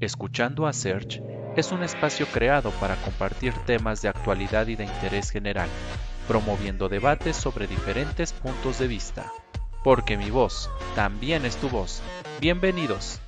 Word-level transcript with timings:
Escuchando 0.00 0.68
a 0.68 0.72
Search 0.72 1.20
es 1.56 1.72
un 1.72 1.82
espacio 1.82 2.26
creado 2.32 2.70
para 2.78 2.94
compartir 3.02 3.52
temas 3.66 4.00
de 4.00 4.08
actualidad 4.08 4.68
y 4.68 4.76
de 4.76 4.84
interés 4.84 5.28
general, 5.30 5.68
promoviendo 6.28 6.88
debates 6.88 7.34
sobre 7.34 7.66
diferentes 7.66 8.32
puntos 8.32 8.78
de 8.78 8.86
vista. 8.86 9.32
Porque 9.82 10.16
mi 10.16 10.30
voz 10.30 10.70
también 10.94 11.44
es 11.44 11.56
tu 11.56 11.68
voz. 11.68 12.00
Bienvenidos. 12.40 13.20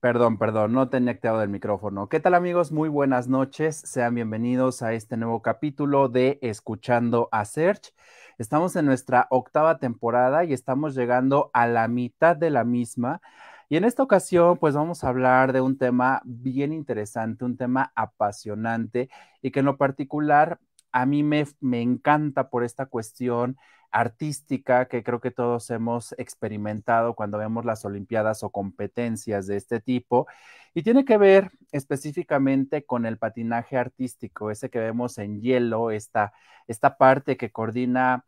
Perdón, 0.00 0.36
perdón, 0.36 0.72
no 0.72 0.88
tenía 0.88 1.12
activado 1.12 1.42
el 1.42 1.48
micrófono. 1.48 2.08
¿Qué 2.08 2.18
tal 2.18 2.34
amigos? 2.34 2.72
Muy 2.72 2.88
buenas 2.88 3.28
noches. 3.28 3.76
Sean 3.76 4.16
bienvenidos 4.16 4.82
a 4.82 4.94
este 4.94 5.16
nuevo 5.16 5.42
capítulo 5.42 6.08
de 6.08 6.40
Escuchando 6.42 7.28
a 7.30 7.44
Search. 7.44 7.94
Estamos 8.38 8.74
en 8.74 8.86
nuestra 8.86 9.28
octava 9.30 9.78
temporada 9.78 10.44
y 10.44 10.52
estamos 10.52 10.94
llegando 10.94 11.50
a 11.52 11.66
la 11.68 11.86
mitad 11.86 12.36
de 12.36 12.50
la 12.50 12.64
misma. 12.64 13.20
Y 13.68 13.76
en 13.76 13.84
esta 13.84 14.02
ocasión, 14.02 14.58
pues 14.58 14.74
vamos 14.74 15.04
a 15.04 15.08
hablar 15.08 15.52
de 15.52 15.60
un 15.60 15.78
tema 15.78 16.20
bien 16.24 16.72
interesante, 16.72 17.44
un 17.44 17.56
tema 17.56 17.92
apasionante 17.94 19.08
y 19.40 19.50
que 19.52 19.60
en 19.60 19.66
lo 19.66 19.76
particular 19.76 20.58
a 20.92 21.06
mí 21.06 21.22
me, 21.22 21.46
me 21.60 21.80
encanta 21.80 22.50
por 22.50 22.64
esta 22.64 22.86
cuestión 22.86 23.56
artística 23.94 24.86
que 24.86 25.04
creo 25.04 25.20
que 25.20 25.30
todos 25.30 25.70
hemos 25.70 26.12
experimentado 26.18 27.14
cuando 27.14 27.38
vemos 27.38 27.64
las 27.64 27.84
Olimpiadas 27.84 28.42
o 28.42 28.50
competencias 28.50 29.46
de 29.46 29.56
este 29.56 29.80
tipo. 29.80 30.26
Y 30.74 30.82
tiene 30.82 31.04
que 31.04 31.16
ver 31.16 31.52
específicamente 31.70 32.84
con 32.84 33.06
el 33.06 33.18
patinaje 33.18 33.76
artístico, 33.76 34.50
ese 34.50 34.70
que 34.70 34.80
vemos 34.80 35.18
en 35.18 35.40
hielo, 35.40 35.92
esta, 35.92 36.32
esta 36.66 36.96
parte 36.96 37.36
que 37.36 37.52
coordina 37.52 38.24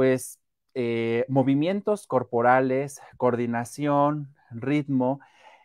pues 0.00 0.40
eh, 0.72 1.26
movimientos 1.28 2.06
corporales, 2.06 3.02
coordinación, 3.18 4.34
ritmo 4.50 5.20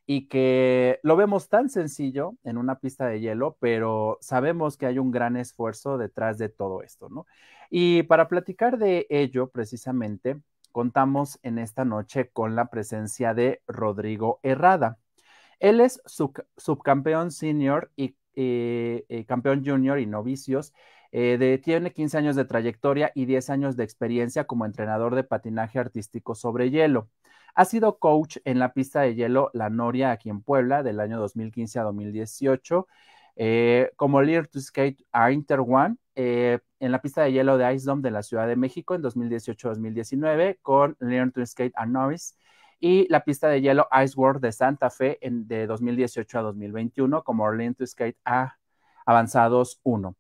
y 0.06 0.28
que 0.28 1.00
lo 1.04 1.16
vemos 1.16 1.48
tan 1.48 1.70
sencillo 1.70 2.34
en 2.44 2.58
una 2.58 2.80
pista 2.80 3.08
de 3.08 3.22
hielo, 3.22 3.56
pero 3.62 4.18
sabemos 4.20 4.76
que 4.76 4.88
hay 4.88 5.00
un 5.00 5.12
gran 5.12 5.38
esfuerzo 5.38 5.98
detrás 5.98 6.38
de 6.38 6.50
todo 6.50 6.84
esto, 6.84 7.08
¿no? 7.08 7.26
Y 7.70 8.04
para 8.04 8.28
platicar 8.28 8.78
de 8.78 9.08
ello, 9.10 9.52
precisamente, 9.52 10.42
contamos 10.74 11.40
en 11.42 11.58
esta 11.58 11.86
noche 11.86 12.30
con 12.32 12.58
la 12.58 12.66
presencia 12.66 13.34
de 13.34 13.62
Rodrigo 13.68 14.42
Herrada. 14.44 14.98
Él 15.62 15.80
es 15.80 16.02
subcampeón 16.58 17.32
senior 17.32 17.90
y 17.96 18.18
eh, 18.36 19.24
campeón 19.30 19.64
junior 19.66 19.98
y 19.98 20.08
novicios. 20.08 20.74
Eh, 21.12 21.60
tiene 21.64 21.92
15 21.94 22.18
años 22.18 22.36
de 22.36 22.46
trayectoria 22.46 23.12
y 23.16 23.26
10 23.26 23.50
años 23.50 23.76
de 23.78 23.84
experiencia 23.84 24.46
como 24.46 24.66
entrenador 24.66 25.16
de 25.16 25.24
patinaje 25.24 25.80
artístico 25.80 26.36
sobre 26.36 26.70
hielo. 26.72 27.10
Ha 27.56 27.66
sido 27.66 28.00
coach 28.00 28.38
en 28.44 28.60
la 28.60 28.74
pista 28.74 29.02
de 29.02 29.16
hielo 29.16 29.50
La 29.54 29.70
Noria 29.70 30.12
aquí 30.12 30.30
en 30.30 30.42
Puebla 30.42 30.84
del 30.84 31.00
año 31.00 31.20
2015 31.20 31.80
a 31.80 31.84
2018, 31.84 32.88
eh, 33.38 33.92
como 33.96 34.22
Lear 34.22 34.48
to 34.48 34.60
Skate 34.60 35.06
a 35.12 35.32
Inter 35.32 35.62
One 35.62 35.98
eh, 36.16 36.60
en 36.80 36.92
la 36.92 37.02
pista 37.02 37.24
de 37.24 37.32
hielo 37.34 37.58
de 37.58 37.74
Ice 37.74 37.86
Dome 37.86 38.02
de 38.02 38.12
la 38.12 38.24
Ciudad 38.24 38.48
de 38.48 38.56
México 38.56 38.96
en 38.96 39.02
2018-2019 39.04 40.60
con 40.62 40.96
Learn 41.00 41.32
to 41.32 41.46
Skate 41.46 41.74
a 41.76 41.86
Norris 41.86 42.38
y 42.80 43.08
la 43.10 43.24
pista 43.24 43.48
de 43.50 43.62
hielo 43.62 43.88
Ice 44.04 44.14
World 44.18 44.42
de 44.42 44.52
Santa 44.52 44.90
Fe 44.90 45.18
en, 45.26 45.48
de 45.48 45.68
2018 45.68 46.40
a 46.40 46.42
2021 46.42 47.24
como 47.24 47.52
Learn 47.52 47.76
to 47.76 47.86
Skate 47.86 48.18
a 48.24 48.58
Avanzados 49.06 49.80
1. 49.84 50.16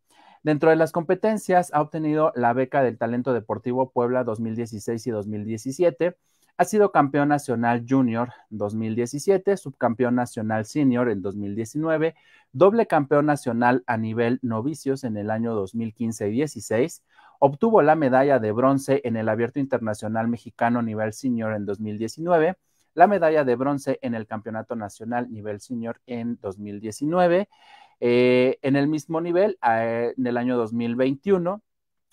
Dentro 0.46 0.70
de 0.70 0.76
las 0.76 0.92
competencias 0.92 1.74
ha 1.74 1.82
obtenido 1.82 2.32
la 2.36 2.54
beca 2.54 2.84
del 2.84 3.00
Talento 3.00 3.34
Deportivo 3.34 3.90
Puebla 3.90 4.24
2016 4.24 5.08
y 5.08 5.10
2017 5.10 6.18
ha 6.58 6.66
sido 6.66 6.92
campeón 6.92 7.30
nacional 7.30 7.84
junior 7.90 8.30
2017, 8.52 9.58
subcampeón 9.58 10.14
nacional 10.14 10.66
senior 10.66 11.10
en 11.10 11.24
2019, 11.24 12.14
doble 12.52 12.86
campeón 12.86 13.26
nacional 13.26 13.84
a 13.88 13.98
nivel 13.98 14.38
novicios 14.44 15.04
en 15.04 15.18
el 15.18 15.32
año 15.32 15.56
2015 15.56 16.28
y 16.28 16.32
16. 16.34 17.04
Obtuvo 17.40 17.82
la 17.82 17.96
medalla 17.96 18.38
de 18.38 18.52
bronce 18.52 19.02
en 19.04 19.18
el 19.18 19.30
Abierto 19.30 19.60
Internacional 19.60 20.28
Mexicano 20.28 20.84
nivel 20.84 21.14
senior 21.14 21.54
en 21.56 21.66
2019, 21.66 22.56
la 22.94 23.08
medalla 23.08 23.44
de 23.46 23.56
bronce 23.56 23.98
en 24.04 24.14
el 24.14 24.28
Campeonato 24.28 24.76
Nacional 24.76 25.32
nivel 25.32 25.60
senior 25.60 26.00
en 26.06 26.38
2019. 26.40 27.50
Eh, 28.00 28.60
en 28.62 28.76
el 28.76 28.88
mismo 28.88 29.22
nivel, 29.22 29.58
eh, 29.68 30.14
en 30.18 30.28
el 30.28 30.38
año 30.38 30.58
2021, 30.58 31.62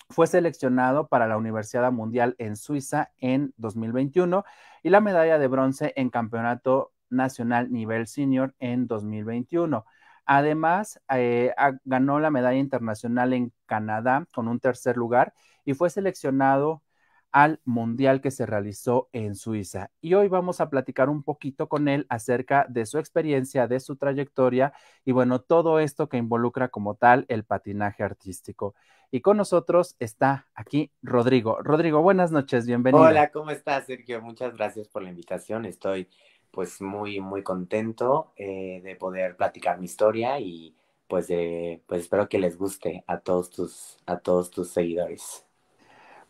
fue 0.09 0.27
seleccionado 0.27 1.07
para 1.07 1.27
la 1.27 1.37
Universidad 1.37 1.91
Mundial 1.91 2.35
en 2.37 2.55
Suiza 2.55 3.11
en 3.17 3.53
2021 3.57 4.43
y 4.83 4.89
la 4.89 5.01
medalla 5.01 5.39
de 5.39 5.47
bronce 5.47 5.93
en 5.95 6.09
Campeonato 6.09 6.93
Nacional 7.09 7.71
Nivel 7.71 8.07
Senior 8.07 8.55
en 8.59 8.87
2021. 8.87 9.85
Además, 10.25 11.01
eh, 11.13 11.53
ganó 11.83 12.19
la 12.19 12.31
medalla 12.31 12.59
internacional 12.59 13.33
en 13.33 13.53
Canadá 13.65 14.25
con 14.33 14.47
un 14.47 14.59
tercer 14.59 14.97
lugar 14.97 15.33
y 15.65 15.73
fue 15.73 15.89
seleccionado 15.89 16.83
al 17.33 17.59
Mundial 17.65 18.21
que 18.21 18.31
se 18.31 18.45
realizó 18.45 19.09
en 19.11 19.35
Suiza. 19.35 19.89
Y 19.99 20.13
hoy 20.13 20.27
vamos 20.27 20.61
a 20.61 20.69
platicar 20.69 21.09
un 21.09 21.23
poquito 21.23 21.67
con 21.67 21.87
él 21.87 22.05
acerca 22.07 22.65
de 22.69 22.85
su 22.85 22.99
experiencia, 22.99 23.67
de 23.67 23.79
su 23.79 23.95
trayectoria 23.97 24.71
y 25.03 25.11
bueno, 25.11 25.41
todo 25.41 25.79
esto 25.79 26.07
que 26.07 26.17
involucra 26.17 26.69
como 26.69 26.95
tal 26.95 27.25
el 27.27 27.43
patinaje 27.43 28.03
artístico. 28.03 28.75
Y 29.09 29.21
con 29.21 29.37
nosotros 29.37 29.95
está 29.99 30.47
aquí 30.53 30.91
Rodrigo. 31.01 31.57
Rodrigo, 31.61 32.01
buenas 32.01 32.31
noches, 32.31 32.67
bienvenido. 32.67 33.03
Hola, 33.03 33.31
¿cómo 33.31 33.49
estás, 33.49 33.87
Sergio? 33.87 34.21
Muchas 34.21 34.55
gracias 34.55 34.87
por 34.87 35.01
la 35.01 35.09
invitación. 35.09 35.65
Estoy 35.65 36.07
pues 36.51 36.81
muy, 36.81 37.19
muy 37.19 37.41
contento 37.41 38.31
eh, 38.35 38.79
de 38.83 38.95
poder 38.95 39.35
platicar 39.35 39.79
mi 39.79 39.85
historia 39.85 40.39
y 40.39 40.75
pues, 41.07 41.27
pues 41.87 42.01
espero 42.01 42.29
que 42.29 42.37
les 42.37 42.57
guste 42.57 43.03
a 43.07 43.19
todos 43.19 43.49
tus, 43.49 43.97
a 44.05 44.19
todos 44.19 44.51
tus 44.51 44.69
seguidores. 44.69 45.47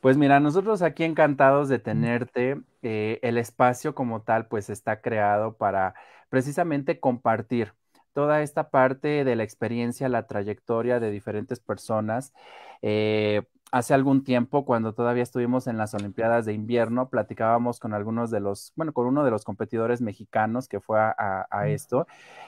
Pues 0.04 0.18
mira, 0.18 0.42
nosotros 0.42 0.82
aquí 0.82 1.06
encantados 1.06 1.70
de 1.70 1.80
tenerte. 1.80 2.62
Eh, 2.82 3.20
el 3.22 3.38
espacio 3.38 3.96
como 3.96 4.22
tal, 4.22 4.48
pues 4.48 4.70
está 4.70 5.00
creado 5.02 5.56
para 5.56 5.96
precisamente 6.30 7.00
compartir 7.00 7.74
toda 8.12 8.42
esta 8.42 8.70
parte 8.70 9.24
de 9.24 9.36
la 9.38 9.44
experiencia, 9.46 10.10
la 10.10 10.28
trayectoria 10.28 11.00
de 11.00 11.10
diferentes 11.10 11.62
personas. 11.62 12.34
Eh, 12.82 13.44
hace 13.72 13.94
algún 13.94 14.26
tiempo, 14.26 14.66
cuando 14.66 14.94
todavía 14.94 15.24
estuvimos 15.24 15.68
en 15.68 15.78
las 15.78 15.94
Olimpiadas 15.94 16.46
de 16.46 16.52
invierno, 16.54 17.08
platicábamos 17.10 17.80
con 17.80 17.94
algunos 17.94 18.30
de 18.30 18.42
los, 18.42 18.74
bueno, 18.76 18.92
con 18.92 19.08
uno 19.08 19.24
de 19.24 19.32
los 19.32 19.46
competidores 19.46 20.02
mexicanos 20.02 20.68
que 20.68 20.82
fue 20.82 21.00
a, 21.00 21.48
a 21.50 21.68
esto. 21.70 22.08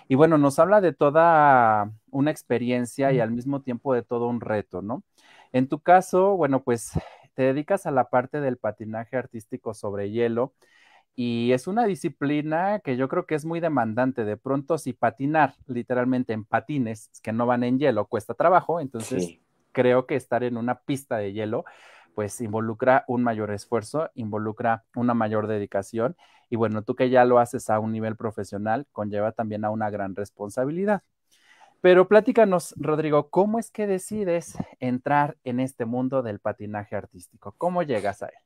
Y 0.10 0.16
bueno, 0.16 0.38
nos 0.38 0.60
habla 0.60 0.82
de 0.82 0.92
toda 0.92 1.90
una 2.12 2.32
experiencia 2.32 3.14
y 3.14 3.22
al 3.22 3.32
mismo 3.32 3.62
tiempo 3.62 3.94
de 3.94 4.04
todo 4.04 4.28
un 4.28 4.42
reto, 4.42 4.82
¿no? 4.82 5.04
En 5.54 5.70
tu 5.70 5.80
caso, 5.80 6.36
bueno, 6.36 6.62
pues 6.64 6.92
te 7.36 7.44
dedicas 7.44 7.86
a 7.86 7.92
la 7.92 8.10
parte 8.10 8.42
del 8.42 8.58
patinaje 8.58 9.18
artístico 9.18 9.74
sobre 9.74 10.12
hielo 10.12 10.54
y 11.16 11.54
es 11.54 11.68
una 11.68 11.86
disciplina 11.86 12.80
que 12.80 12.98
yo 12.98 13.08
creo 13.08 13.26
que 13.26 13.36
es 13.36 13.46
muy 13.46 13.60
demandante. 13.62 14.26
De 14.26 14.38
pronto, 14.38 14.78
si 14.78 14.94
patinar 14.94 15.56
literalmente 15.68 16.34
en 16.34 16.46
patines 16.46 17.10
que 17.24 17.32
no 17.34 17.46
van 17.46 17.64
en 17.64 17.80
hielo 17.80 18.08
cuesta 18.08 18.34
trabajo, 18.34 18.82
entonces 18.82 19.38
creo 19.72 20.06
que 20.08 20.16
estar 20.16 20.44
en 20.44 20.58
una 20.58 20.80
pista 20.82 21.18
de 21.18 21.34
hielo 21.34 21.66
pues 22.16 22.40
involucra 22.42 23.04
un 23.08 23.24
mayor 23.24 23.52
esfuerzo, 23.52 24.10
involucra 24.16 24.86
una 24.96 25.14
mayor 25.14 25.48
dedicación 25.48 26.16
y 26.50 26.56
bueno, 26.56 26.82
tú 26.84 26.96
que 26.96 27.10
ya 27.10 27.26
lo 27.26 27.40
haces 27.40 27.70
a 27.70 27.80
un 27.80 27.92
nivel 27.92 28.16
profesional, 28.16 28.88
conlleva 28.94 29.34
también 29.34 29.66
a 29.66 29.72
una 29.72 29.90
gran 29.90 30.16
responsabilidad. 30.16 31.04
Pero 31.82 32.08
platícanos, 32.08 32.74
Rodrigo, 32.78 33.30
¿cómo 33.30 33.60
es 33.60 33.70
que 33.70 33.88
decides 33.88 34.58
entrar 34.80 35.38
en 35.44 35.60
este 35.60 35.86
mundo 35.86 36.24
del 36.24 36.40
patinaje 36.40 36.96
artístico? 36.96 37.54
¿Cómo 37.58 37.84
llegas 37.84 38.24
a 38.24 38.28
él? 38.28 38.40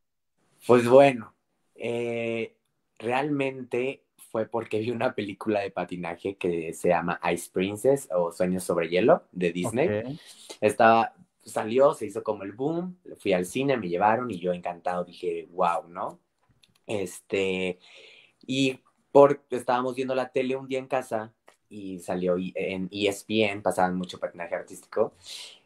Pues 0.68 0.88
bueno, 0.88 1.34
eh, 1.76 2.58
realmente 2.98 4.04
fue 4.32 4.46
porque 4.46 4.80
vi 4.80 4.92
una 4.92 5.16
película 5.16 5.62
de 5.62 5.72
patinaje 5.72 6.36
que 6.36 6.74
se 6.74 6.90
llama 6.90 7.20
Ice 7.34 7.50
Princess 7.52 8.08
o 8.12 8.32
Sueños 8.32 8.64
sobre 8.64 8.90
Hielo 8.90 9.24
de 9.32 9.52
Disney. 9.52 10.20
Estaba, 10.62 11.14
salió, 11.44 11.94
se 11.94 12.06
hizo 12.06 12.24
como 12.24 12.44
el 12.44 12.52
boom, 12.52 12.98
fui 13.18 13.34
al 13.34 13.46
cine, 13.46 13.78
me 13.78 13.90
llevaron 13.90 14.30
y 14.30 14.40
yo 14.40 14.54
encantado 14.54 15.04
dije, 15.04 15.48
wow, 15.52 15.88
¿no? 15.88 16.20
Este, 16.86 17.80
y 18.46 18.80
por, 19.12 19.44
estábamos 19.50 19.96
viendo 19.96 20.14
la 20.14 20.30
tele 20.30 20.56
un 20.56 20.68
día 20.68 20.80
en 20.80 20.88
casa 20.88 21.34
y 21.70 22.00
salió 22.00 22.36
en 22.56 22.90
ESPN, 22.92 23.62
pasaban 23.62 23.96
mucho 23.96 24.20
patinaje 24.20 24.56
artístico. 24.56 25.14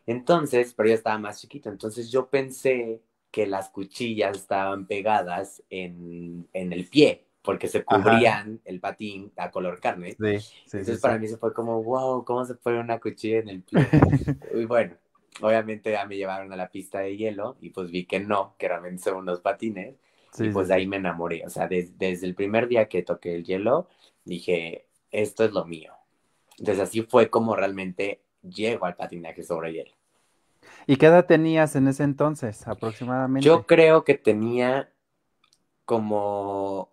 Entonces, 0.06 0.74
pero 0.74 0.90
yo 0.90 0.96
estaba 0.96 1.18
más 1.18 1.40
chiquito, 1.42 1.70
entonces 1.70 2.12
yo 2.12 2.28
pensé 2.28 3.02
que 3.32 3.48
las 3.48 3.70
cuchillas 3.70 4.38
estaban 4.38 4.86
pegadas 4.86 5.64
en, 5.70 6.48
en 6.54 6.74
el 6.74 6.88
pie, 6.88 7.26
porque 7.42 7.68
se 7.68 7.84
cubrían 7.84 8.62
el 8.64 8.80
patín 8.80 9.32
a 9.38 9.50
color 9.50 9.80
carne. 9.80 10.12
Sí, 10.12 10.40
sí, 10.40 10.78
entonces 10.78 11.00
para 11.00 11.18
mí 11.18 11.28
se 11.28 11.38
fue 11.38 11.54
como, 11.54 11.82
wow, 11.82 12.24
¿cómo 12.24 12.46
se 12.46 12.56
pone 12.56 12.80
una 12.80 13.00
cuchilla 13.00 13.40
en 13.40 13.50
el 13.50 13.64
pie? 13.64 13.80
y 14.54 14.66
bueno, 14.66 14.96
obviamente 15.42 15.92
ya 15.92 16.06
me 16.06 16.16
llevaron 16.16 16.52
a 16.54 16.56
la 16.56 16.70
pista 16.70 17.00
de 17.00 17.18
hielo 17.18 17.58
y 17.60 17.72
pues 17.72 17.90
vi 17.92 18.06
que 18.06 18.20
no, 18.20 18.56
que 18.58 18.68
realmente 18.68 19.04
son 19.04 19.16
unos 19.16 19.42
patines. 19.42 19.96
y 20.38 20.50
pues 20.50 20.68
de 20.68 20.76
ahí 20.76 20.88
me 20.88 20.98
enamoré. 20.98 21.44
O 21.46 21.50
sea, 21.50 21.68
desde 21.68 22.26
el 22.26 22.36
primer 22.36 22.68
día 22.68 22.88
que 22.88 23.04
toqué 23.04 23.36
el 23.36 23.44
hielo, 23.44 23.88
dije, 24.26 24.86
esto 25.14 25.46
es 25.46 25.52
lo 25.54 25.64
mío. 25.64 25.94
Entonces 26.58 26.84
así 26.84 27.02
fue 27.04 27.30
como 27.30 27.56
realmente 27.56 28.22
llego 28.42 28.86
al 28.86 28.96
patinaje 28.96 29.44
sobre 29.44 29.72
hielo. 29.72 29.92
¿Y 30.88 30.98
qué 30.98 31.06
edad 31.06 31.26
tenías 31.26 31.76
en 31.76 31.88
ese 31.88 32.04
entonces 32.04 32.68
aproximadamente? 32.68 33.46
Yo 33.46 33.66
creo 33.66 34.04
que 34.04 34.16
tenía 34.16 34.92
como 35.86 36.90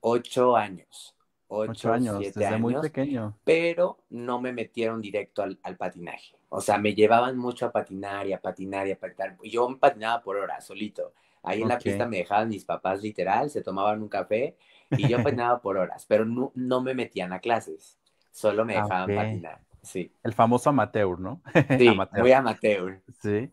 ocho 0.00 0.56
años. 0.56 1.16
Ocho, 1.54 1.92
años, 1.92 2.18
desde 2.18 2.56
muy 2.56 2.74
pequeño. 2.80 3.36
Pero 3.44 3.98
no 4.08 4.40
me 4.40 4.54
metieron 4.54 5.02
directo 5.02 5.42
al, 5.42 5.76
patinaje. 5.76 6.34
O 6.48 6.62
sea, 6.62 6.78
me 6.78 6.94
llevaban 6.94 7.36
mucho 7.36 7.66
a 7.66 7.72
patinar 7.72 8.26
y 8.26 8.32
a 8.32 8.40
patinar 8.40 8.88
y 8.88 8.92
a 8.92 8.98
patinar. 8.98 9.36
Yo 9.44 9.78
patinaba 9.78 10.22
por 10.22 10.38
horas, 10.38 10.66
solito. 10.66 11.12
Ahí 11.42 11.60
en 11.60 11.68
la 11.68 11.78
pista 11.78 12.06
me 12.06 12.18
dejaban 12.18 12.48
mis 12.48 12.64
papás 12.64 13.02
literal, 13.02 13.50
se 13.50 13.60
tomaban 13.60 14.00
un 14.00 14.08
café 14.08 14.56
y 14.96 15.08
yo 15.08 15.22
patinaba 15.22 15.60
por 15.60 15.76
horas, 15.76 16.04
pero 16.08 16.24
no, 16.24 16.52
no 16.54 16.82
me 16.82 16.94
metían 16.94 17.32
a 17.32 17.40
clases, 17.40 17.98
solo 18.30 18.64
me 18.64 18.76
ah, 18.76 18.82
dejaban 18.82 19.14
patinar. 19.14 19.60
Sí. 19.82 20.12
El 20.22 20.32
famoso 20.32 20.70
amateur, 20.70 21.18
¿no? 21.18 21.40
Sí, 21.78 21.90
muy 22.12 22.32
amateur. 22.32 23.00
Sí. 23.20 23.50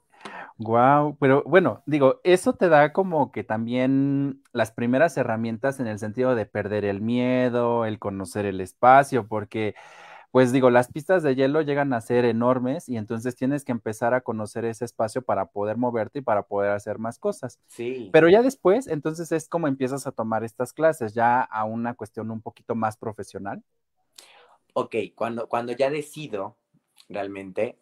Wow, 0.57 1.15
pero 1.19 1.44
bueno, 1.45 1.81
digo, 1.86 2.19
eso 2.24 2.53
te 2.53 2.68
da 2.68 2.91
como 2.91 3.31
que 3.31 3.45
también 3.45 4.41
las 4.51 4.71
primeras 4.71 5.15
herramientas 5.15 5.80
en 5.80 5.88
el 5.88 6.00
sentido 6.00 6.36
de 6.36 6.45
perder 6.45 6.83
el 6.83 7.00
miedo, 7.01 7.85
el 7.85 7.97
conocer 7.97 8.45
el 8.45 8.59
espacio, 8.59 9.27
porque 9.27 9.75
pues 10.31 10.52
digo, 10.52 10.70
las 10.70 10.92
pistas 10.92 11.24
de 11.24 11.36
hielo 11.36 11.62
llegan 11.62 11.92
a 11.94 12.02
ser 12.02 12.26
enormes 12.26 12.88
y 12.88 12.98
entonces 12.98 13.36
tienes 13.36 13.66
que 13.66 13.72
empezar 13.72 14.14
a 14.14 14.22
conocer 14.22 14.64
ese 14.66 14.86
espacio 14.86 15.24
para 15.24 15.48
poder 15.48 15.78
moverte 15.78 16.20
y 16.20 16.22
para 16.22 16.44
poder 16.44 16.72
hacer 16.72 17.00
más 17.00 17.18
cosas. 17.18 17.60
Sí. 17.68 18.10
Pero 18.14 18.30
ya 18.30 18.44
después, 18.44 18.88
entonces 18.88 19.31
es 19.31 19.50
como 19.50 19.68
empiezas 19.68 20.06
a 20.06 20.12
tomar 20.12 20.44
estas 20.44 20.72
clases, 20.72 21.14
ya 21.14 21.42
a 21.42 21.64
una 21.66 21.96
cuestión 21.96 22.30
un 22.30 22.42
poquito 22.42 22.76
más 22.76 22.96
profesional. 22.96 23.64
Ok, 24.74 24.96
cuando, 25.16 25.50
cuando 25.50 25.74
ya 25.74 25.90
decido 25.90 26.56
realmente, 27.10 27.80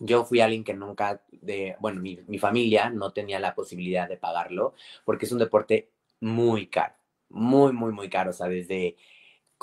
yo 0.00 0.24
fui 0.24 0.40
alguien 0.40 0.64
que 0.64 0.74
nunca, 0.74 1.22
de, 1.30 1.76
bueno, 1.78 2.00
mi, 2.00 2.18
mi 2.26 2.38
familia 2.38 2.90
no 2.90 3.12
tenía 3.12 3.38
la 3.38 3.54
posibilidad 3.54 4.08
de 4.08 4.16
pagarlo 4.16 4.74
porque 5.04 5.26
es 5.26 5.32
un 5.32 5.38
deporte 5.38 5.90
muy 6.20 6.66
caro, 6.66 6.94
muy, 7.28 7.72
muy, 7.72 7.92
muy 7.92 8.08
caro, 8.10 8.30
o 8.30 8.32
sea, 8.32 8.48
desde 8.48 8.96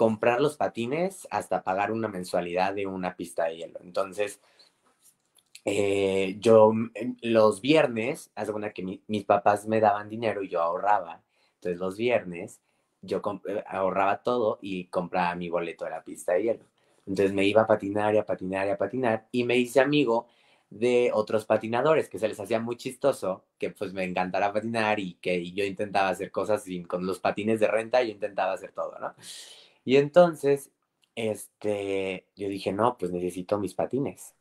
comprar 0.02 0.42
los 0.42 0.58
patines 0.58 1.28
hasta 1.30 1.62
pagar 1.62 1.92
una 1.92 2.08
mensualidad 2.08 2.74
de 2.74 2.88
una 2.88 3.16
pista 3.16 3.46
de 3.46 3.58
hielo. 3.58 3.80
Entonces, 3.84 4.42
eh, 5.64 6.38
yo 6.40 6.74
los 7.22 7.62
viernes, 7.62 8.32
hace 8.34 8.52
una 8.52 8.72
que 8.74 9.00
mis 9.06 9.26
papás 9.26 9.68
me 9.68 9.80
daban 9.80 10.10
dinero 10.10 10.42
y 10.42 10.50
yo 10.50 10.60
ahorraba. 10.60 11.22
Entonces 11.54 11.80
los 11.80 11.98
viernes 11.98 12.62
yo 13.04 13.22
eh, 13.48 13.64
ahorraba 13.68 14.24
todo 14.24 14.58
y 14.60 14.86
compraba 14.86 15.36
mi 15.36 15.50
boleto 15.50 15.86
de 15.86 15.92
la 15.92 16.04
pista 16.04 16.34
de 16.34 16.44
hielo. 16.46 16.66
Entonces 17.06 17.32
me 17.32 17.46
iba 17.46 17.62
a 17.62 17.68
patinar 17.68 18.16
y 18.16 18.18
a 18.18 18.26
patinar 18.26 18.66
y 18.66 18.72
a 18.72 18.80
patinar 18.80 19.28
y 19.32 19.44
me 19.44 19.58
hice 19.58 19.82
amigo 19.82 20.26
de 20.72 21.12
otros 21.14 21.46
patinadores 21.46 22.10
que 22.10 22.18
se 22.18 22.28
les 22.28 22.40
hacía 22.40 22.60
muy 22.60 22.76
chistoso 22.76 23.46
que 23.60 23.70
pues 23.70 23.94
me 23.94 24.04
encantara 24.04 24.52
patinar 24.52 25.00
y 25.00 25.14
que 25.22 25.52
yo 25.52 25.64
intentaba 25.64 26.10
hacer 26.10 26.32
cosas 26.32 26.64
sin, 26.64 26.86
con 26.86 27.06
los 27.06 27.20
patines 27.20 27.60
de 27.60 27.68
renta, 27.68 28.02
yo 28.02 28.10
intentaba 28.10 28.54
hacer 28.54 28.72
todo, 28.72 28.98
¿no? 29.00 29.14
Y 29.86 29.98
entonces, 29.98 30.72
este, 31.16 32.28
yo 32.36 32.50
dije, 32.50 32.72
no, 32.74 32.98
pues 32.98 33.12
necesito 33.12 33.60
mis 33.60 33.74
patines. 33.74 34.34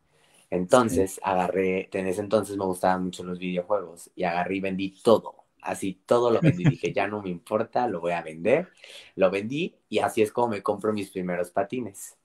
Entonces 0.51 1.21
agarré, 1.23 1.89
en 1.93 2.07
ese 2.09 2.21
entonces 2.23 2.57
me 2.57 2.65
gustaban 2.67 3.05
mucho 3.05 3.25
los 3.25 3.39
videojuegos 3.39 4.11
y 4.17 4.25
agarré 4.25 4.57
y 4.57 4.61
vendí 4.61 5.01
todo. 5.03 5.37
Así 5.63 5.95
todo 6.07 6.31
lo 6.31 6.41
vendí. 6.43 6.67
dije, 6.67 6.93
ya 6.93 7.07
no 7.09 7.23
me 7.23 7.31
importa, 7.31 7.89
lo 7.89 8.01
voy 8.01 8.13
a 8.13 8.23
vender. 8.23 8.69
Lo 9.17 9.31
vendí 9.31 9.77
y 9.89 10.01
así 10.01 10.23
es 10.23 10.33
como 10.33 10.49
me 10.49 10.63
compro 10.63 10.93
mis 10.93 11.11
primeros 11.11 11.51
patines. 11.51 12.17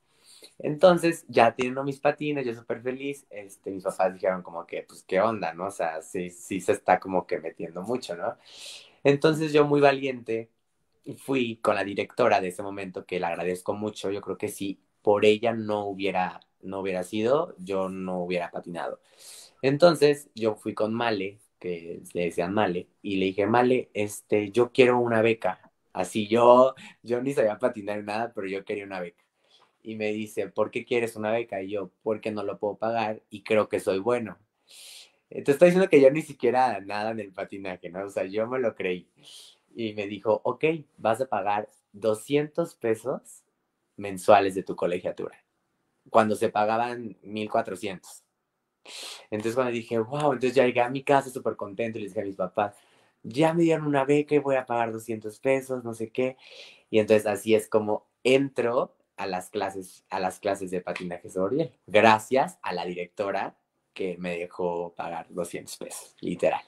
Entonces, 0.60 1.26
ya 1.28 1.56
teniendo 1.56 1.84
mis 1.84 2.00
patines, 2.00 2.46
yo 2.46 2.54
súper 2.54 2.82
feliz, 2.82 3.26
este, 3.30 3.72
mis 3.72 3.84
papás 3.84 4.14
dijeron 4.14 4.42
como 4.44 4.66
que, 4.66 4.84
pues, 4.84 5.04
¿qué 5.04 5.20
onda, 5.22 5.54
no? 5.54 5.68
O 5.68 5.72
sea, 5.72 6.02
sí, 6.02 6.30
sí 6.30 6.62
se 6.62 6.74
está 6.74 7.00
como 7.00 7.26
que 7.28 7.40
metiendo 7.40 7.82
mucho, 7.84 8.16
¿no? 8.16 8.38
Entonces 9.04 9.54
yo 9.54 9.66
muy 9.66 9.82
valiente 9.82 10.50
fui 11.14 11.58
con 11.58 11.76
la 11.76 11.84
directora 11.84 12.42
de 12.42 12.50
ese 12.50 12.64
momento, 12.64 13.06
que 13.06 13.20
le 13.20 13.26
agradezco 13.28 13.74
mucho, 13.74 14.12
yo 14.12 14.22
creo 14.22 14.38
que 14.38 14.50
si 14.50 14.80
por 15.02 15.26
ella 15.26 15.54
no 15.54 15.86
hubiera, 15.86 16.42
no 16.62 16.80
hubiera 16.80 17.04
sido, 17.04 17.56
yo 17.60 17.90
no 17.90 18.24
hubiera 18.24 18.52
patinado. 18.52 19.00
Entonces 19.62 20.30
yo 20.36 20.56
fui 20.56 20.74
con 20.74 20.94
Male, 20.94 21.40
que 21.60 22.02
le 22.14 22.26
decían 22.26 22.54
Male, 22.54 22.90
y 23.02 23.18
le 23.18 23.28
dije, 23.28 23.46
Male, 23.48 23.90
este, 23.94 24.52
yo 24.52 24.72
quiero 24.72 25.00
una 25.00 25.22
beca. 25.22 25.72
Así 25.94 26.28
yo, 26.28 26.76
yo 27.04 27.22
ni 27.22 27.34
sabía 27.34 27.58
patinar 27.60 28.04
nada, 28.04 28.34
pero 28.34 28.48
yo 28.48 28.66
quería 28.66 28.86
una 28.86 29.00
beca. 29.00 29.24
Y 29.84 29.96
me 29.96 30.12
dice, 30.12 30.50
¿por 30.50 30.72
qué 30.72 30.84
quieres 30.86 31.16
una 31.16 31.32
beca? 31.32 31.62
Y 31.62 31.70
yo, 31.70 31.92
porque 32.04 32.32
no 32.32 32.44
lo 32.44 32.58
puedo 32.60 32.78
pagar 32.78 33.22
y 33.30 33.44
creo 33.44 33.70
que 33.70 33.80
soy 33.80 34.00
bueno. 34.00 34.38
Te 35.30 35.52
estoy 35.52 35.70
diciendo 35.70 35.90
que 35.90 36.02
yo 36.02 36.12
ni 36.12 36.22
siquiera 36.22 36.80
nada 36.82 37.12
en 37.12 37.20
el 37.20 37.32
patinaje, 37.34 37.90
¿no? 37.90 38.06
O 38.06 38.10
sea, 38.10 38.26
yo 38.26 38.48
me 38.48 38.60
lo 38.60 38.76
creí 38.76 39.10
y 39.76 39.94
me 39.94 40.08
dijo, 40.08 40.42
ok, 40.44 40.66
vas 40.98 41.22
a 41.22 41.28
pagar 41.28 41.70
200 41.92 42.76
pesos 42.76 43.44
mensuales 43.98 44.56
de 44.56 44.64
tu 44.64 44.76
colegiatura, 44.76 45.44
cuando 46.10 46.36
se 46.36 46.50
pagaban 46.50 47.18
1400. 47.22 48.24
Entonces 49.30 49.56
cuando 49.56 49.74
dije, 49.74 50.00
wow, 50.00 50.34
entonces 50.34 50.56
ya 50.56 50.66
llegué 50.66 50.82
a 50.82 50.90
mi 50.90 51.04
casa 51.04 51.30
súper 51.30 51.56
contento 51.56 51.98
y 51.98 52.04
les 52.04 52.12
dije 52.12 52.22
a 52.22 52.26
mis 52.26 52.36
papás, 52.36 52.76
ya 53.24 53.54
me 53.54 53.64
dieron 53.64 53.88
una 53.88 54.06
beca 54.06 54.36
y 54.36 54.40
voy 54.40 54.56
a 54.56 54.66
pagar 54.66 54.92
200 54.92 55.40
pesos, 55.40 55.84
no 55.84 55.94
sé 55.94 56.12
qué. 56.12 56.38
Y 56.90 57.00
entonces 57.00 57.26
así 57.26 57.56
es 57.56 57.68
como 57.68 58.06
entro 58.24 58.96
a 59.18 59.28
las 59.28 59.50
clases, 59.50 60.06
a 60.10 60.20
las 60.20 60.40
clases 60.40 60.72
de 60.72 60.82
patinaje 60.82 61.30
sobre 61.30 61.72
gracias 61.88 62.60
a 62.62 62.74
la 62.74 62.86
directora 62.86 63.58
que 63.94 64.18
me 64.18 64.38
dejó 64.38 64.94
pagar 64.94 65.28
200 65.30 65.78
pesos, 65.78 66.16
literal. 66.20 66.62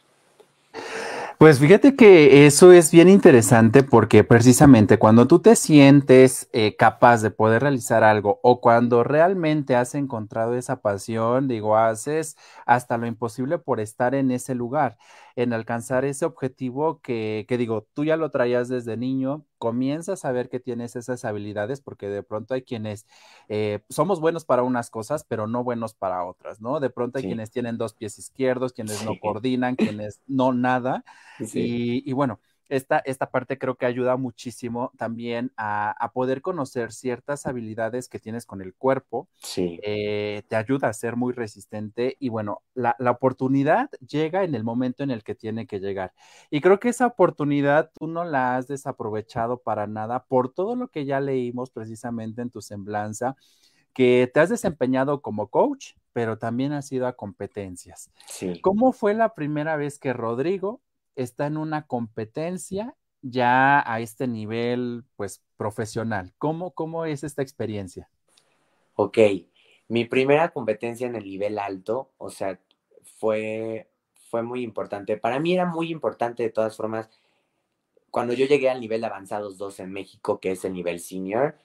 Pues 1.37 1.59
fíjate 1.59 1.95
que 1.95 2.47
eso 2.47 2.71
es 2.71 2.91
bien 2.91 3.07
interesante 3.09 3.83
porque 3.83 4.23
precisamente 4.23 4.97
cuando 4.97 5.27
tú 5.27 5.39
te 5.39 5.55
sientes 5.55 6.49
eh, 6.51 6.75
capaz 6.75 7.21
de 7.21 7.29
poder 7.29 7.61
realizar 7.61 8.03
algo 8.03 8.39
o 8.41 8.59
cuando 8.59 9.03
realmente 9.03 9.75
has 9.75 9.93
encontrado 9.93 10.55
esa 10.55 10.81
pasión, 10.81 11.47
digo, 11.47 11.77
haces 11.77 12.37
hasta 12.65 12.97
lo 12.97 13.05
imposible 13.05 13.59
por 13.59 13.79
estar 13.79 14.15
en 14.15 14.31
ese 14.31 14.55
lugar, 14.55 14.97
en 15.35 15.53
alcanzar 15.53 16.05
ese 16.05 16.25
objetivo 16.25 17.01
que, 17.01 17.45
que 17.47 17.59
digo, 17.59 17.87
tú 17.93 18.03
ya 18.03 18.17
lo 18.17 18.31
traías 18.31 18.67
desde 18.67 18.97
niño, 18.97 19.45
comienzas 19.57 20.25
a 20.25 20.31
ver 20.31 20.49
que 20.49 20.59
tienes 20.59 20.95
esas 20.95 21.25
habilidades 21.25 21.81
porque 21.81 22.07
de 22.07 22.23
pronto 22.23 22.53
hay 22.53 22.61
quienes 22.61 23.05
eh, 23.49 23.79
somos 23.89 24.19
buenos 24.19 24.45
para 24.45 24.63
unas 24.63 24.89
cosas, 24.89 25.23
pero 25.23 25.47
no 25.47 25.63
buenos 25.63 25.93
para 25.93 26.25
otras, 26.25 26.61
¿no? 26.61 26.79
De 26.79 26.89
pronto 26.89 27.17
hay 27.17 27.25
quienes 27.25 27.51
tienen 27.51 27.77
dos 27.77 27.93
pies 27.93 28.17
izquierdos, 28.19 28.73
quienes 28.73 29.03
no 29.03 29.19
coordinan, 29.19 29.75
quienes 29.75 30.21
no 30.27 30.53
nada. 30.53 31.03
Y, 31.53 32.11
bueno, 32.13 32.39
esta, 32.69 32.99
esta, 32.99 33.29
parte 33.29 33.57
creo 33.57 33.75
que 33.75 33.85
ayuda 33.85 34.17
muchísimo 34.17 34.91
también 34.97 35.51
a, 35.57 36.11
poder 36.13 36.41
conocer 36.41 36.91
ciertas 36.91 37.45
habilidades 37.45 38.09
que 38.09 38.19
tienes 38.19 38.45
con 38.45 38.61
el 38.61 38.73
cuerpo. 38.73 39.27
Sí. 39.37 39.79
Eh, 39.83 40.43
te 40.47 40.55
ayuda 40.55 40.89
a 40.89 40.93
ser 40.93 41.15
muy 41.15 41.33
resistente 41.33 42.15
y 42.19 42.29
bueno, 42.29 42.61
la, 42.73 42.95
la, 42.99 43.11
oportunidad 43.11 43.89
llega 44.07 44.43
en 44.43 44.55
el 44.55 44.63
momento 44.63 45.03
en 45.03 45.11
el 45.11 45.23
que 45.23 45.35
tiene 45.35 45.67
que 45.67 45.79
llegar. 45.79 46.13
Y 46.49 46.61
creo 46.61 46.79
que 46.79 46.89
esa 46.89 47.07
oportunidad 47.07 47.91
tú 47.97 48.07
no 48.07 48.23
la 48.23 48.55
has 48.57 48.67
desaprovechado 48.67 49.59
para 49.59 49.87
nada 49.87 50.25
por 50.25 50.53
todo 50.53 50.75
lo 50.75 50.87
que 50.89 51.05
ya 51.05 51.19
leímos 51.19 51.69
precisamente 51.71 52.41
en 52.41 52.49
tu 52.49 52.61
semblanza 52.61 53.35
que 53.97 54.29
te 54.31 54.39
has 54.39 54.49
desempeñado 54.49 55.23
como 55.23 55.47
coach, 55.47 55.93
pero 56.13 56.37
también 56.37 56.71
has 56.71 56.91
ido 56.91 57.07
a 57.07 57.13
competencias. 57.13 58.11
Sí. 58.27 58.61
¿Cómo 58.61 58.91
fue 58.91 59.15
la 59.15 59.33
primera 59.33 59.75
vez 59.75 59.97
que 59.97 60.13
Rodrigo 60.13 60.81
está 61.17 61.47
en 61.47 61.57
una 61.57 61.87
competencia 61.87 62.95
ya 63.21 63.83
a 63.91 63.99
este 63.99 64.27
nivel, 64.27 65.03
pues, 65.15 65.43
profesional. 65.57 66.33
¿Cómo, 66.37 66.71
cómo 66.71 67.05
es 67.05 67.23
esta 67.23 67.41
experiencia? 67.41 68.09
Ok, 68.95 69.17
mi 69.89 70.05
primera 70.05 70.49
competencia 70.49 71.07
en 71.07 71.15
el 71.15 71.23
nivel 71.23 71.59
alto, 71.59 72.11
o 72.17 72.29
sea, 72.29 72.59
fue, 73.19 73.89
fue 74.29 74.43
muy 74.43 74.61
importante. 74.61 75.17
Para 75.17 75.39
mí 75.39 75.53
era 75.53 75.65
muy 75.65 75.91
importante 75.91 76.43
de 76.43 76.49
todas 76.49 76.75
formas. 76.77 77.09
Cuando 78.11 78.33
yo 78.33 78.45
llegué 78.45 78.69
al 78.69 78.79
nivel 78.79 79.03
avanzados 79.03 79.57
2 79.57 79.79
en 79.81 79.91
México, 79.91 80.39
que 80.39 80.51
es 80.51 80.63
el 80.65 80.73
nivel 80.73 80.99
senior, 80.99 81.57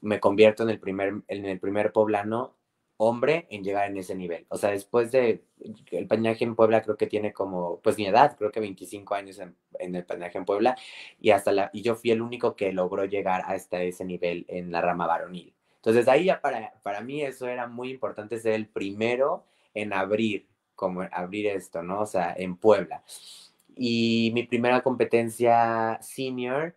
me 0.00 0.20
convierto 0.20 0.62
en 0.62 0.70
el 0.70 0.80
primer, 0.80 1.22
en 1.28 1.44
el 1.44 1.58
primer 1.58 1.92
poblano 1.92 2.54
hombre 3.02 3.46
en 3.48 3.64
llegar 3.64 3.90
en 3.90 3.96
ese 3.96 4.14
nivel. 4.14 4.44
O 4.50 4.58
sea, 4.58 4.70
después 4.70 5.10
de 5.10 5.42
el 5.90 6.06
pañaje 6.06 6.44
en 6.44 6.54
Puebla 6.54 6.82
creo 6.82 6.98
que 6.98 7.06
tiene 7.06 7.32
como, 7.32 7.80
pues 7.80 7.96
mi 7.96 8.06
edad, 8.06 8.36
creo 8.36 8.52
que 8.52 8.60
25 8.60 9.14
años 9.14 9.38
en, 9.38 9.56
el 9.94 10.04
pañaje 10.04 10.36
en 10.36 10.44
Puebla 10.44 10.76
y 11.18 11.30
hasta 11.30 11.50
la, 11.50 11.70
y 11.72 11.80
yo 11.80 11.94
fui 11.94 12.10
el 12.10 12.20
único 12.20 12.54
que 12.56 12.72
logró 12.74 13.06
llegar 13.06 13.42
hasta 13.46 13.82
ese 13.82 14.04
nivel 14.04 14.44
en 14.48 14.70
la 14.70 14.82
rama 14.82 15.06
varonil. 15.06 15.54
Entonces 15.76 16.08
ahí 16.08 16.26
ya 16.26 16.42
para, 16.42 16.74
para 16.82 17.00
mí 17.00 17.22
eso 17.22 17.48
era 17.48 17.66
muy 17.66 17.90
importante 17.90 18.38
ser 18.38 18.52
el 18.52 18.68
primero 18.68 19.46
en 19.72 19.94
abrir, 19.94 20.46
como 20.74 21.00
abrir 21.10 21.46
esto, 21.46 21.82
¿no? 21.82 22.02
O 22.02 22.06
sea, 22.06 22.34
en 22.36 22.56
Puebla. 22.58 23.02
Y 23.76 24.30
mi 24.34 24.42
primera 24.42 24.82
competencia 24.82 25.98
senior, 26.02 26.76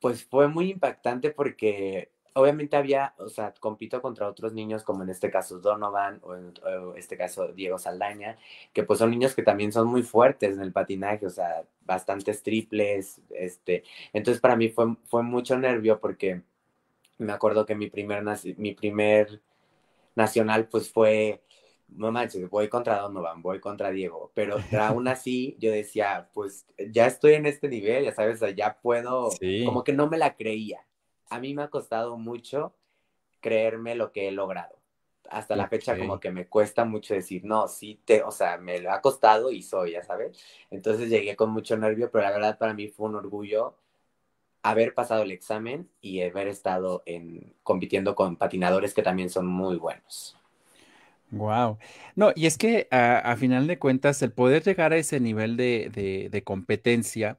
pues 0.00 0.24
fue 0.24 0.46
muy 0.46 0.70
impactante 0.70 1.30
porque 1.30 2.12
obviamente 2.38 2.76
había, 2.76 3.14
o 3.18 3.28
sea, 3.28 3.52
compito 3.58 4.00
contra 4.00 4.28
otros 4.28 4.52
niños, 4.52 4.84
como 4.84 5.02
en 5.02 5.10
este 5.10 5.30
caso 5.30 5.58
Donovan 5.58 6.20
o 6.22 6.36
en, 6.36 6.54
este 6.96 7.16
caso 7.16 7.48
Diego 7.48 7.78
Saldaña, 7.78 8.38
que 8.72 8.84
pues 8.84 9.00
son 9.00 9.10
niños 9.10 9.34
que 9.34 9.42
también 9.42 9.72
son 9.72 9.88
muy 9.88 10.02
fuertes 10.02 10.54
en 10.54 10.62
el 10.62 10.72
patinaje, 10.72 11.26
o 11.26 11.30
sea, 11.30 11.64
bastantes 11.84 12.42
triples, 12.42 13.20
este, 13.30 13.82
entonces 14.12 14.40
para 14.40 14.56
mí 14.56 14.68
fue, 14.68 14.96
fue 15.04 15.22
mucho 15.22 15.58
nervio 15.58 15.98
porque 16.00 16.42
me 17.18 17.32
acuerdo 17.32 17.66
que 17.66 17.74
mi 17.74 17.90
primer, 17.90 18.22
mi 18.56 18.74
primer 18.74 19.40
nacional 20.14 20.68
pues 20.68 20.92
fue, 20.92 21.42
no 21.88 22.12
manches, 22.12 22.48
voy 22.48 22.68
contra 22.68 23.00
Donovan, 23.00 23.42
voy 23.42 23.60
contra 23.60 23.90
Diego, 23.90 24.30
pero 24.34 24.58
aún 24.80 25.08
así 25.08 25.56
yo 25.58 25.72
decía, 25.72 26.30
pues 26.34 26.66
ya 26.90 27.06
estoy 27.06 27.34
en 27.34 27.46
este 27.46 27.68
nivel, 27.68 28.04
ya 28.04 28.14
sabes, 28.14 28.40
ya 28.54 28.78
puedo, 28.80 29.30
como 29.64 29.82
que 29.82 29.92
no 29.92 30.08
me 30.08 30.18
la 30.18 30.36
creía 30.36 30.87
a 31.30 31.40
mí 31.40 31.54
me 31.54 31.62
ha 31.62 31.68
costado 31.68 32.16
mucho 32.16 32.74
creerme 33.40 33.94
lo 33.94 34.12
que 34.12 34.28
he 34.28 34.32
logrado. 34.32 34.76
Hasta 35.30 35.56
la 35.56 35.68
fecha 35.68 35.96
como 35.98 36.20
que 36.20 36.30
me 36.30 36.46
cuesta 36.46 36.86
mucho 36.86 37.12
decir, 37.12 37.44
no, 37.44 37.68
sí 37.68 38.00
te, 38.04 38.22
o 38.22 38.30
sea, 38.30 38.56
me 38.56 38.80
lo 38.80 38.90
ha 38.90 39.02
costado 39.02 39.50
y 39.50 39.62
soy, 39.62 39.92
ya 39.92 40.02
sabes. 40.02 40.42
Entonces 40.70 41.10
llegué 41.10 41.36
con 41.36 41.50
mucho 41.50 41.76
nervio, 41.76 42.10
pero 42.10 42.24
la 42.24 42.30
verdad 42.30 42.58
para 42.58 42.72
mí 42.72 42.88
fue 42.88 43.08
un 43.08 43.16
orgullo 43.16 43.74
haber 44.62 44.94
pasado 44.94 45.22
el 45.22 45.30
examen 45.30 45.88
y 46.00 46.22
haber 46.22 46.48
estado 46.48 47.02
en, 47.04 47.54
compitiendo 47.62 48.14
con 48.14 48.36
patinadores 48.36 48.94
que 48.94 49.02
también 49.02 49.28
son 49.28 49.46
muy 49.46 49.76
buenos. 49.76 50.34
Wow. 51.30 51.76
No, 52.16 52.32
y 52.34 52.46
es 52.46 52.56
que 52.56 52.88
a, 52.90 53.36
final 53.36 53.66
de 53.66 53.78
cuentas, 53.78 54.22
el 54.22 54.32
poder 54.32 54.62
llegar 54.62 54.94
a 54.94 54.96
ese 54.96 55.20
nivel 55.20 55.58
de, 55.58 56.28
de 56.30 56.42
competencia 56.42 57.38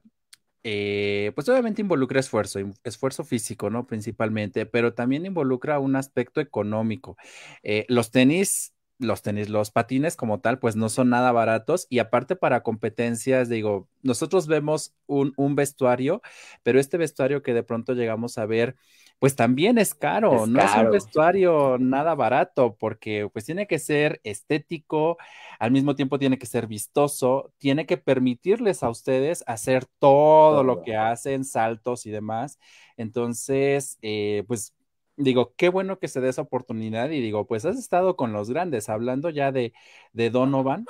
eh, 0.64 1.32
pues 1.34 1.48
obviamente 1.48 1.80
involucra 1.82 2.20
esfuerzo, 2.20 2.60
esfuerzo 2.84 3.24
físico, 3.24 3.70
¿no? 3.70 3.86
Principalmente, 3.86 4.66
pero 4.66 4.94
también 4.94 5.26
involucra 5.26 5.78
un 5.78 5.96
aspecto 5.96 6.40
económico. 6.40 7.16
Eh, 7.62 7.86
los 7.88 8.10
tenis, 8.10 8.74
los 8.98 9.22
tenis, 9.22 9.48
los 9.48 9.70
patines 9.70 10.16
como 10.16 10.40
tal, 10.40 10.58
pues 10.58 10.76
no 10.76 10.88
son 10.90 11.08
nada 11.10 11.32
baratos 11.32 11.86
y 11.88 11.98
aparte 12.00 12.36
para 12.36 12.62
competencias, 12.62 13.48
digo, 13.48 13.88
nosotros 14.02 14.46
vemos 14.46 14.94
un, 15.06 15.32
un 15.36 15.54
vestuario, 15.56 16.20
pero 16.62 16.78
este 16.78 16.98
vestuario 16.98 17.42
que 17.42 17.54
de 17.54 17.62
pronto 17.62 17.94
llegamos 17.94 18.36
a 18.38 18.44
ver 18.46 18.76
pues 19.20 19.36
también 19.36 19.76
es 19.76 19.94
caro, 19.94 20.46
no 20.46 20.62
es 20.62 20.74
un 20.74 20.90
vestuario 20.90 21.76
nada 21.78 22.14
barato, 22.14 22.74
porque 22.80 23.28
pues 23.30 23.44
tiene 23.44 23.66
que 23.66 23.78
ser 23.78 24.18
estético, 24.24 25.18
al 25.58 25.72
mismo 25.72 25.94
tiempo 25.94 26.18
tiene 26.18 26.38
que 26.38 26.46
ser 26.46 26.66
vistoso, 26.66 27.52
tiene 27.58 27.84
que 27.84 27.98
permitirles 27.98 28.82
a 28.82 28.88
ustedes 28.88 29.44
hacer 29.46 29.84
todo, 29.98 30.64
lo 30.64 30.80
que 30.80 30.96
hacen, 30.96 31.44
saltos 31.44 32.06
y 32.06 32.10
demás. 32.10 32.58
Entonces, 32.96 33.98
eh, 34.00 34.42
pues 34.48 34.74
digo, 35.18 35.52
qué 35.54 35.68
bueno 35.68 35.98
que 35.98 36.08
se 36.08 36.22
dé 36.22 36.30
esa 36.30 36.40
oportunidad 36.40 37.10
y 37.10 37.20
digo, 37.20 37.46
pues 37.46 37.66
has 37.66 37.78
estado 37.78 38.16
con 38.16 38.32
los 38.32 38.48
grandes, 38.48 38.88
hablando 38.88 39.28
ya 39.28 39.52
de, 39.52 39.74
de 40.14 40.30
Donovan, 40.30 40.86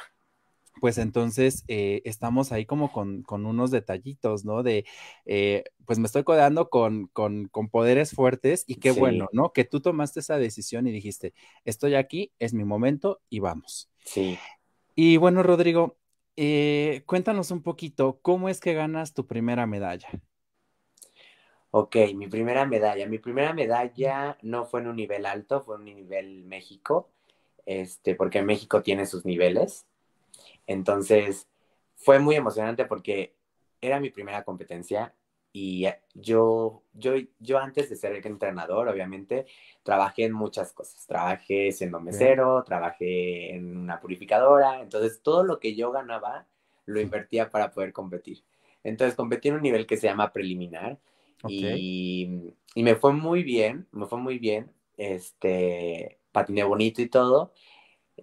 pues 0.81 0.99
entonces 0.99 1.65
eh, 1.69 2.03
estamos 2.05 2.51
ahí 2.53 2.67
como 2.67 2.93
con, 2.93 3.25
unos 3.29 3.71
detallitos, 3.71 4.45
¿no? 4.45 4.63
De, 4.63 4.85
eh, 5.27 5.65
pues 5.87 5.99
me 5.99 6.07
estoy 6.07 6.25
codeando 6.25 6.71
con, 6.71 7.09
con, 7.09 7.49
poderes 7.71 8.13
fuertes 8.13 8.65
y 8.67 8.77
qué 8.77 8.91
bueno, 8.91 9.29
¿no? 9.33 9.53
Que 9.53 9.65
tú 9.65 9.81
tomaste 9.81 10.21
esa 10.21 10.39
decisión 10.39 10.87
y 10.87 10.93
dijiste, 10.93 11.35
estoy 11.65 11.95
aquí, 11.95 12.33
es 12.39 12.55
mi 12.55 12.65
momento 12.65 13.21
y 13.29 13.41
vamos. 13.41 13.91
Sí. 14.05 14.39
Y 14.95 15.19
bueno, 15.19 15.43
Rodrigo, 15.43 15.97
eh, 16.37 17.03
cuéntanos 17.07 17.51
un 17.51 17.63
poquito, 17.63 18.19
¿cómo 18.23 18.49
es 18.49 18.61
que 18.61 18.75
ganas 18.75 19.15
tu 19.15 19.27
primera 19.27 19.67
medalla? 19.67 20.09
Ok, 21.73 21.97
mi 22.15 22.27
primera 22.27 22.67
medalla. 22.67 23.07
Mi 23.07 23.19
primera 23.19 23.53
medalla 23.53 24.37
no 24.43 24.65
fue 24.65 24.81
en 24.81 24.89
un 24.89 24.97
nivel 24.97 25.25
alto, 25.25 25.61
fue 25.61 25.77
en 25.77 25.83
un 25.83 25.95
nivel 25.95 26.45
México, 26.45 27.11
este, 27.65 28.17
porque 28.17 28.43
México 28.43 28.83
tiene 28.83 29.07
sus 29.07 29.25
niveles. 29.25 29.87
Entonces, 30.67 31.49
fue 31.97 32.19
muy 32.19 32.37
emocionante 32.37 32.85
porque 32.85 33.35
era 33.81 34.01
mi 34.01 34.11
primera 34.11 34.45
competencia 34.45 35.15
y 35.53 35.87
yo, 36.15 36.83
yo, 36.93 37.15
yo 37.41 37.59
antes 37.59 37.91
de 37.91 37.97
ser 37.97 38.25
entrenador, 38.25 38.89
obviamente, 38.89 39.47
trabajé 39.83 40.25
en 40.25 40.33
muchas 40.33 40.73
cosas. 40.73 41.07
Trabajé 41.07 41.73
siendo 41.73 42.01
mesero, 42.01 42.63
trabajé 42.65 43.55
en 43.55 43.77
una 43.77 44.01
purificadora, 44.01 44.81
entonces 44.81 45.21
todo 45.23 45.43
lo 45.43 45.59
que 45.59 45.75
yo 45.75 45.91
ganaba 45.91 46.47
lo 46.87 47.01
invertía 47.01 47.51
para 47.51 47.73
poder 47.73 47.93
competir. 47.93 48.45
Entonces 48.85 49.17
competí 49.17 49.49
en 49.49 49.57
un 49.57 49.63
nivel 49.63 49.87
que 49.87 49.97
se 49.97 50.07
llama 50.07 50.33
preliminar 50.33 50.99
y, 51.49 52.53
y, 52.75 52.83
me 52.83 52.95
fue 52.95 53.13
muy 53.13 53.43
bien, 53.43 53.87
me 53.93 54.07
fue 54.07 54.19
muy 54.19 54.39
bien, 54.39 54.71
este, 54.97 56.19
patiné 56.33 56.63
bonito 56.65 57.03
y 57.03 57.09
todo. 57.09 57.53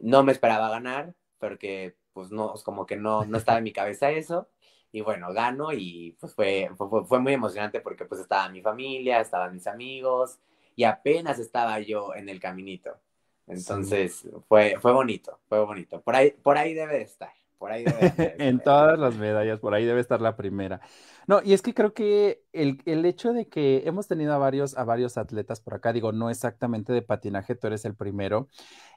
No 0.02 0.24
me 0.24 0.32
esperaba 0.32 0.70
ganar, 0.70 1.16
porque 1.40 1.96
pues 2.18 2.32
no, 2.32 2.56
como 2.66 2.88
que 2.88 2.96
no, 2.96 3.26
no 3.26 3.38
estaba 3.38 3.60
en 3.60 3.64
mi 3.64 3.72
cabeza 3.72 4.10
eso. 4.10 4.48
Y 4.92 5.02
bueno, 5.02 5.32
gano 5.34 5.72
y 5.72 6.18
pues 6.20 6.34
fue, 6.34 6.68
fue, 6.76 7.20
muy 7.20 7.34
emocionante 7.34 7.80
porque 7.80 8.06
pues 8.06 8.22
estaba 8.22 8.50
mi 8.50 8.60
familia, 8.60 9.22
estaban 9.22 9.54
mis 9.54 9.68
amigos 9.68 10.40
y 10.76 10.84
apenas 10.84 11.38
estaba 11.38 11.80
yo 11.80 12.16
en 12.16 12.28
el 12.28 12.40
caminito. 12.40 12.98
Entonces 13.46 14.28
fue, 14.48 14.78
fue 14.82 14.94
bonito, 14.94 15.38
fue 15.48 15.64
bonito. 15.64 16.02
Por 16.02 16.16
ahí, 16.16 16.32
por 16.32 16.58
ahí 16.58 16.74
debe 16.74 16.96
de 16.96 17.04
estar. 17.04 17.34
Por 17.58 17.72
ahí 17.72 17.84
debe 17.84 18.36
en 18.40 18.60
todas 18.60 19.00
las 19.00 19.16
medallas, 19.16 19.60
por 19.60 19.74
ahí 19.74 19.86
debe 19.86 20.02
estar 20.02 20.22
la 20.22 20.36
primera. 20.36 20.80
No, 21.28 21.42
y 21.44 21.54
es 21.54 21.62
que 21.62 21.74
creo 21.74 21.94
que 21.94 22.44
el, 22.54 22.80
hecho 23.06 23.34
de 23.34 23.50
que 23.50 23.84
hemos 23.86 24.08
tenido 24.08 24.34
a 24.34 24.38
varios, 24.38 24.78
a 24.78 24.86
varios 24.86 25.18
atletas 25.18 25.60
por 25.60 25.74
acá, 25.74 25.92
digo, 25.92 26.14
no 26.14 26.30
exactamente 26.30 26.94
de 26.94 27.02
patinaje, 27.02 27.56
tú 27.56 27.68
eres 27.68 27.84
el 27.84 27.96
primero, 27.96 28.48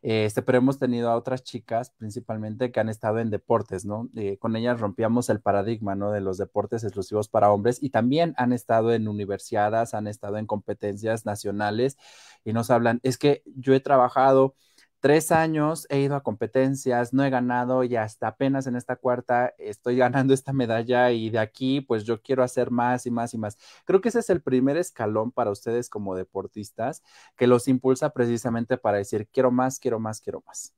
este, 0.02 0.43
pero 0.43 0.59
hemos 0.59 0.79
tenido 0.79 1.11
a 1.11 1.17
otras 1.17 1.43
chicas 1.43 1.90
principalmente 1.90 2.71
que 2.71 2.79
han 2.79 2.88
estado 2.88 3.19
en 3.19 3.31
deportes, 3.31 3.85
¿no? 3.85 4.09
Eh, 4.14 4.38
con 4.38 4.55
ellas 4.55 4.79
rompíamos 4.79 5.29
el 5.29 5.40
paradigma, 5.40 5.97
¿no? 5.97 6.12
De 6.12 6.21
los 6.21 6.38
deportes 6.38 6.85
exclusivos 6.85 7.29
para 7.29 7.50
hombres 7.50 7.83
y 7.83 7.90
también 7.90 8.35
han 8.37 8.52
estado 8.52 8.93
en 8.93 9.09
universidades, 9.09 9.95
han 9.95 10.07
estado 10.07 10.37
en 10.37 10.47
competencias 10.47 11.26
nacionales 11.26 11.99
y 12.45 12.52
nos 12.52 12.71
hablan, 12.71 13.00
es 13.02 13.19
que 13.19 13.43
yo 13.47 13.75
he 13.75 13.81
trabajado 13.81 14.55
tres 15.00 15.33
años, 15.33 15.87
he 15.90 16.00
ido 16.00 16.14
a 16.14 16.23
competencias, 16.23 17.12
no 17.12 17.25
he 17.25 17.30
ganado 17.30 17.85
y 17.85 17.97
hasta 17.97 18.28
apenas 18.28 18.66
en 18.66 18.76
esta 18.76 18.97
cuarta 18.97 19.54
estoy 19.59 19.97
ganando 19.99 20.35
esta 20.35 20.52
medalla 20.52 21.11
y 21.11 21.30
de 21.30 21.38
aquí 21.38 21.80
pues 21.80 22.04
yo 22.04 22.23
quiero 22.23 22.42
hacer 22.42 22.71
más 22.71 23.07
y 23.07 23.11
más 23.11 23.35
y 23.35 23.38
más. 23.38 23.59
Creo 23.85 24.00
que 24.00 24.11
ese 24.11 24.21
es 24.21 24.30
el 24.30 24.42
primer 24.42 24.76
escalón 24.76 25.33
para 25.33 25.50
ustedes 25.50 25.88
como 25.90 26.14
deportistas 26.14 27.02
que 27.37 27.47
los 27.47 27.69
impulsa 27.69 28.11
precisamente 28.11 28.78
para 28.78 28.99
decir 28.99 29.28
quiero 29.33 29.50
más, 29.50 29.78
quiero 29.78 29.99
más, 30.00 30.21
quiero 30.21 30.42
más. 30.47 30.75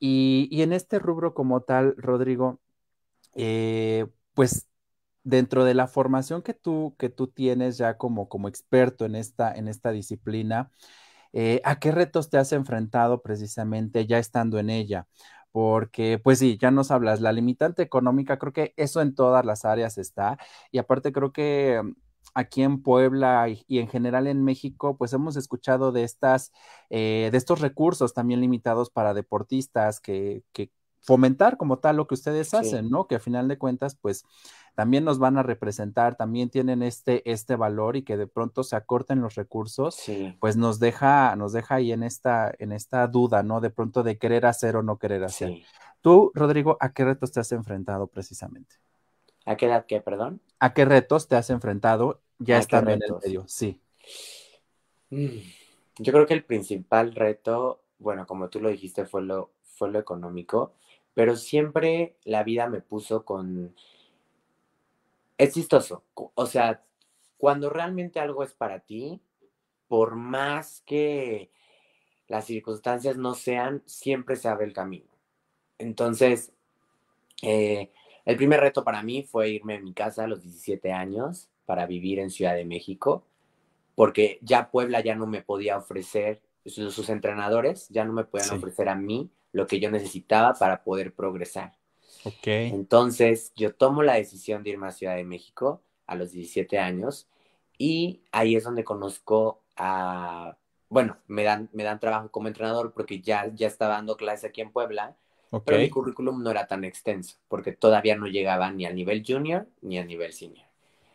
Y, 0.00 0.62
en 0.62 0.72
este 0.72 0.98
rubro 0.98 1.34
como 1.34 1.62
tal, 1.62 1.94
Rodrigo, 1.98 2.60
eh, 3.34 4.06
pues 4.34 4.68
dentro 5.24 5.64
de 5.64 5.74
la 5.74 5.88
formación 5.88 6.42
que 6.42 6.54
tú, 6.54 6.96
que 6.98 7.10
tú 7.10 7.28
tienes 7.28 7.78
ya 7.78 7.98
como, 7.98 8.28
como 8.28 8.48
experto 8.48 9.04
en 9.04 9.16
esta, 9.16 9.52
en 9.54 9.68
esta 9.68 9.92
disciplina, 9.92 10.70
eh, 11.32 11.60
¿A 11.64 11.78
qué 11.78 11.92
retos 11.92 12.30
te 12.30 12.38
has 12.38 12.52
enfrentado 12.52 13.22
precisamente 13.22 14.06
ya 14.06 14.18
estando 14.18 14.58
en 14.58 14.70
ella? 14.70 15.06
Porque, 15.52 16.18
pues 16.18 16.38
sí, 16.38 16.58
ya 16.60 16.70
nos 16.70 16.90
hablas, 16.90 17.20
la 17.20 17.32
limitante 17.32 17.82
económica, 17.82 18.38
creo 18.38 18.52
que 18.52 18.74
eso 18.76 19.00
en 19.00 19.14
todas 19.14 19.44
las 19.44 19.64
áreas 19.64 19.98
está. 19.98 20.38
Y 20.70 20.78
aparte 20.78 21.12
creo 21.12 21.32
que 21.32 21.80
mm, 21.82 21.94
aquí 22.34 22.62
en 22.62 22.82
Puebla 22.82 23.48
y, 23.48 23.78
en 23.78 23.88
general 23.88 24.26
en 24.26 24.44
México, 24.44 24.96
pues 24.96 25.12
hemos 25.12 25.36
escuchado 25.36 25.92
de 25.92 26.04
estas, 26.04 26.52
eh, 26.90 27.28
de 27.32 27.38
estos 27.38 27.60
recursos 27.60 28.14
también 28.14 28.40
limitados 28.40 28.90
para 28.90 29.14
deportistas 29.14 30.00
que, 30.00 30.44
que 30.52 30.70
fomentar 31.00 31.56
como 31.56 31.78
tal 31.78 31.96
lo 31.96 32.06
que 32.06 32.14
ustedes 32.14 32.54
hacen, 32.54 32.90
¿no? 32.90 33.06
Que 33.06 33.16
a 33.16 33.20
final 33.20 33.48
de 33.48 33.58
cuentas, 33.58 33.96
pues 34.00 34.24
también 34.74 35.04
nos 35.04 35.18
van 35.18 35.36
a 35.38 35.42
representar, 35.42 36.16
también 36.16 36.50
tienen 36.50 36.82
este, 36.82 37.28
este 37.30 37.56
valor 37.56 37.96
y 37.96 38.02
que 38.02 38.16
de 38.16 38.26
pronto 38.26 38.62
se 38.62 38.76
acorten 38.76 39.20
los 39.20 39.34
recursos, 39.34 40.02
pues 40.38 40.56
nos 40.56 40.78
deja, 40.78 41.34
nos 41.36 41.52
deja 41.52 41.76
ahí 41.76 41.92
en 41.92 42.02
esta, 42.02 42.52
en 42.58 42.72
esta 42.72 43.06
duda, 43.06 43.42
¿no? 43.42 43.60
De 43.60 43.70
pronto 43.70 44.02
de 44.02 44.18
querer 44.18 44.46
hacer 44.46 44.76
o 44.76 44.82
no 44.82 44.98
querer 44.98 45.24
hacer. 45.24 45.62
Tú, 46.00 46.30
Rodrigo, 46.34 46.76
¿a 46.80 46.92
qué 46.92 47.04
retos 47.04 47.32
te 47.32 47.40
has 47.40 47.52
enfrentado 47.52 48.06
precisamente? 48.06 48.76
¿A 49.44 49.56
qué 49.56 49.66
edad 49.66 49.86
qué, 49.86 50.00
perdón? 50.00 50.40
¿A 50.58 50.72
qué 50.72 50.84
retos 50.84 51.28
te 51.28 51.36
has 51.36 51.50
enfrentado 51.50 52.20
ya 52.38 52.58
estando 52.58 52.90
en 52.90 53.02
el 53.02 53.14
medio? 53.22 53.44
Sí. 53.48 53.80
Mm, 55.10 55.38
yo 55.98 56.12
creo 56.12 56.26
que 56.26 56.34
el 56.34 56.44
principal 56.44 57.14
reto, 57.14 57.82
bueno, 57.98 58.26
como 58.26 58.48
tú 58.48 58.60
lo 58.60 58.68
dijiste, 58.68 59.04
fue 59.04 59.22
lo, 59.22 59.50
fue 59.62 59.90
lo 59.90 59.98
económico 59.98 60.74
pero 61.14 61.36
siempre 61.36 62.16
la 62.24 62.42
vida 62.42 62.68
me 62.68 62.80
puso 62.80 63.24
con... 63.24 63.74
Es 65.38 65.54
chistoso, 65.54 66.04
o 66.14 66.46
sea, 66.46 66.84
cuando 67.38 67.70
realmente 67.70 68.20
algo 68.20 68.44
es 68.44 68.52
para 68.52 68.80
ti, 68.80 69.20
por 69.88 70.14
más 70.14 70.82
que 70.84 71.50
las 72.28 72.44
circunstancias 72.44 73.16
no 73.16 73.34
sean, 73.34 73.82
siempre 73.86 74.36
se 74.36 74.48
abre 74.48 74.66
el 74.66 74.74
camino. 74.74 75.10
Entonces, 75.78 76.52
eh, 77.42 77.90
el 78.24 78.36
primer 78.36 78.60
reto 78.60 78.84
para 78.84 79.02
mí 79.02 79.22
fue 79.22 79.50
irme 79.50 79.76
a 79.76 79.80
mi 79.80 79.94
casa 79.94 80.24
a 80.24 80.26
los 80.28 80.42
17 80.42 80.92
años 80.92 81.48
para 81.64 81.86
vivir 81.86 82.18
en 82.18 82.30
Ciudad 82.30 82.54
de 82.54 82.64
México, 82.64 83.24
porque 83.94 84.38
ya 84.42 84.70
Puebla 84.70 85.00
ya 85.00 85.14
no 85.14 85.26
me 85.26 85.42
podía 85.42 85.78
ofrecer, 85.78 86.42
sus, 86.66 87.08
entrenadores 87.08 87.88
ya 87.88 88.04
no 88.04 88.12
me 88.12 88.24
podían 88.24 88.50
ofrecer 88.50 88.88
a 88.88 88.94
mí 88.94 89.30
lo 89.52 89.66
que 89.66 89.80
yo 89.80 89.90
necesitaba 89.90 90.54
para 90.54 90.82
poder 90.82 91.14
progresar. 91.14 91.72
Okay. 92.24 92.68
Entonces, 92.68 93.52
yo 93.56 93.74
tomo 93.74 94.02
la 94.02 94.14
decisión 94.14 94.62
de 94.62 94.70
irme 94.70 94.88
a 94.88 94.92
Ciudad 94.92 95.16
de 95.16 95.24
México 95.24 95.82
a 96.06 96.14
los 96.16 96.32
17 96.32 96.78
años 96.78 97.28
y 97.78 98.22
ahí 98.30 98.56
es 98.56 98.64
donde 98.64 98.84
conozco 98.84 99.62
a, 99.76 100.56
bueno, 100.88 101.16
me 101.28 101.44
dan, 101.44 101.70
me 101.72 101.82
dan 101.82 102.00
trabajo 102.00 102.30
como 102.30 102.48
entrenador 102.48 102.92
porque 102.92 103.20
ya, 103.20 103.50
ya 103.54 103.66
estaba 103.66 103.94
dando 103.94 104.16
clases 104.16 104.50
aquí 104.50 104.60
en 104.60 104.72
Puebla, 104.72 105.16
pero 105.64 105.78
mi 105.78 105.90
currículum 105.90 106.42
no 106.42 106.50
era 106.50 106.66
tan 106.66 106.84
extenso 106.84 107.36
porque 107.48 107.72
todavía 107.72 108.16
no 108.16 108.26
llegaba 108.26 108.70
ni 108.70 108.86
al 108.86 108.94
nivel 108.94 109.24
junior 109.26 109.66
ni 109.80 109.98
al 109.98 110.06
nivel 110.06 110.32
senior. 110.32 110.66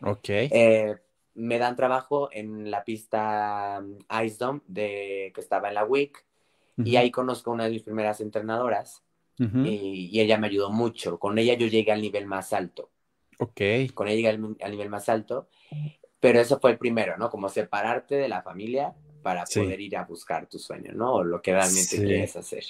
Ok. 0.01 0.30
Eh, 0.30 0.96
me 1.36 1.58
dan 1.58 1.75
trabajo 1.75 2.30
en 2.32 2.72
la 2.72 2.84
pista 2.84 3.82
um, 3.82 4.00
Ice 4.24 4.38
Dome 4.38 4.62
de, 4.68 5.32
que 5.36 5.42
estaba 5.42 5.68
en 5.68 5.75
la 5.75 5.86
WIC 5.86 6.25
y 6.77 6.96
ahí 6.98 7.12
conozco 7.12 7.51
a 7.51 7.53
una 7.53 7.65
de 7.65 7.72
mis 7.72 7.84
primeras 7.84 8.20
entrenadoras 8.22 9.03
y, 9.38 10.10
y, 10.12 10.20
ella 10.20 10.38
me 10.38 10.48
ayudó 10.48 10.72
mucho. 10.72 11.20
Con 11.20 11.38
ella 11.38 11.55
yo 11.55 11.67
llegué 11.67 11.91
al 11.91 12.01
nivel 12.01 12.25
más 12.25 12.53
alto. 12.53 12.91
Ok. 13.39 13.62
Con 13.94 14.08
ella 14.08 14.15
llegué 14.15 14.29
al, 14.63 14.72
nivel 14.72 14.89
más 14.89 15.10
alto, 15.10 15.50
pero 16.20 16.39
eso 16.39 16.60
fue 16.60 16.72
el 16.72 16.77
primero, 16.77 17.17
¿no? 17.17 17.29
Como 17.29 17.50
separarte 17.50 18.15
de 18.15 18.29
la 18.29 18.41
familia 18.41 18.94
para 19.22 19.44
poder 19.46 19.79
ir 19.82 19.98
a 19.98 20.05
buscar 20.05 20.48
tu 20.48 20.60
sueño, 20.60 20.91
¿no? 20.94 21.15
O 21.15 21.24
lo 21.24 21.41
que 21.41 21.53
realmente 21.53 21.98
quieres 21.98 22.36
hacer. 22.36 22.63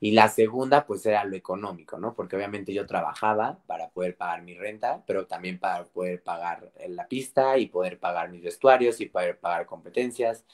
Y 0.00 0.10
la 0.10 0.28
segunda, 0.28 0.84
pues 0.84 1.06
era 1.06 1.24
lo 1.24 1.36
económico, 1.36 1.98
¿no? 1.98 2.14
Porque 2.14 2.36
obviamente 2.36 2.74
yo 2.74 2.84
trabajaba 2.84 3.60
para 3.66 3.88
poder 3.88 4.16
pagar 4.16 4.42
mi 4.42 4.54
renta, 4.54 5.02
pero 5.06 5.26
también 5.26 5.58
para 5.58 5.84
poder 5.84 6.22
pagar 6.22 6.72
la 6.88 7.08
pista 7.08 7.56
y 7.56 7.68
poder 7.68 7.98
pagar 7.98 8.30
mis 8.30 8.42
vestuarios 8.42 9.00
y 9.00 9.06
poder 9.06 9.38
pagar 9.38 9.64
competencias 9.64 10.44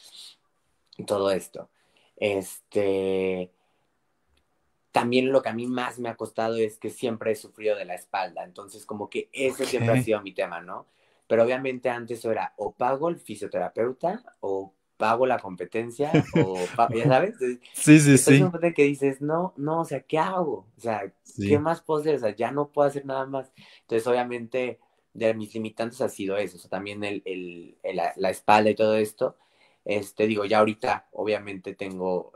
y 0.97 1.04
todo 1.04 1.30
esto. 1.32 1.68
Este, 2.21 3.50
también 4.93 5.33
lo 5.33 5.43
que 5.43 5.49
a 5.49 5.55
mí 5.55 5.67
más 5.67 5.99
me 5.99 6.09
ha 6.09 6.17
costado 6.17 6.57
es 6.57 6.79
que 6.79 6.91
siempre 6.91 7.33
he 7.33 7.37
sufrido 7.37 7.77
de 7.77 7.85
la 7.85 7.95
espalda, 7.95 8.45
entonces 8.45 8.87
como 8.87 9.11
que 9.11 9.29
ese 9.33 9.65
siempre 9.65 9.99
ha 9.99 10.03
sido 10.03 10.23
mi 10.23 10.33
tema, 10.33 10.61
¿no? 10.61 10.87
Pero 11.27 11.45
obviamente 11.45 11.91
antes 11.91 12.25
era 12.25 12.55
o 12.57 12.73
pago 12.73 13.09
el 13.09 13.17
fisioterapeuta 13.17 14.23
o 14.41 14.73
pago 15.00 15.27
la 15.27 15.39
competencia 15.39 16.12
o 16.37 16.57
ya 16.95 17.05
sabes. 17.05 17.37
Sí, 17.73 17.99
sí, 17.99 18.19
sí. 18.19 18.45
Es 18.62 18.75
que 18.75 18.85
dices, 18.85 19.21
no, 19.21 19.55
no, 19.57 19.81
o 19.81 19.85
sea, 19.85 20.00
¿qué 20.00 20.19
hago? 20.19 20.67
O 20.77 20.81
sea, 20.81 21.11
¿qué 21.39 21.59
más 21.59 21.81
puedo 21.81 22.00
hacer? 22.00 22.17
O 22.17 22.19
sea, 22.19 22.37
ya 22.37 22.53
no 22.53 22.69
puedo 22.69 22.87
hacer 22.87 23.07
nada 23.07 23.27
más. 23.27 23.50
Entonces, 23.81 24.07
obviamente, 24.07 24.79
de 25.15 25.35
mis 25.35 25.55
limitantes 25.55 26.00
ha 26.03 26.09
sido 26.09 26.37
eso, 26.37 26.57
o 26.57 26.61
sea, 26.61 26.71
también 26.71 27.03
el, 27.03 27.23
el, 27.25 27.77
la, 28.17 28.31
espalda 28.31 28.71
y 28.71 28.75
todo 28.75 28.97
esto. 28.97 29.37
Este, 29.85 30.27
digo, 30.27 30.45
ya 30.45 30.59
ahorita, 30.59 31.09
obviamente, 31.13 31.75
tengo 31.75 32.33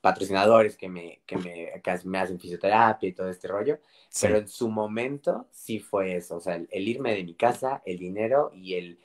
patrocinadores 0.00 0.76
que 0.76 0.88
me, 0.88 1.20
que 1.26 1.36
me, 1.36 1.70
me 2.04 2.18
hacen 2.18 2.40
fisioterapia 2.40 3.08
y 3.08 3.12
todo 3.12 3.28
este 3.28 3.48
rollo, 3.48 3.78
pero 4.20 4.38
en 4.38 4.48
su 4.48 4.68
momento 4.68 5.46
sí 5.50 5.78
fue 5.78 6.16
eso, 6.16 6.36
o 6.36 6.40
sea, 6.40 6.60
el, 6.70 6.88
irme 6.88 7.14
de 7.14 7.24
mi 7.24 7.34
casa, 7.34 7.82
el 7.84 7.98
dinero 7.98 8.52
y 8.54 8.74
el 8.74 8.98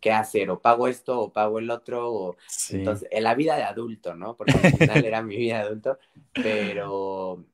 qué 0.00 0.12
hacer, 0.12 0.50
o 0.50 0.60
pago 0.60 0.88
esto, 0.88 1.20
o 1.20 1.32
pago 1.32 1.58
el 1.58 1.70
otro, 1.70 2.12
o 2.12 2.36
entonces, 2.70 3.08
en 3.10 3.22
la 3.22 3.34
vida 3.34 3.56
de 3.56 3.62
adulto, 3.62 4.14
¿no? 4.14 4.36
Porque 4.36 4.52
al 4.52 4.72
final 4.72 5.04
era 5.04 5.22
mi 5.22 5.36
vida 5.36 5.58
de 5.58 5.64
adulto, 5.64 5.98
pero, 6.32 7.44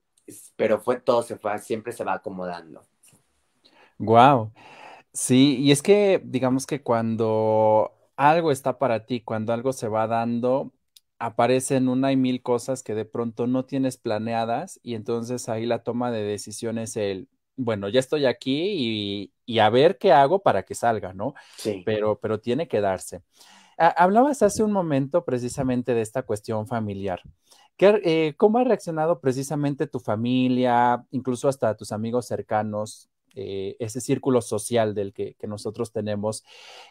pero 0.56 0.80
fue 0.80 1.00
todo, 1.00 1.22
se 1.22 1.36
fue, 1.36 1.58
siempre 1.58 1.92
se 1.92 2.04
va 2.04 2.14
acomodando. 2.14 2.82
Wow. 3.98 4.50
Sí, 5.12 5.58
y 5.58 5.72
es 5.72 5.82
que 5.82 6.22
digamos 6.24 6.66
que 6.66 6.80
cuando 6.80 7.92
algo 8.16 8.52
está 8.52 8.78
para 8.78 9.06
ti, 9.06 9.20
cuando 9.20 9.52
algo 9.52 9.72
se 9.72 9.88
va 9.88 10.06
dando, 10.06 10.72
aparecen 11.18 11.88
una 11.88 12.12
y 12.12 12.16
mil 12.16 12.42
cosas 12.42 12.82
que 12.82 12.94
de 12.94 13.04
pronto 13.04 13.46
no 13.46 13.64
tienes 13.64 13.96
planeadas 13.96 14.80
y 14.82 14.94
entonces 14.94 15.48
ahí 15.48 15.66
la 15.66 15.82
toma 15.84 16.10
de 16.10 16.22
decisiones 16.22 16.96
el, 16.96 17.28
bueno, 17.56 17.88
ya 17.88 18.00
estoy 18.00 18.26
aquí 18.26 19.30
y, 19.46 19.58
a 19.58 19.70
ver 19.70 19.98
qué 19.98 20.12
hago 20.12 20.42
para 20.42 20.64
que 20.64 20.74
salga, 20.74 21.12
¿no? 21.12 21.34
Sí. 21.56 21.82
Pero, 21.84 22.18
pero 22.18 22.40
tiene 22.40 22.66
que 22.68 22.80
darse. 22.80 23.22
hablabas 23.76 24.42
hace 24.42 24.62
un 24.62 24.72
momento 24.72 25.24
precisamente 25.24 25.94
de 25.94 26.00
esta 26.00 26.22
cuestión 26.22 26.66
familiar. 26.66 27.20
¿Qué, 27.76 28.00
eh, 28.04 28.34
¿Cómo 28.36 28.58
ha 28.58 28.64
reaccionado 28.64 29.20
precisamente 29.20 29.86
tu 29.86 30.00
familia, 30.00 31.04
incluso 31.10 31.48
hasta 31.48 31.76
tus 31.76 31.92
amigos 31.92 32.26
cercanos, 32.26 33.08
eh, 33.34 33.76
ese 33.78 34.00
círculo 34.00 34.42
social 34.42 34.94
del 34.94 35.12
que, 35.12 35.36
nosotros 35.46 35.92
tenemos, 35.92 36.44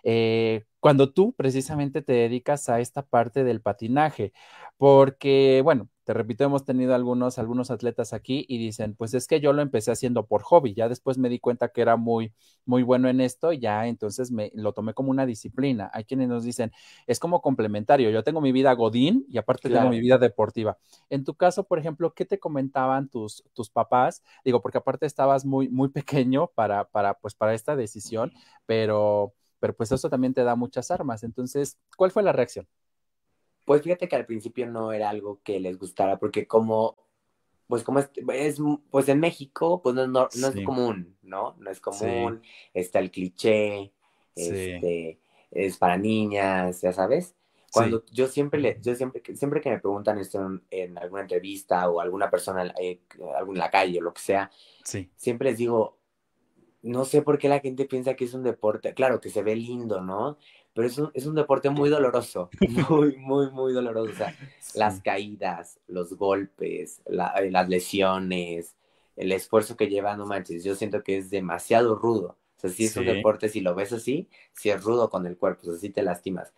eh, 0.04 0.66
cuando 0.80 1.12
tú 1.14 1.34
precisamente 1.34 2.02
te 2.02 2.14
dedicas 2.14 2.70
a 2.70 2.80
esta 2.80 3.04
parte 3.04 3.44
del 3.44 3.62
patinaje, 3.62 4.34
porque, 4.78 5.62
bueno, 5.64 5.90
te 6.12 6.16
repito, 6.16 6.44
hemos 6.44 6.66
tenido 6.66 6.94
algunos, 6.94 7.40
algunos 7.40 7.72
atletas 7.72 8.12
aquí 8.12 8.46
y 8.50 8.58
dicen, 8.58 8.96
pues 8.96 9.14
es 9.14 9.28
que 9.28 9.40
yo 9.40 9.54
lo 9.54 9.62
empecé 9.62 9.92
haciendo 9.92 10.26
por 10.26 10.42
hobby, 10.42 10.74
ya 10.74 10.90
después 10.90 11.18
me 11.18 11.30
di 11.30 11.40
cuenta 11.40 11.70
que 11.70 11.82
era 11.82 11.96
muy, 11.96 12.34
muy 12.66 12.84
bueno 12.84 13.08
en 13.08 13.22
esto, 13.22 13.54
y 13.54 13.60
ya 13.60 13.88
entonces 13.88 14.30
me 14.30 14.52
lo 14.54 14.74
tomé 14.74 14.94
como 14.94 15.10
una 15.10 15.26
disciplina. 15.26 15.90
Hay 15.94 16.04
quienes 16.04 16.28
nos 16.28 16.44
dicen, 16.44 16.74
es 17.08 17.18
como 17.18 17.42
complementario, 17.42 18.10
yo 18.10 18.26
tengo 18.26 18.42
mi 18.42 18.52
vida 18.52 18.74
godín 18.74 19.26
y 19.30 19.38
aparte 19.38 19.70
tengo 19.70 19.88
mi 19.88 20.02
vida 20.02 20.18
deportiva. 20.18 20.78
En 21.10 21.24
tu 21.24 21.34
caso, 21.36 21.64
por 21.64 21.80
ejemplo, 21.80 22.14
¿qué 22.14 22.26
te 22.26 22.40
comentaban 22.40 23.08
tus, 23.08 23.46
tus 23.54 23.70
papás? 23.70 24.22
Digo, 24.44 24.62
porque 24.62 24.80
aparte 24.80 25.06
estabas 25.06 25.46
muy, 25.46 25.70
muy 25.70 25.88
pequeño 25.88 26.48
para, 26.56 26.90
para, 26.90 27.14
pues, 27.14 27.36
para 27.36 27.54
esta 27.54 27.78
decisión, 27.78 28.34
pero, 28.66 29.34
pero 29.60 29.74
pues 29.78 29.94
eso 29.94 30.10
también 30.10 30.34
te 30.34 30.44
da 30.44 30.58
muchas 30.58 30.92
armas. 30.92 31.24
Entonces, 31.24 31.78
¿cuál 31.96 32.12
fue 32.12 32.22
la 32.22 32.34
reacción? 32.34 32.68
Pues 33.66 33.82
fíjate 33.82 34.08
que 34.08 34.16
al 34.16 34.26
principio 34.26 34.68
no 34.68 34.92
era 34.92 35.10
algo 35.10 35.40
que 35.44 35.60
les 35.60 35.78
gustara, 35.78 36.18
porque 36.18 36.48
como, 36.48 36.98
pues 37.68 37.84
como 37.84 38.00
es, 38.00 38.10
pues 38.90 39.10
en 39.10 39.20
México, 39.20 39.82
pues 39.82 39.96
no, 39.96 40.30
es 40.30 40.66
común, 40.66 41.16
¿no? 41.22 41.56
No 41.60 41.70
es 41.70 41.80
común, 41.80 42.42
está 42.74 43.00
el 43.00 43.12
cliché, 43.12 43.92
este, 44.36 45.20
es 45.52 45.78
para 45.78 45.98
niñas, 45.98 46.82
ya 46.82 46.94
sabes. 46.94 47.36
Cuando 47.72 48.04
yo 48.12 48.28
siempre 48.28 48.60
le, 48.60 48.78
yo 48.82 48.96
siempre, 48.96 49.24
siempre 49.34 49.62
que 49.62 49.70
me 49.70 49.80
preguntan 49.80 50.20
esto 50.20 50.62
en, 50.70 50.98
alguna 50.98 51.22
entrevista 51.22 51.90
o 51.90 52.02
alguna 52.02 52.30
persona 52.30 52.74
eh, 52.78 53.00
en 53.18 53.58
la 53.58 53.72
calle 53.72 54.00
o 54.00 54.02
lo 54.02 54.14
que 54.14 54.22
sea, 54.22 54.52
siempre 55.16 55.52
les 55.52 55.58
digo, 55.58 55.98
no 56.82 57.06
sé 57.06 57.22
por 57.22 57.38
qué 57.38 57.48
la 57.48 57.60
gente 57.60 57.86
piensa 57.86 58.16
que 58.16 58.26
es 58.26 58.34
un 58.34 58.44
deporte, 58.44 58.94
claro 58.94 59.22
que 59.22 59.30
se 59.30 59.44
ve 59.44 59.56
lindo, 59.56 60.02
¿no? 60.02 60.38
Pero 60.74 60.88
es 60.88 60.98
un, 60.98 61.12
es 61.14 61.26
un 61.26 61.36
deporte 61.36 61.70
muy 61.70 61.90
doloroso, 61.90 62.50
muy, 62.90 63.18
muy, 63.18 63.50
muy 63.52 63.74
doloroso. 63.74 64.12
O 64.12 64.16
sea, 64.16 64.36
las 64.76 65.02
caídas, 65.02 65.80
los 65.88 66.14
golpes, 66.14 67.02
eh, 67.06 67.52
las 67.52 67.70
lesiones, 67.70 68.76
el 69.16 69.32
esfuerzo 69.32 69.76
que 69.76 69.88
lleva, 69.88 70.16
no 70.16 70.26
manches, 70.26 70.64
yo 70.64 70.76
siento 70.76 71.04
que 71.04 71.18
es 71.18 71.30
demasiado 71.30 71.96
rudo. 71.96 72.38
O 72.58 72.62
sea, 72.62 72.70
si 72.70 72.86
es 72.86 72.96
un 72.96 73.06
deporte, 73.06 73.50
si 73.50 73.62
lo 73.62 73.74
ves 73.74 73.92
así, 73.92 74.30
si 74.54 74.70
es 74.70 74.84
rudo 74.84 75.10
con 75.10 75.26
el 75.26 75.36
cuerpo, 75.36 75.62
o 75.64 75.72
sea, 75.72 75.80
si 75.80 75.90
te 75.90 76.04
lastimas. 76.04 76.54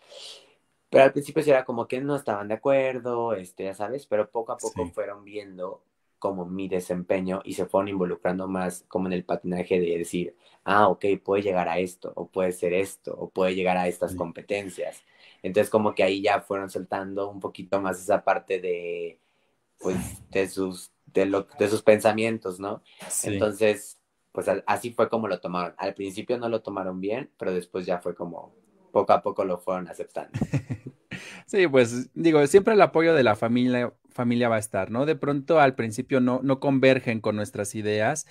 Pero 0.89 1.06
al 1.06 1.13
principio 1.13 1.41
sí 1.41 1.49
era 1.49 1.65
como 1.65 1.88
que 1.88 2.02
no 2.02 2.15
estaban 2.15 2.49
de 2.49 2.56
acuerdo, 2.56 3.34
este, 3.34 3.63
ya 3.63 3.73
sabes, 3.73 4.06
pero 4.06 4.30
poco 4.30 4.52
a 4.52 4.58
poco 4.58 4.86
fueron 4.88 5.23
viendo 5.23 5.82
como 6.24 6.46
mi 6.46 6.70
desempeño 6.70 7.42
y 7.44 7.52
se 7.52 7.66
fueron 7.66 7.90
involucrando 7.90 8.48
más 8.48 8.86
como 8.88 9.08
en 9.08 9.14
el 9.14 9.26
patinaje 9.26 9.78
de 9.78 9.98
decir, 9.98 10.38
ah, 10.64 10.88
ok, 10.88 11.04
puede 11.22 11.44
llegar 11.44 11.68
a 11.68 11.80
esto, 11.80 12.14
o 12.16 12.30
puede 12.30 12.54
ser 12.54 12.72
esto, 12.72 13.14
o 13.14 13.30
puede 13.30 13.56
llegar 13.56 13.76
a 13.76 13.90
estas 13.90 14.16
competencias. 14.16 15.04
Entonces 15.42 15.70
como 15.70 15.94
que 15.94 16.02
ahí 16.02 16.22
ya 16.22 16.40
fueron 16.40 16.70
soltando 16.70 17.30
un 17.30 17.42
poquito 17.42 17.82
más 17.82 18.00
esa 18.02 18.24
parte 18.24 18.62
de, 18.62 19.20
pues, 19.80 19.98
de 20.32 20.48
sus, 20.48 20.94
de, 21.08 21.26
lo, 21.26 21.46
de 21.60 21.68
sus 21.68 21.82
pensamientos, 21.82 22.58
¿no? 22.58 22.82
Entonces, 23.24 24.00
pues 24.32 24.48
así 24.66 24.92
fue 24.94 25.10
como 25.10 25.28
lo 25.28 25.42
tomaron. 25.42 25.76
Al 25.78 25.94
principio 25.94 26.38
no 26.38 26.48
lo 26.48 26.62
tomaron 26.62 27.02
bien, 27.02 27.32
pero 27.38 27.54
después 27.54 27.86
ya 27.86 28.00
fue 28.00 28.16
como 28.16 28.56
poco 28.94 29.12
a 29.12 29.22
poco 29.22 29.44
lo 29.44 29.58
fueron 29.58 29.90
aceptando. 29.90 30.32
Sí, 31.46 31.68
pues 31.68 32.10
digo, 32.16 32.46
siempre 32.48 32.74
el 32.74 32.82
apoyo 32.82 33.14
de 33.14 33.24
la 33.24 33.36
familia, 33.36 33.94
familia 34.13 34.49
va 34.49 34.58
a 34.58 34.60
estar, 34.60 34.91
¿no? 34.91 35.06
De 35.06 35.15
pronto 35.15 35.60
al 35.60 35.76
principio 35.76 36.19
no, 36.19 36.41
no 36.43 36.60
convergen 36.60 37.19
con 37.19 37.36
nuestras 37.36 37.76
ideas, 37.76 38.26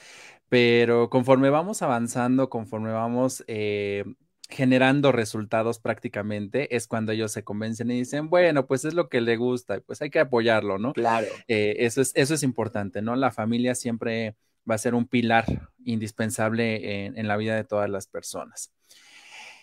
pero 0.49 1.11
conforme 1.11 1.51
vamos 1.51 1.83
avanzando, 1.83 2.51
conforme 2.51 2.93
vamos 2.93 3.45
eh, 3.47 4.05
generando 4.53 5.13
resultados 5.13 5.79
prácticamente, 5.79 6.77
es 6.77 6.87
cuando 6.87 7.13
ellos 7.13 7.33
se 7.33 7.43
convencen 7.43 7.91
y 7.91 7.99
dicen, 7.99 8.29
bueno, 8.29 8.67
pues 8.67 8.85
es 8.85 8.95
lo 8.95 9.09
que 9.09 9.21
le 9.21 9.37
gusta, 9.37 9.81
pues 9.81 10.03
hay 10.03 10.11
que 10.11 10.21
apoyarlo, 10.21 10.79
¿no? 10.79 10.93
Claro. 10.93 11.27
Eh, 11.49 11.77
eso, 11.79 12.03
es, 12.03 12.13
eso 12.15 12.35
es 12.35 12.43
importante, 12.43 13.01
¿no? 13.03 13.17
La 13.17 13.31
familia 13.31 13.75
siempre 13.75 14.37
va 14.71 14.75
a 14.75 14.79
ser 14.79 14.95
un 14.95 15.07
pilar 15.07 15.71
indispensable 15.85 17.07
en, 17.07 17.29
la 17.29 17.37
vida 17.37 17.57
de 17.57 17.65
todas 17.65 17.89
las 17.89 18.07
personas. 18.07 18.73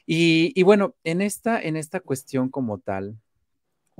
Y, 0.05 0.51
y, 0.55 0.63
bueno, 0.63 0.95
en 1.03 1.21
esta, 1.21 1.61
en 1.61 1.77
esta 1.77 1.99
cuestión 1.99 2.49
como 2.49 2.79
tal, 2.79 3.15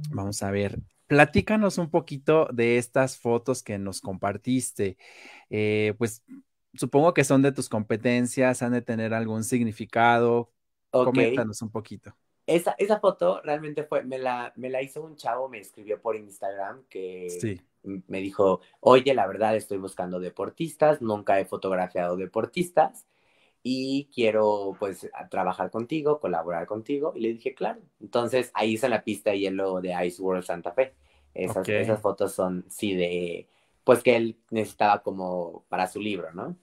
vamos 0.09 0.41
a 0.43 0.51
ver, 0.51 0.79
platícanos 1.09 1.79
un 1.79 1.89
poquito 1.89 2.47
de 2.53 2.77
estas 2.77 3.17
fotos 3.17 3.63
que 3.63 3.79
nos 3.79 3.99
compartiste. 3.99 4.95
Eh, 5.49 5.95
pues 5.97 6.23
supongo 6.75 7.15
que 7.15 7.23
son 7.23 7.41
de 7.41 7.51
tus 7.51 7.67
competencias, 7.67 8.61
han 8.61 8.73
de 8.73 8.83
tener 8.83 9.15
algún 9.15 9.43
significado. 9.43 10.51
Coméntanos 10.91 11.63
un 11.63 11.71
poquito. 11.71 12.15
Esa, 12.45 12.75
esa 12.77 12.99
foto 12.99 13.41
realmente 13.43 13.83
fue, 13.83 14.03
me 14.03 14.19
la, 14.19 14.53
me 14.55 14.69
la 14.69 14.83
hizo 14.83 15.01
un 15.01 15.15
chavo, 15.15 15.49
me 15.49 15.59
escribió 15.59 15.99
por 15.99 16.15
Instagram 16.15 16.83
que 16.89 17.59
me 17.83 18.19
dijo, 18.19 18.61
oye, 18.79 19.15
la 19.15 19.25
verdad 19.25 19.55
estoy 19.55 19.79
buscando 19.79 20.19
deportistas, 20.19 21.01
nunca 21.01 21.39
he 21.39 21.45
fotografiado 21.45 22.17
deportistas 22.17 23.07
y 23.63 24.09
quiero 24.13 24.75
pues 24.79 25.09
trabajar 25.29 25.69
contigo, 25.71 26.19
colaborar 26.19 26.65
contigo. 26.65 27.13
Y 27.15 27.21
le 27.21 27.33
dije, 27.33 27.53
claro. 27.53 27.81
Entonces 27.99 28.51
ahí 28.53 28.73
hice 28.73 28.89
la 28.89 29.03
pista 29.03 29.31
de 29.31 29.39
hielo 29.39 29.81
de 29.81 29.95
Ice 30.05 30.21
World 30.21 30.43
Santa 30.43 30.71
Fe. 30.71 30.93
Esas, 31.33 31.67
esas 31.69 32.01
fotos 32.01 32.33
son, 32.33 32.65
sí, 32.69 32.95
de, 32.95 33.47
pues 33.83 34.03
que 34.03 34.15
él 34.15 34.37
necesitaba 34.49 35.01
como 35.03 35.63
para 35.69 35.87
su 35.87 35.99
libro, 35.99 36.33
¿no? 36.33 36.57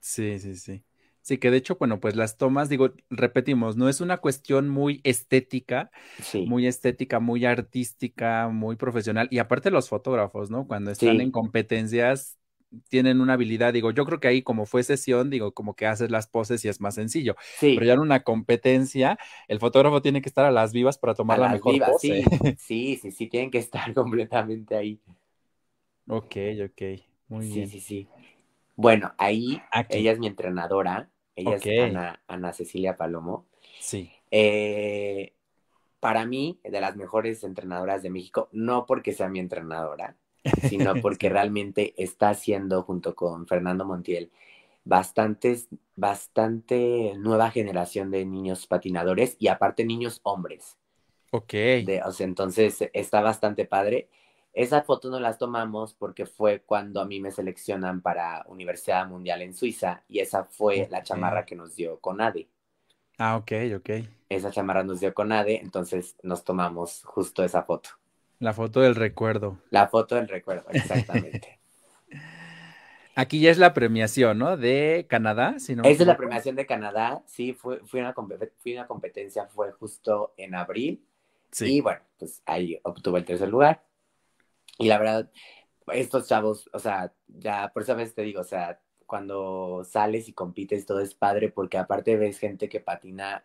Sí, 0.00 0.38
sí, 0.38 0.56
sí. 0.56 0.84
Sí, 1.22 1.38
que 1.38 1.52
de 1.52 1.56
hecho, 1.56 1.76
bueno, 1.76 2.00
pues 2.00 2.16
las 2.16 2.36
tomas, 2.36 2.68
digo, 2.68 2.94
repetimos, 3.08 3.76
no 3.76 3.88
es 3.88 4.00
una 4.00 4.18
cuestión 4.18 4.68
muy 4.68 5.00
estética, 5.04 5.92
muy 6.34 6.66
estética, 6.66 7.20
muy 7.20 7.44
artística, 7.44 8.48
muy 8.48 8.74
profesional. 8.74 9.28
Y 9.30 9.38
aparte 9.38 9.70
los 9.70 9.88
fotógrafos, 9.88 10.50
¿no? 10.50 10.66
Cuando 10.66 10.90
están 10.90 11.20
en 11.20 11.30
competencias, 11.30 12.38
tienen 12.88 13.20
una 13.20 13.34
habilidad, 13.34 13.72
digo, 13.72 13.90
yo 13.90 14.04
creo 14.04 14.20
que 14.20 14.28
ahí 14.28 14.42
como 14.42 14.66
fue 14.66 14.82
sesión, 14.82 15.30
digo, 15.30 15.52
como 15.52 15.74
que 15.74 15.86
haces 15.86 16.10
las 16.10 16.26
poses 16.26 16.64
y 16.64 16.68
es 16.68 16.80
más 16.80 16.94
sencillo. 16.94 17.36
Sí. 17.58 17.74
Pero 17.74 17.86
ya 17.86 17.92
en 17.94 18.00
una 18.00 18.22
competencia, 18.22 19.18
el 19.48 19.58
fotógrafo 19.58 20.02
tiene 20.02 20.22
que 20.22 20.28
estar 20.28 20.44
a 20.44 20.50
las 20.50 20.72
vivas 20.72 20.98
para 20.98 21.14
tomar 21.14 21.38
la 21.38 21.48
mejor 21.48 21.78
pose. 21.78 22.24
Sí. 22.58 22.98
sí, 23.00 23.10
sí, 23.10 23.26
tienen 23.26 23.50
que 23.50 23.58
estar 23.58 23.92
completamente 23.94 24.76
ahí. 24.76 25.00
Ok, 26.08 26.36
ok, 26.64 26.82
muy 27.28 27.46
bien. 27.46 27.68
Sí, 27.68 27.80
sí, 27.80 27.80
sí. 27.80 28.08
Bueno, 28.74 29.14
ahí 29.18 29.60
ella 29.90 30.12
es 30.12 30.18
mi 30.18 30.26
entrenadora, 30.26 31.10
ella 31.36 31.56
es 31.56 31.94
Ana, 32.26 32.52
Cecilia 32.52 32.96
Palomo. 32.96 33.46
Sí. 33.80 34.10
Eh, 34.30 35.34
para 36.00 36.26
mí, 36.26 36.58
de 36.64 36.80
las 36.80 36.96
mejores 36.96 37.44
entrenadoras 37.44 38.02
de 38.02 38.10
México, 38.10 38.48
no 38.50 38.86
porque 38.86 39.12
sea 39.12 39.28
mi 39.28 39.38
entrenadora, 39.38 40.16
sino 40.68 40.94
porque 41.02 41.28
realmente 41.28 41.94
está 41.96 42.30
haciendo 42.30 42.82
junto 42.82 43.14
con 43.14 43.46
Fernando 43.46 43.84
Montiel 43.84 44.30
bastantes, 44.84 45.68
bastante 45.96 47.14
nueva 47.16 47.50
generación 47.50 48.10
de 48.10 48.24
niños 48.24 48.66
patinadores 48.66 49.36
y 49.38 49.48
aparte 49.48 49.84
niños 49.84 50.20
hombres. 50.22 50.76
Ok. 51.30 51.54
o 52.04 52.12
sea, 52.12 52.26
entonces 52.26 52.90
está 52.92 53.20
bastante 53.20 53.64
padre. 53.64 54.08
Esa 54.52 54.82
foto 54.82 55.08
no 55.08 55.18
las 55.18 55.38
tomamos 55.38 55.94
porque 55.94 56.26
fue 56.26 56.60
cuando 56.60 57.00
a 57.00 57.06
mí 57.06 57.20
me 57.20 57.30
seleccionan 57.30 58.02
para 58.02 58.44
Universidad 58.48 59.06
Mundial 59.06 59.40
en 59.40 59.54
Suiza 59.54 60.02
y 60.08 60.18
esa 60.18 60.44
fue 60.44 60.88
la 60.90 61.02
chamarra 61.02 61.46
que 61.46 61.56
nos 61.56 61.74
dio 61.74 61.98
Conade. 62.00 62.48
Ah, 63.16 63.36
ok, 63.36 63.52
ok. 63.76 63.90
Esa 64.28 64.50
chamarra 64.50 64.82
nos 64.82 65.00
dio 65.00 65.14
Conade, 65.14 65.56
entonces 65.56 66.16
nos 66.22 66.44
tomamos 66.44 67.02
justo 67.04 67.42
esa 67.42 67.62
foto. 67.62 67.90
La 68.42 68.52
foto 68.52 68.80
del 68.80 68.96
recuerdo. 68.96 69.60
La 69.70 69.86
foto 69.86 70.16
del 70.16 70.26
recuerdo, 70.26 70.68
exactamente. 70.72 71.60
Aquí 73.14 73.38
ya 73.38 73.52
es 73.52 73.58
la 73.58 73.72
premiación, 73.72 74.36
¿no? 74.36 74.56
De 74.56 75.06
Canadá, 75.08 75.60
si 75.60 75.76
no. 75.76 75.84
Es 75.84 76.00
la 76.00 76.16
premiación 76.16 76.56
de 76.56 76.66
Canadá, 76.66 77.22
sí, 77.28 77.52
fue, 77.52 77.78
fue, 77.86 78.00
una, 78.00 78.12
fue 78.12 78.72
una 78.72 78.88
competencia, 78.88 79.46
fue 79.46 79.70
justo 79.70 80.34
en 80.36 80.56
abril. 80.56 81.06
Sí. 81.52 81.76
Y 81.76 81.80
bueno, 81.82 82.00
pues 82.18 82.42
ahí 82.44 82.80
obtuvo 82.82 83.16
el 83.16 83.24
tercer 83.24 83.48
lugar. 83.48 83.84
Y 84.76 84.88
la 84.88 84.98
verdad, 84.98 85.30
estos 85.92 86.26
chavos, 86.26 86.68
o 86.72 86.80
sea, 86.80 87.12
ya 87.28 87.70
por 87.72 87.84
esa 87.84 87.94
vez 87.94 88.12
te 88.12 88.22
digo, 88.22 88.40
o 88.40 88.44
sea, 88.44 88.80
cuando 89.06 89.84
sales 89.88 90.28
y 90.28 90.32
compites 90.32 90.84
todo 90.84 90.98
es 90.98 91.14
padre 91.14 91.48
porque 91.48 91.78
aparte 91.78 92.16
ves 92.16 92.40
gente 92.40 92.68
que 92.68 92.80
patina, 92.80 93.44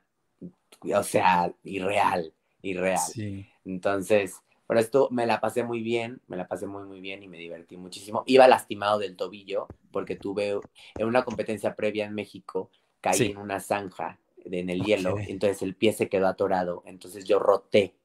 o 0.82 1.04
sea, 1.04 1.54
irreal, 1.64 2.34
irreal. 2.64 2.98
Sí. 2.98 3.48
Entonces, 3.64 4.42
por 4.68 4.78
esto 4.78 5.08
me 5.12 5.26
la 5.26 5.40
pasé 5.40 5.64
muy 5.64 5.82
bien, 5.82 6.22
me 6.28 6.36
la 6.36 6.48
pasé 6.48 6.68
muy, 6.68 6.84
muy 6.84 7.00
bien 7.00 7.24
y 7.24 7.28
me 7.30 7.38
divertí 7.38 7.78
muchísimo. 7.78 8.24
Iba 8.28 8.48
lastimado 8.50 9.00
del 9.00 9.16
tobillo 9.16 9.68
porque 9.92 10.18
tuve 10.18 10.60
en 10.96 11.08
una 11.08 11.24
competencia 11.24 11.74
previa 11.74 12.06
en 12.06 12.14
México, 12.14 12.70
caí 13.00 13.32
en 13.32 13.38
una 13.38 13.62
zanja 13.62 14.20
en 14.44 14.70
el 14.70 14.84
hielo, 14.84 15.18
entonces 15.20 15.62
el 15.62 15.76
pie 15.76 15.94
se 15.94 16.10
quedó 16.10 16.28
atorado, 16.28 16.84
entonces 16.86 17.26
yo 17.26 17.40
roté, 17.40 17.96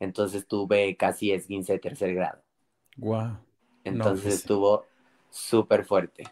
entonces 0.00 0.46
tuve 0.46 0.96
casi 0.96 1.32
esguince 1.32 1.74
de 1.74 1.78
tercer 1.78 2.14
grado. 2.14 2.42
Wow. 2.96 3.38
Entonces 3.84 4.22
pues 4.24 4.34
estuvo 4.34 4.84
súper 5.30 5.84
fuerte. 5.84 6.24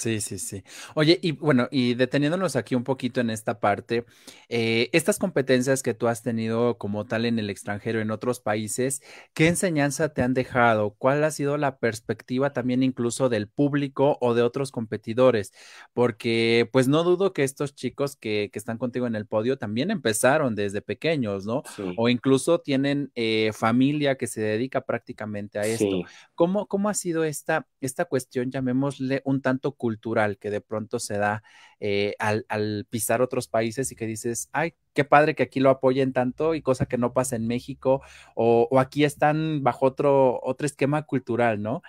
Sí, 0.00 0.22
sí, 0.22 0.38
sí. 0.38 0.64
Oye, 0.94 1.18
y 1.20 1.32
bueno, 1.32 1.68
y 1.70 1.92
deteniéndonos 1.92 2.56
aquí 2.56 2.74
un 2.74 2.84
poquito 2.84 3.20
en 3.20 3.28
esta 3.28 3.60
parte, 3.60 4.06
eh, 4.48 4.88
estas 4.94 5.18
competencias 5.18 5.82
que 5.82 5.92
tú 5.92 6.08
has 6.08 6.22
tenido 6.22 6.78
como 6.78 7.04
tal 7.04 7.26
en 7.26 7.38
el 7.38 7.50
extranjero, 7.50 8.00
en 8.00 8.10
otros 8.10 8.40
países, 8.40 9.02
¿qué 9.34 9.46
enseñanza 9.48 10.14
te 10.14 10.22
han 10.22 10.32
dejado? 10.32 10.94
¿Cuál 10.96 11.22
ha 11.22 11.30
sido 11.30 11.58
la 11.58 11.76
perspectiva 11.76 12.54
también 12.54 12.82
incluso 12.82 13.28
del 13.28 13.46
público 13.48 14.16
o 14.22 14.32
de 14.32 14.40
otros 14.40 14.72
competidores? 14.72 15.52
Porque 15.92 16.66
pues 16.72 16.88
no 16.88 17.04
dudo 17.04 17.34
que 17.34 17.44
estos 17.44 17.74
chicos 17.74 18.16
que, 18.16 18.48
que 18.50 18.58
están 18.58 18.78
contigo 18.78 19.06
en 19.06 19.16
el 19.16 19.26
podio 19.26 19.58
también 19.58 19.90
empezaron 19.90 20.54
desde 20.54 20.80
pequeños, 20.80 21.44
¿no? 21.44 21.62
O 21.98 22.08
incluso 22.08 22.60
tienen 22.60 23.12
eh, 23.16 23.50
familia 23.52 24.16
que 24.16 24.28
se 24.28 24.40
dedica 24.40 24.80
prácticamente 24.80 25.58
a 25.58 25.66
esto. 25.66 26.04
¿Cómo, 26.34 26.68
¿Cómo 26.68 26.88
ha 26.88 26.94
sido 26.94 27.24
esta, 27.24 27.66
esta 27.82 28.06
cuestión, 28.06 28.50
llamémosle 28.50 29.20
un 29.26 29.42
tanto 29.42 29.72
cultural? 29.72 29.89
Cultural 29.90 30.38
que 30.38 30.50
de 30.50 30.60
pronto 30.60 31.00
se 31.00 31.18
da 31.18 31.42
eh, 31.80 32.14
al, 32.20 32.86
pisar 32.88 33.22
otros 33.22 33.48
países 33.48 33.90
y 33.90 33.96
que 33.96 34.06
dices, 34.06 34.48
ay, 34.52 34.74
qué 34.94 35.04
padre 35.04 35.34
que 35.34 35.42
aquí 35.42 35.58
lo 35.58 35.70
apoyen 35.70 36.12
tanto 36.12 36.54
y 36.54 36.62
cosa 36.62 36.86
que 36.86 36.96
no 36.96 37.12
pasa 37.12 37.34
en 37.34 37.48
México 37.48 38.02
o, 38.36 38.68
aquí 38.78 39.02
están 39.02 39.64
bajo 39.64 39.86
otro, 39.86 40.38
otro 40.44 40.64
esquema 40.64 41.02
cultural, 41.02 41.60
¿no? 41.60 41.82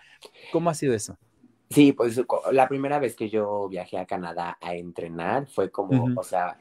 ¿Cómo 0.51 0.71
ha 0.71 0.73
sido 0.73 0.95
eso? 0.95 1.15
Sí, 1.69 1.93
pues 1.93 2.19
la 2.51 2.67
primera 2.67 2.97
vez 2.97 3.15
que 3.15 3.29
yo 3.29 3.69
viajé 3.69 3.99
a 3.99 4.07
Canadá 4.07 4.57
a 4.59 4.73
entrenar 4.73 5.45
fue 5.45 5.69
como, 5.69 6.19
o 6.19 6.23
sea, 6.23 6.57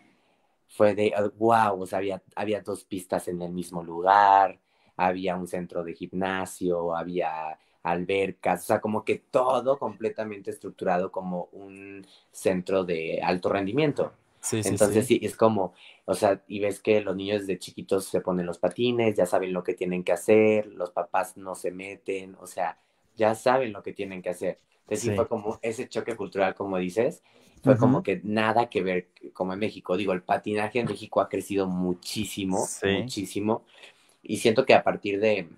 fue 0.68 0.94
de, 0.94 1.14
wow, 1.38 1.81
o 1.81 1.87
sea, 1.87 1.98
había, 1.98 2.22
había 2.37 2.61
dos 2.61 2.85
pistas 2.85 3.29
en 3.29 3.40
el 3.40 3.53
mismo 3.53 3.83
lugar, 3.83 4.61
había 4.96 5.37
un 5.37 5.48
centro 5.48 5.83
de 5.83 5.94
gimnasio, 5.94 6.94
había 6.94 7.59
albercas, 7.83 8.62
o 8.62 8.66
sea, 8.66 8.81
como 8.81 9.05
que 9.05 9.16
todo 9.31 9.79
completamente 9.79 10.51
estructurado 10.51 11.11
como 11.11 11.49
un 11.53 12.07
centro 12.31 12.85
de 12.85 13.21
alto 13.23 13.49
rendimiento. 13.49 14.12
Sí, 14.40 14.61
Entonces 14.64 15.07
sí. 15.07 15.21
es 15.23 15.37
como, 15.37 15.75
o 16.07 16.14
sea, 16.14 16.43
y 16.49 16.61
ves 16.61 16.81
que 16.81 17.01
los 17.03 17.14
niños 17.14 17.47
de 17.47 17.59
chiquitos 17.59 18.07
se 18.07 18.21
ponen 18.21 18.47
los 18.47 18.59
patines, 18.59 19.14
ya 19.14 19.27
saben 19.27 19.53
lo 19.53 19.62
que 19.62 19.75
tienen 19.75 20.03
que 20.03 20.12
hacer, 20.12 20.66
los 20.66 20.90
papás 20.90 21.37
no 21.37 21.55
se 21.55 21.71
meten, 21.71 22.37
o 22.40 22.47
sea, 22.47 22.79
ya 23.16 23.35
saben 23.35 23.73
lo 23.73 23.83
que 23.83 23.93
tienen 23.93 24.23
que 24.23 24.31
hacer. 24.31 24.59
Entonces 24.83 25.11
sí, 25.11 25.14
fue 25.14 25.29
como 25.29 25.59
ese 25.62 25.88
choque 25.88 26.16
cultural, 26.16 26.55
como 26.55 26.79
dices, 26.79 27.23
fue 27.62 27.77
como 27.77 28.03
que 28.03 28.21
nada 28.25 28.71
que 28.71 28.83
ver 28.83 29.09
como 29.35 29.53
en 29.53 29.59
México. 29.59 29.97
Digo, 29.99 30.14
el 30.14 30.23
patinaje 30.23 30.81
en 30.81 30.87
México 30.87 31.21
ha 31.21 31.29
crecido 31.29 31.66
muchísimo, 31.66 32.66
muchísimo, 32.83 33.64
y 34.23 34.38
siento 34.38 34.64
que 34.64 34.75
a 34.75 34.83
partir 34.83 35.21
de, 35.21 35.51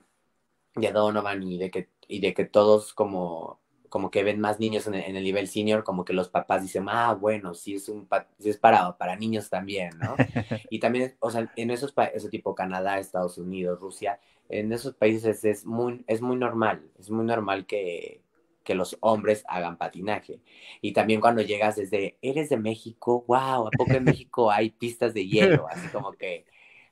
de 0.74 0.92
Donovan 0.92 1.42
y 1.42 1.58
de 1.58 1.70
que 1.70 1.88
y 2.12 2.20
de 2.20 2.34
que 2.34 2.44
todos 2.44 2.92
como, 2.92 3.58
como 3.88 4.10
que 4.10 4.22
ven 4.22 4.38
más 4.38 4.60
niños 4.60 4.86
en 4.86 4.94
el, 4.94 5.24
nivel 5.24 5.48
senior, 5.48 5.82
como 5.82 6.04
que 6.04 6.12
los 6.12 6.28
papás 6.28 6.62
dicen, 6.62 6.86
ah, 6.88 7.14
bueno, 7.14 7.54
sí 7.54 7.74
es, 7.74 7.88
un, 7.88 8.06
es 8.38 8.58
para, 8.58 8.96
para 8.98 9.16
niños 9.16 9.48
también, 9.48 9.98
¿no? 9.98 10.14
y 10.70 10.78
también, 10.78 11.16
o 11.20 11.30
sea, 11.30 11.50
en 11.56 11.70
esos 11.70 11.92
países, 11.92 12.28
tipo 12.30 12.54
Canadá, 12.54 12.98
Estados 12.98 13.38
Unidos, 13.38 13.80
Rusia, 13.80 14.20
en 14.50 14.72
esos 14.72 14.94
países 14.94 15.42
es 15.44 15.64
muy, 15.64 16.04
es 16.06 16.20
muy 16.20 16.36
normal, 16.36 16.90
es 16.98 17.08
muy 17.08 17.24
normal 17.24 17.64
que, 17.64 18.22
que 18.62 18.74
los 18.74 18.98
hombres 19.00 19.42
hagan 19.48 19.78
patinaje. 19.78 20.42
Y 20.82 20.92
también 20.92 21.22
cuando 21.22 21.40
llegas 21.40 21.76
desde, 21.76 22.18
eres 22.20 22.50
de 22.50 22.58
México, 22.58 23.24
wow, 23.26 23.68
¿a 23.68 23.70
poco 23.70 23.92
en 23.92 24.04
México 24.04 24.50
hay 24.50 24.70
pistas 24.70 25.14
de 25.14 25.26
hielo? 25.26 25.66
Así 25.70 25.88
como 25.88 26.12
que 26.12 26.44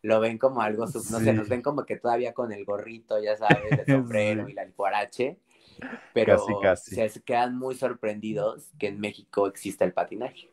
lo 0.03 0.21
ven 0.21 0.39
como 0.39 0.63
algo, 0.63 0.87
no 0.87 1.21
sé, 1.21 1.33
nos 1.33 1.49
ven 1.49 1.63
como 1.63 1.85
que 1.85 1.97
todavía 1.97 2.33
con 2.33 2.53
el 2.53 2.65
gorrito, 2.65 3.21
ya 3.23 3.37
sabes, 3.37 3.71
el 3.71 3.87
sombrero 3.87 4.49
y 4.49 4.55
la 4.55 4.67
cuarache, 4.71 5.39
pero 6.13 6.39
se 6.77 7.23
quedan 7.23 7.57
muy 7.57 7.75
sorprendidos 7.75 8.71
que 8.79 8.89
en 8.89 9.01
México 9.01 9.47
exista 9.47 9.85
el 9.85 9.93
patinaje. 9.93 10.51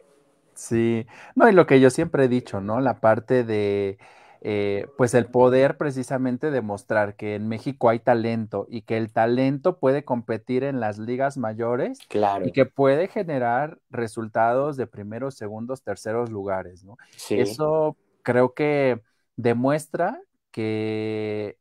Sí, 0.53 1.05
no, 1.35 1.47
y 1.47 1.51
lo 1.51 1.67
que 1.67 1.79
yo 1.79 1.89
siempre 1.89 2.25
he 2.25 2.27
dicho, 2.27 2.61
¿no? 2.61 2.79
La 2.79 2.99
parte 2.99 3.43
de, 3.43 3.99
eh, 4.41 4.87
pues 4.97 5.13
el 5.13 5.25
poder 5.25 5.77
precisamente 5.77 6.51
demostrar 6.51 7.15
que 7.15 7.35
en 7.35 7.47
México 7.47 7.89
hay 7.89 7.99
talento 7.99 8.67
y 8.69 8.81
que 8.81 8.97
el 8.97 9.11
talento 9.11 9.77
puede 9.77 10.03
competir 10.03 10.63
en 10.63 10.79
las 10.79 10.97
ligas 10.97 11.37
mayores 11.37 11.99
claro. 12.07 12.47
y 12.47 12.51
que 12.51 12.65
puede 12.65 13.07
generar 13.07 13.79
resultados 13.89 14.77
de 14.77 14.87
primeros, 14.87 15.35
segundos, 15.35 15.83
terceros 15.83 16.29
lugares, 16.29 16.83
¿no? 16.83 16.97
Sí. 17.15 17.39
Eso 17.39 17.95
creo 18.23 18.53
que 18.53 19.01
demuestra 19.37 20.21
que 20.51 21.57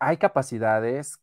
hay 0.00 0.18
capacidades, 0.18 1.18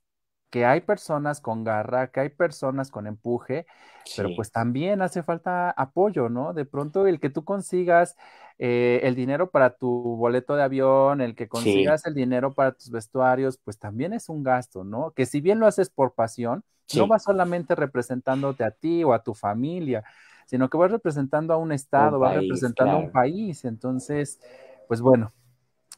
que 0.49 0.65
hay 0.65 0.81
personas 0.81 1.41
con 1.41 1.63
garra, 1.63 2.11
que 2.11 2.21
hay 2.21 2.29
personas 2.29 2.91
con 2.91 3.07
empuje, 3.07 3.67
pero 4.15 4.33
pues 4.33 4.51
también 4.51 5.01
hace 5.01 5.23
falta 5.23 5.71
apoyo, 5.71 6.29
¿no? 6.29 6.53
De 6.53 6.65
pronto 6.65 7.07
el 7.07 7.19
que 7.19 7.29
tú 7.29 7.45
consigas 7.45 8.15
eh, 8.57 9.01
el 9.03 9.15
dinero 9.15 9.51
para 9.51 9.75
tu 9.77 9.89
boleto 10.17 10.55
de 10.55 10.63
avión, 10.63 11.21
el 11.21 11.35
que 11.35 11.47
consigas 11.47 12.05
el 12.05 12.15
dinero 12.15 12.53
para 12.53 12.73
tus 12.73 12.89
vestuarios, 12.91 13.57
pues 13.63 13.79
también 13.79 14.13
es 14.13 14.29
un 14.29 14.43
gasto, 14.43 14.83
¿no? 14.83 15.11
Que 15.11 15.25
si 15.25 15.41
bien 15.41 15.59
lo 15.59 15.67
haces 15.67 15.89
por 15.89 16.13
pasión, 16.15 16.63
no 16.91 17.07
vas 17.07 17.23
solamente 17.23 17.75
representándote 17.75 18.63
a 18.63 18.71
ti 18.71 19.03
o 19.03 19.13
a 19.13 19.23
tu 19.23 19.33
familia, 19.35 20.03
sino 20.45 20.69
que 20.69 20.77
vas 20.77 20.91
representando 20.91 21.53
a 21.53 21.57
un 21.57 21.71
estado, 21.71 22.19
vas 22.19 22.33
representando 22.33 22.97
a 22.97 22.99
un 22.99 23.09
país. 23.09 23.65
Entonces, 23.65 24.39
pues 24.87 25.01
bueno, 25.01 25.31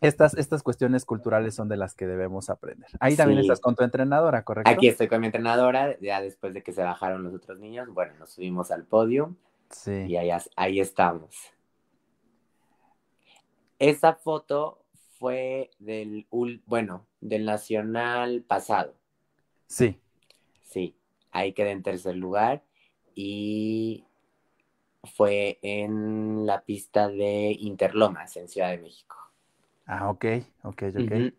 estas, 0.02 0.34
estas 0.34 0.64
cuestiones 0.64 1.06
culturales 1.06 1.54
son 1.54 1.70
de 1.70 1.78
las 1.78 1.94
que 1.94 2.08
debemos 2.08 2.50
aprender. 2.50 2.90
Ahí 3.00 3.16
también 3.16 3.40
estás 3.40 3.60
con 3.60 3.76
tu 3.76 3.84
entrenadora, 3.84 4.44
¿correcto? 4.44 4.70
Aquí 4.70 4.88
estoy 4.88 5.08
con 5.08 5.22
mi 5.22 5.28
entrenadora, 5.28 5.98
ya 6.00 6.22
después 6.22 6.54
de 6.56 6.64
que 6.64 6.74
se 6.74 6.82
bajaron 6.82 7.24
los 7.24 7.36
otros 7.36 7.60
niños, 7.60 7.88
bueno, 7.94 8.14
nos 8.20 8.32
subimos 8.32 8.72
al 8.72 8.84
podio 8.84 9.36
sí. 9.70 10.06
y 10.08 10.18
ahí, 10.18 10.32
ahí 10.56 10.80
estamos. 10.80 11.36
Esa 13.78 14.16
foto 14.16 14.84
fue 15.20 15.70
del, 15.78 16.26
bueno, 16.66 17.06
del 17.20 17.46
nacional 17.46 18.44
pasado. 18.48 18.96
Sí. 19.68 20.00
Sí, 20.64 20.96
ahí 21.32 21.54
quedé 21.54 21.72
en 21.72 21.84
tercer 21.84 22.16
lugar 22.16 22.64
y 23.14 24.04
fue 25.16 25.60
en 25.62 26.46
la 26.48 26.62
pista 26.62 27.08
de 27.08 27.56
Interlomas, 27.60 28.36
en 28.38 28.48
Ciudad 28.48 28.72
de 28.72 28.80
México. 28.80 29.31
Ah, 29.94 30.10
ok, 30.10 30.26
ok, 30.64 30.84
ok. 30.96 31.34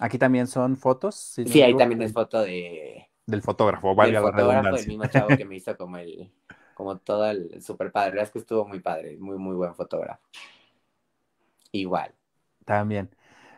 Aquí 0.00 0.16
también 0.16 0.46
son 0.46 0.74
fotos. 0.78 1.14
sí, 1.14 1.60
ahí 1.60 1.76
también 1.76 2.00
es 2.00 2.14
foto 2.14 2.40
de... 2.40 3.06
Del 3.26 3.42
fotógrafo, 3.42 3.94
valga 3.94 4.22
la 4.22 4.30
fotógrafo, 4.30 4.76
el 4.76 4.86
mismo 4.86 5.04
chavo 5.04 5.28
que 5.36 5.44
me 5.44 5.56
hizo 5.56 5.76
como 5.76 5.98
el, 5.98 6.32
como 6.72 6.96
todo 6.96 7.30
el 7.30 7.60
super 7.60 7.92
padre. 7.92 8.06
La 8.06 8.10
verdad 8.12 8.24
es 8.24 8.30
que 8.30 8.38
estuvo 8.38 8.66
muy 8.66 8.80
padre, 8.80 9.18
muy, 9.18 9.36
muy 9.36 9.54
buen 9.54 9.74
fotógrafo. 9.74 10.22
Igual. 11.72 12.14
También. 12.64 13.10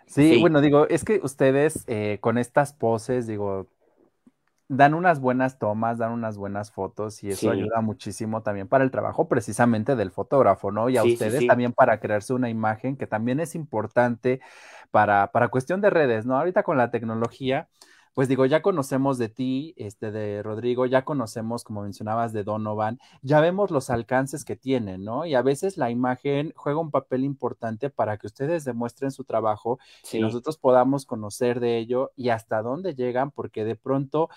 Sí, 0.07 0.41
bueno, 0.41 0.61
digo, 0.61 0.89
es 0.89 1.05
que 1.05 1.21
ustedes 1.23 1.85
eh, 1.87 2.19
con 2.21 2.37
estas 2.37 2.73
poses, 2.73 3.29
digo, 3.29 3.69
dan 4.73 4.95
unas 4.95 5.19
buenas 5.19 5.59
tomas, 5.59 5.99
dan 5.99 6.13
unas 6.13 6.39
buenas 6.39 6.71
fotos 6.71 7.25
y 7.25 7.31
eso 7.31 7.51
ayuda 7.51 7.81
muchísimo 7.81 8.45
también 8.45 8.69
para 8.69 8.85
el 8.85 8.93
trabajo 8.93 9.27
precisamente 9.27 9.97
del 9.97 10.13
fotógrafo, 10.13 10.71
¿no? 10.71 10.89
Y 10.89 10.97
a 10.97 11.03
ustedes 11.03 11.45
también 11.45 11.73
para 11.73 11.99
crearse 11.99 12.35
una 12.35 12.49
imagen 12.49 12.97
que 12.97 13.09
también 13.09 13.41
es 13.41 13.57
importante 13.57 14.41
para, 14.93 15.33
para 15.33 15.49
cuestión 15.49 15.81
de 15.81 15.91
redes, 15.91 16.25
¿no? 16.25 16.37
Ahorita 16.39 16.63
con 16.63 16.77
la 16.79 16.93
tecnología, 16.93 17.69
pues 18.15 18.29
digo, 18.29 18.45
ya 18.47 18.63
conocemos 18.63 19.19
de 19.19 19.29
ti, 19.29 19.75
este, 19.77 20.11
de 20.11 20.43
Rodrigo, 20.43 20.87
ya 20.87 21.05
conocemos, 21.05 21.65
como 21.65 21.83
mencionabas, 21.83 22.33
de 22.33 22.45
Donovan, 22.45 22.99
ya 23.23 23.41
vemos 23.41 23.71
los 23.71 23.91
alcances 23.91 24.45
que 24.45 24.57
tienen, 24.57 25.05
¿no? 25.05 25.27
Y 25.27 25.35
a 25.35 25.43
veces 25.43 25.77
la 25.77 25.91
imagen 25.91 26.53
juega 26.57 26.81
un 26.81 26.91
papel 26.91 27.25
importante 27.25 27.91
para 27.91 28.19
que 28.19 28.27
ustedes 28.27 28.65
demuestren 28.65 29.11
su 29.11 29.25
trabajo 29.25 29.79
y 30.13 30.19
nosotros 30.19 30.59
podamos 30.59 31.07
conocer 31.07 31.61
de 31.61 31.79
ello 31.79 32.13
y 32.17 32.31
hasta 32.31 32.63
dónde 32.63 32.95
llegan, 32.95 33.31
porque 33.31 33.65
de 33.65 33.77
pronto 33.77 34.29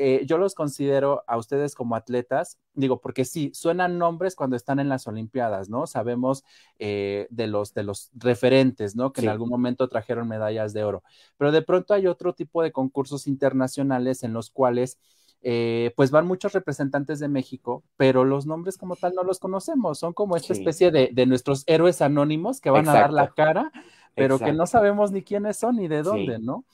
eh, 0.00 0.24
yo 0.26 0.38
los 0.38 0.54
considero 0.54 1.24
a 1.26 1.36
ustedes 1.36 1.74
como 1.74 1.96
atletas, 1.96 2.56
digo, 2.74 3.00
porque 3.00 3.24
sí, 3.24 3.50
suenan 3.52 3.98
nombres 3.98 4.36
cuando 4.36 4.54
están 4.54 4.78
en 4.78 4.88
las 4.88 5.08
Olimpiadas, 5.08 5.68
¿no? 5.68 5.88
Sabemos 5.88 6.44
eh, 6.78 7.26
de, 7.30 7.48
los, 7.48 7.74
de 7.74 7.82
los 7.82 8.10
referentes, 8.14 8.94
¿no? 8.94 9.12
Que 9.12 9.22
en 9.22 9.28
algún 9.28 9.48
momento 9.48 9.88
trajeron 9.88 10.28
medallas 10.28 10.72
de 10.72 10.84
oro, 10.84 11.02
pero 11.36 11.50
de 11.50 11.62
pronto 11.62 11.94
hay 11.94 12.06
otro 12.06 12.32
tipo 12.32 12.62
de 12.62 12.70
concursos 12.70 13.26
internacionales 13.26 14.22
en 14.22 14.32
los 14.32 14.50
cuales... 14.50 14.98
Eh, 15.40 15.92
pues 15.94 16.10
van 16.10 16.26
muchos 16.26 16.52
representantes 16.52 17.20
de 17.20 17.28
México, 17.28 17.84
pero 17.96 18.24
los 18.24 18.44
nombres 18.44 18.76
como 18.76 18.96
tal 18.96 19.14
no 19.14 19.22
los 19.22 19.38
conocemos, 19.38 19.96
son 20.00 20.12
como 20.12 20.34
esta 20.34 20.52
especie 20.52 20.90
de, 20.90 21.26
nuestros 21.26 21.62
héroes 21.68 22.02
anónimos 22.02 22.60
que 22.60 22.70
van 22.70 22.88
a 22.88 22.92
dar 22.92 23.12
la 23.12 23.28
cara, 23.28 23.70
pero 24.16 24.40
que 24.40 24.52
no 24.52 24.66
sabemos 24.66 25.12
ni 25.12 25.22
quiénes 25.22 25.56
son 25.56 25.76
ni 25.76 25.86
de 25.86 26.02
dónde, 26.02 26.40
¿no? 26.40 26.64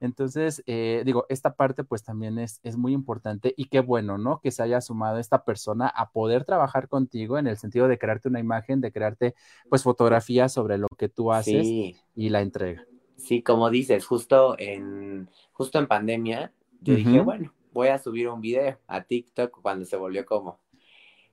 Entonces, 0.00 0.62
eh, 0.66 1.02
digo, 1.04 1.26
esta 1.28 1.54
parte 1.54 1.84
pues 1.84 2.02
también 2.02 2.38
es, 2.38 2.58
es, 2.62 2.78
muy 2.78 2.94
importante 2.94 3.52
y 3.56 3.66
qué 3.66 3.80
bueno, 3.80 4.16
¿no? 4.16 4.40
Que 4.40 4.50
se 4.50 4.62
haya 4.62 4.80
sumado 4.80 5.18
esta 5.18 5.44
persona 5.44 5.88
a 5.88 6.10
poder 6.10 6.44
trabajar 6.44 6.88
contigo 6.88 7.36
en 7.36 7.46
el 7.46 7.58
sentido 7.58 7.86
de 7.86 7.98
crearte 7.98 8.28
una 8.28 8.40
imagen, 8.40 8.80
de 8.80 8.92
crearte 8.92 9.34
pues 9.68 9.82
fotografías 9.82 10.52
sobre 10.52 10.78
lo 10.78 10.88
que 10.96 11.10
tú 11.10 11.32
haces 11.32 11.66
y 11.66 12.28
la 12.30 12.40
entrega. 12.40 12.84
Sí, 13.16 13.42
como 13.42 13.68
dices, 13.68 14.06
justo 14.06 14.56
en, 14.58 15.28
justo 15.52 15.78
en 15.78 15.86
pandemia, 15.86 16.52
yo 16.80 16.94
dije, 16.94 17.20
bueno, 17.20 17.52
voy 17.72 17.88
a 17.88 17.98
subir 17.98 18.28
un 18.28 18.40
video 18.40 18.78
a 18.86 19.02
TikTok 19.02 19.60
cuando 19.60 19.84
se 19.84 19.96
volvió 19.96 20.24
como. 20.24 20.60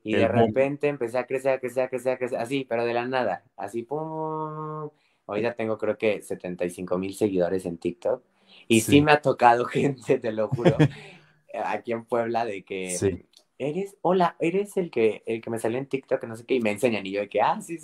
Y 0.03 0.13
de 0.13 0.27
repente 0.27 0.89
empecé 0.89 1.17
a 1.17 1.25
crecer, 1.25 1.53
a 1.53 1.59
crecer, 1.59 1.83
a 1.83 1.89
crecer, 1.89 2.13
a 2.13 2.17
crecer, 2.17 2.39
así, 2.39 2.65
pero 2.67 2.85
de 2.85 2.93
la 2.93 3.05
nada, 3.05 3.45
así, 3.55 3.83
pum. 3.83 4.89
Ahorita 5.25 5.53
tengo 5.55 5.77
creo 5.77 5.97
que 5.97 6.21
75 6.21 6.97
mil 6.97 7.13
seguidores 7.13 7.65
en 7.65 7.77
TikTok 7.77 8.23
y 8.67 8.81
sí. 8.81 9.01
me 9.01 9.11
ha 9.11 9.21
tocado 9.21 9.65
gente, 9.65 10.19
te 10.19 10.31
lo 10.31 10.47
juro, 10.49 10.75
aquí 11.65 11.91
en 11.91 12.05
Puebla, 12.05 12.45
de 12.45 12.63
que 12.63 13.25
eres, 13.57 13.97
hola, 14.01 14.35
eres 14.39 14.77
el 14.77 14.91
que, 14.91 15.23
el 15.25 15.41
que 15.41 15.49
me 15.49 15.59
salió 15.59 15.77
en 15.77 15.87
TikTok, 15.87 16.23
no 16.25 16.35
sé 16.35 16.45
qué, 16.45 16.55
y 16.55 16.61
me 16.61 16.71
enseñan, 16.71 17.05
y 17.05 17.11
yo 17.11 17.21
de 17.21 17.29
que, 17.29 17.41
ah, 17.41 17.59
sí, 17.61 17.79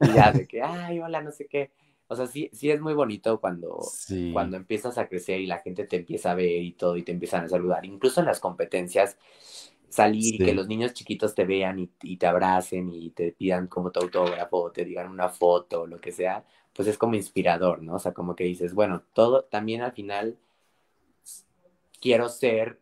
y 0.00 0.14
ya, 0.14 0.32
de 0.32 0.46
que, 0.46 0.62
ay, 0.62 1.00
hola, 1.00 1.22
no 1.22 1.32
sé 1.32 1.46
qué. 1.46 1.70
O 2.10 2.16
sea, 2.16 2.26
sí, 2.26 2.48
sí 2.54 2.70
es 2.70 2.80
muy 2.80 2.94
bonito 2.94 3.38
cuando, 3.38 3.80
cuando 4.32 4.56
empiezas 4.56 4.96
a 4.96 5.08
crecer 5.08 5.40
y 5.40 5.46
la 5.46 5.58
gente 5.58 5.84
te 5.84 5.96
empieza 5.96 6.30
a 6.30 6.34
ver 6.34 6.62
y 6.62 6.72
todo, 6.72 6.96
y 6.96 7.02
te 7.02 7.12
empiezan 7.12 7.44
a 7.44 7.48
saludar. 7.48 7.84
Incluso 7.84 8.20
en 8.20 8.26
las 8.26 8.40
competencias, 8.40 9.18
salir 9.90 10.36
y 10.36 10.38
que 10.38 10.54
los 10.54 10.68
niños 10.68 10.94
chiquitos 10.94 11.34
te 11.34 11.44
vean 11.44 11.78
y, 11.78 11.90
y, 12.02 12.16
te 12.16 12.26
abracen 12.26 12.90
y 12.90 13.10
te 13.10 13.32
pidan 13.32 13.66
como 13.66 13.90
tu 13.90 14.00
autógrafo, 14.00 14.70
te 14.70 14.84
digan 14.84 15.10
una 15.10 15.28
foto, 15.28 15.86
lo 15.86 15.98
que 15.98 16.12
sea, 16.12 16.44
pues 16.78 16.86
es 16.86 16.96
como 16.96 17.16
inspirador, 17.16 17.82
¿no? 17.82 17.96
O 17.96 17.98
sea, 17.98 18.12
como 18.12 18.36
que 18.36 18.44
dices, 18.44 18.72
bueno, 18.72 19.02
todo, 19.12 19.42
también 19.42 19.82
al 19.82 19.90
final 19.90 20.38
quiero 22.00 22.28
ser 22.28 22.78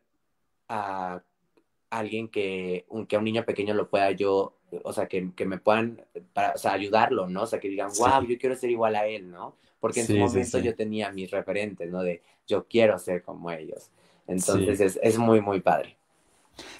a 0.69 1.23
alguien 1.89 2.29
que, 2.29 2.85
que 3.09 3.17
a 3.17 3.19
un 3.19 3.25
niño 3.25 3.47
pequeño 3.47 3.73
lo 3.73 3.89
pueda 3.89 4.11
yo, 4.11 4.53
o 4.83 4.93
sea, 4.93 5.07
que, 5.07 5.33
me 5.47 5.57
puedan, 5.57 6.05
para, 6.35 6.53
o 6.53 6.59
sea, 6.59 6.75
ayudarlo, 6.75 7.27
¿no? 7.31 7.45
O 7.45 7.47
sea, 7.47 7.59
que 7.59 7.71
digan, 7.71 7.89
wow, 7.99 8.23
yo 8.29 8.37
quiero 8.37 8.55
ser 8.55 8.69
igual 8.69 8.97
a 8.97 9.07
él, 9.07 9.31
¿no? 9.31 9.57
Porque 9.81 10.01
en 10.01 10.09
su 10.09 10.17
momento 10.19 10.59
yo 10.59 10.75
tenía 10.75 11.11
mis 11.11 11.31
referentes, 11.31 11.91
¿no? 11.91 12.03
De 12.03 12.21
yo 12.47 12.67
quiero 12.69 12.99
ser 12.99 13.23
como 13.23 13.51
ellos. 13.51 13.89
Entonces 14.27 14.79
es, 14.79 15.01
es, 15.03 15.17
muy, 15.17 15.41
muy 15.41 15.63
padre. 15.63 15.97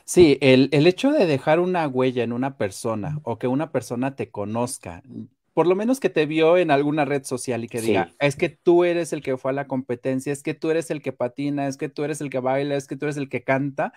Sí, 0.05 0.37
el, 0.43 0.69
el, 0.71 0.87
hecho 0.87 1.13
de 1.13 1.25
dejar 1.25 1.61
una 1.61 1.89
huella 1.89 2.25
en 2.25 2.35
una 2.35 2.59
persona 2.59 3.21
o 3.23 3.39
que 3.39 3.47
una 3.47 3.73
persona 3.73 4.17
te 4.17 4.29
conozca, 4.29 5.03
por 5.57 5.67
lo 5.67 5.75
menos 5.75 6.01
que 6.01 6.11
te 6.11 6.27
vio 6.27 6.59
en 6.59 6.71
alguna 6.71 7.07
red 7.07 7.25
social 7.25 7.65
y 7.65 7.69
que 7.69 7.81
diga, 7.81 8.13
es 8.19 8.37
que 8.37 8.51
tú 8.51 8.85
eres 8.85 9.15
el 9.15 9.23
que 9.23 9.39
fue 9.39 9.53
a 9.53 9.55
la 9.55 9.67
competencia, 9.67 10.31
es 10.31 10.43
que 10.43 10.53
tú 10.53 10.71
eres 10.71 10.91
el 10.91 11.01
que 11.01 11.13
patina, 11.13 11.67
es 11.67 11.79
que 11.79 11.89
tú 11.89 12.05
eres 12.05 12.21
el 12.21 12.29
que 12.29 12.41
baila, 12.41 12.77
es 12.77 12.87
que 12.87 12.95
tú 12.95 13.07
eres 13.07 13.17
el 13.17 13.31
que 13.31 13.43
canta. 13.43 13.95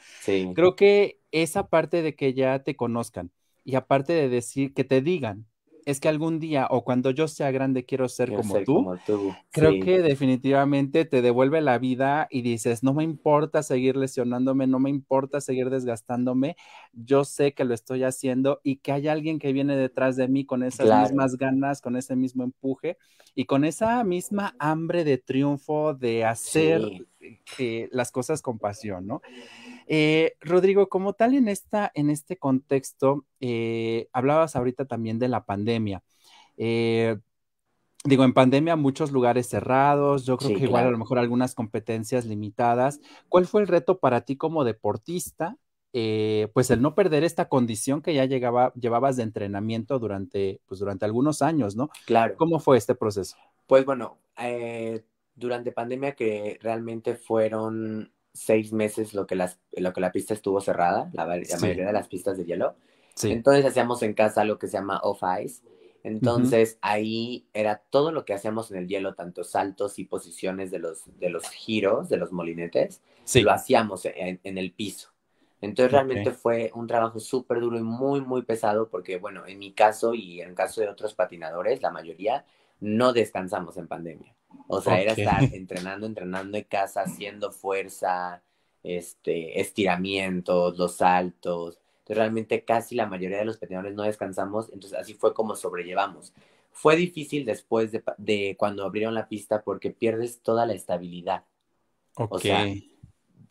Creo 0.53 0.77
que 0.77 1.19
esa 1.31 1.67
parte 1.67 2.01
de 2.01 2.15
que 2.15 2.33
ya 2.33 2.63
te 2.63 2.77
conozcan 2.77 3.31
y 3.65 3.75
aparte 3.75 4.13
de 4.13 4.29
decir 4.29 4.73
que 4.73 4.85
te 4.85 5.01
digan, 5.01 5.47
es 5.89 5.99
que 5.99 6.07
algún 6.07 6.39
día 6.39 6.67
o 6.69 6.83
cuando 6.83 7.09
yo 7.09 7.27
sea 7.27 7.49
grande 7.51 7.83
quiero 7.83 8.07
ser, 8.07 8.31
como, 8.31 8.59
tú. 8.59 8.95
Creo 9.51 9.83
que 9.83 10.01
definitivamente 10.01 11.05
te 11.05 11.21
devuelve 11.21 11.61
la 11.61 11.79
vida 11.79 12.27
y 12.29 12.43
dices, 12.43 12.83
no 12.83 12.93
me 12.93 13.03
importa 13.03 13.63
seguir 13.63 13.95
lesionándome, 13.95 14.67
no 14.67 14.79
me 14.79 14.91
importa 14.91 15.41
seguir 15.41 15.69
desgastándome, 15.69 16.55
yo 16.93 17.23
sé 17.23 17.53
que 17.53 17.65
lo 17.65 17.73
estoy 17.73 18.03
haciendo 18.03 18.61
y 18.63 18.77
que 18.77 18.91
hay 18.91 19.07
alguien 19.07 19.39
que 19.39 19.51
viene 19.51 19.75
detrás 19.75 20.15
de 20.15 20.27
mí 20.27 20.45
con 20.45 20.63
esas 20.63 21.09
mismas 21.09 21.37
ganas, 21.37 21.81
con 21.81 21.95
ese 21.95 22.15
mismo 22.15 22.43
empuje 22.43 22.97
y 23.33 23.45
con 23.45 23.65
esa 23.65 24.03
misma 24.03 24.55
hambre 24.59 25.03
de 25.03 25.17
triunfo, 25.17 25.95
de 25.95 26.25
hacer 26.25 26.81
eh, 27.57 27.89
las 27.91 28.11
cosas 28.11 28.41
con 28.41 28.59
pasión, 28.59 29.07
¿no? 29.07 29.21
Eh, 29.91 30.35
Rodrigo, 30.39 30.87
como 30.87 31.13
tal 31.13 31.33
en, 31.33 31.47
esta, 31.47 31.91
en 31.95 32.11
este 32.11 32.37
contexto, 32.37 33.25
eh, 33.39 34.07
hablabas 34.13 34.55
ahorita 34.55 34.85
también 34.85 35.17
de 35.17 35.27
la 35.27 35.45
pandemia. 35.45 36.03
Eh, 36.57 37.17
digo, 38.05 38.23
en 38.23 38.33
pandemia 38.33 38.75
muchos 38.75 39.11
lugares 39.11 39.49
cerrados, 39.49 40.27
yo 40.27 40.37
creo 40.37 40.55
que 40.55 40.65
igual 40.65 40.85
a 40.85 40.91
lo 40.91 40.97
mejor 40.99 41.17
algunas 41.17 41.55
competencias 41.55 42.25
limitadas. 42.25 43.01
¿Cuál 43.29 43.47
fue 43.47 43.61
el 43.61 43.67
reto 43.67 43.97
para 43.97 44.21
ti 44.21 44.37
como 44.37 44.63
deportista? 44.63 45.57
pues 45.91 46.69
el 46.69 46.83
no 46.83 46.93
perder 46.93 47.23
esta 47.23 47.49
condición 47.49 48.03
que 48.03 48.13
ya 48.13 48.25
llegaba, 48.25 48.71
llevabas 48.75 49.17
de 49.17 49.23
entrenamiento 49.23 49.97
durante, 49.97 50.61
pues 50.67 50.79
durante 50.79 51.05
algunos 51.05 51.41
años, 51.41 51.75
¿no? 51.75 51.89
Claro. 52.05 52.35
¿Cómo 52.37 52.59
fue 52.59 52.77
este 52.77 52.93
proceso? 52.93 53.35
Pues 53.65 53.85
bueno, 53.85 54.19
durante 55.33 55.71
pandemia 55.71 56.13
que 56.13 56.59
realmente 56.61 57.15
fueron 57.15 58.11
seis 58.33 58.71
meses 58.71 59.13
lo 59.13 59.27
que, 59.27 59.35
las, 59.35 59.59
lo 59.71 59.93
que 59.93 60.01
la 60.01 60.11
pista 60.11 60.33
estuvo 60.33 60.61
cerrada, 60.61 61.09
la, 61.13 61.25
mayoría 61.25 61.87
de 61.87 61.93
las 61.93 62.07
pistas 62.07 62.37
de 62.37 62.45
hielo. 62.45 62.75
Entonces 63.23 63.65
hacíamos 63.65 64.01
en 64.01 64.13
casa 64.13 64.45
lo 64.45 64.57
que 64.59 64.67
se 64.67 64.77
llama 64.77 65.01
off 65.03 65.23
ice 65.43 65.61
Entonces 66.03 66.77
ahí 66.81 67.47
era 67.53 67.83
todo 67.89 68.11
lo 68.11 68.23
que 68.23 68.33
hacíamos 68.33 68.71
en 68.71 68.77
el 68.77 68.87
hielo, 68.87 69.13
tanto 69.13 69.43
saltos 69.43 69.99
y 69.99 70.05
posiciones 70.05 70.71
de 70.71 70.79
los, 70.79 71.03
de 71.19 71.29
los 71.29 71.49
giros, 71.49 72.07
de 72.07 72.17
los 72.17 72.31
molinetes, 72.31 73.01
lo 73.35 73.51
hacíamos 73.51 74.05
en, 74.05 74.39
el 74.57 74.71
piso. 74.71 75.09
Entonces 75.61 75.91
realmente 75.91 76.31
fue 76.31 76.71
un 76.73 76.87
trabajo 76.87 77.19
súper 77.19 77.59
duro 77.59 77.77
y 77.77 77.83
muy, 77.83 78.21
muy 78.21 78.43
pesado 78.43 78.89
porque, 78.89 79.17
bueno, 79.17 79.45
en 79.45 79.59
mi 79.59 79.73
caso 79.73 80.13
y 80.13 80.41
en 80.41 80.49
el 80.49 80.55
caso 80.55 80.79
de 80.79 80.87
otros 80.87 81.13
patinadores, 81.13 81.81
la 81.81 81.91
mayoría 81.91 82.45
no 82.79 83.11
descansamos 83.11 83.75
en 83.75 83.87
pandemia. 83.87 84.33
O 84.67 84.81
sea, 84.81 85.01
era 85.01 85.13
estar 85.13 85.43
entrenando, 85.53 86.05
entrenando 86.05 86.57
en 86.57 86.63
casa, 86.63 87.01
haciendo 87.01 87.51
fuerza, 87.51 88.41
este, 88.83 89.59
estiramientos, 89.59 90.77
los 90.77 90.95
saltos. 90.95 91.79
Entonces, 91.99 92.17
realmente 92.17 92.63
casi 92.63 92.95
la 92.95 93.07
mayoría 93.07 93.37
de 93.37 93.45
los 93.45 93.57
patinadores 93.57 93.95
no 93.95 94.03
descansamos, 94.03 94.71
entonces 94.73 94.97
así 94.97 95.13
fue 95.13 95.33
como 95.33 95.55
sobrellevamos. 95.55 96.33
Fue 96.71 96.95
difícil 96.95 97.45
después 97.45 97.91
de, 97.91 98.55
cuando 98.57 98.85
abrieron 98.85 99.13
la 99.13 99.27
pista 99.27 99.63
porque 99.63 99.91
pierdes 99.91 100.41
toda 100.41 100.65
la 100.65 100.73
estabilidad. 100.73 101.43
O 102.15 102.39
sea, 102.39 102.65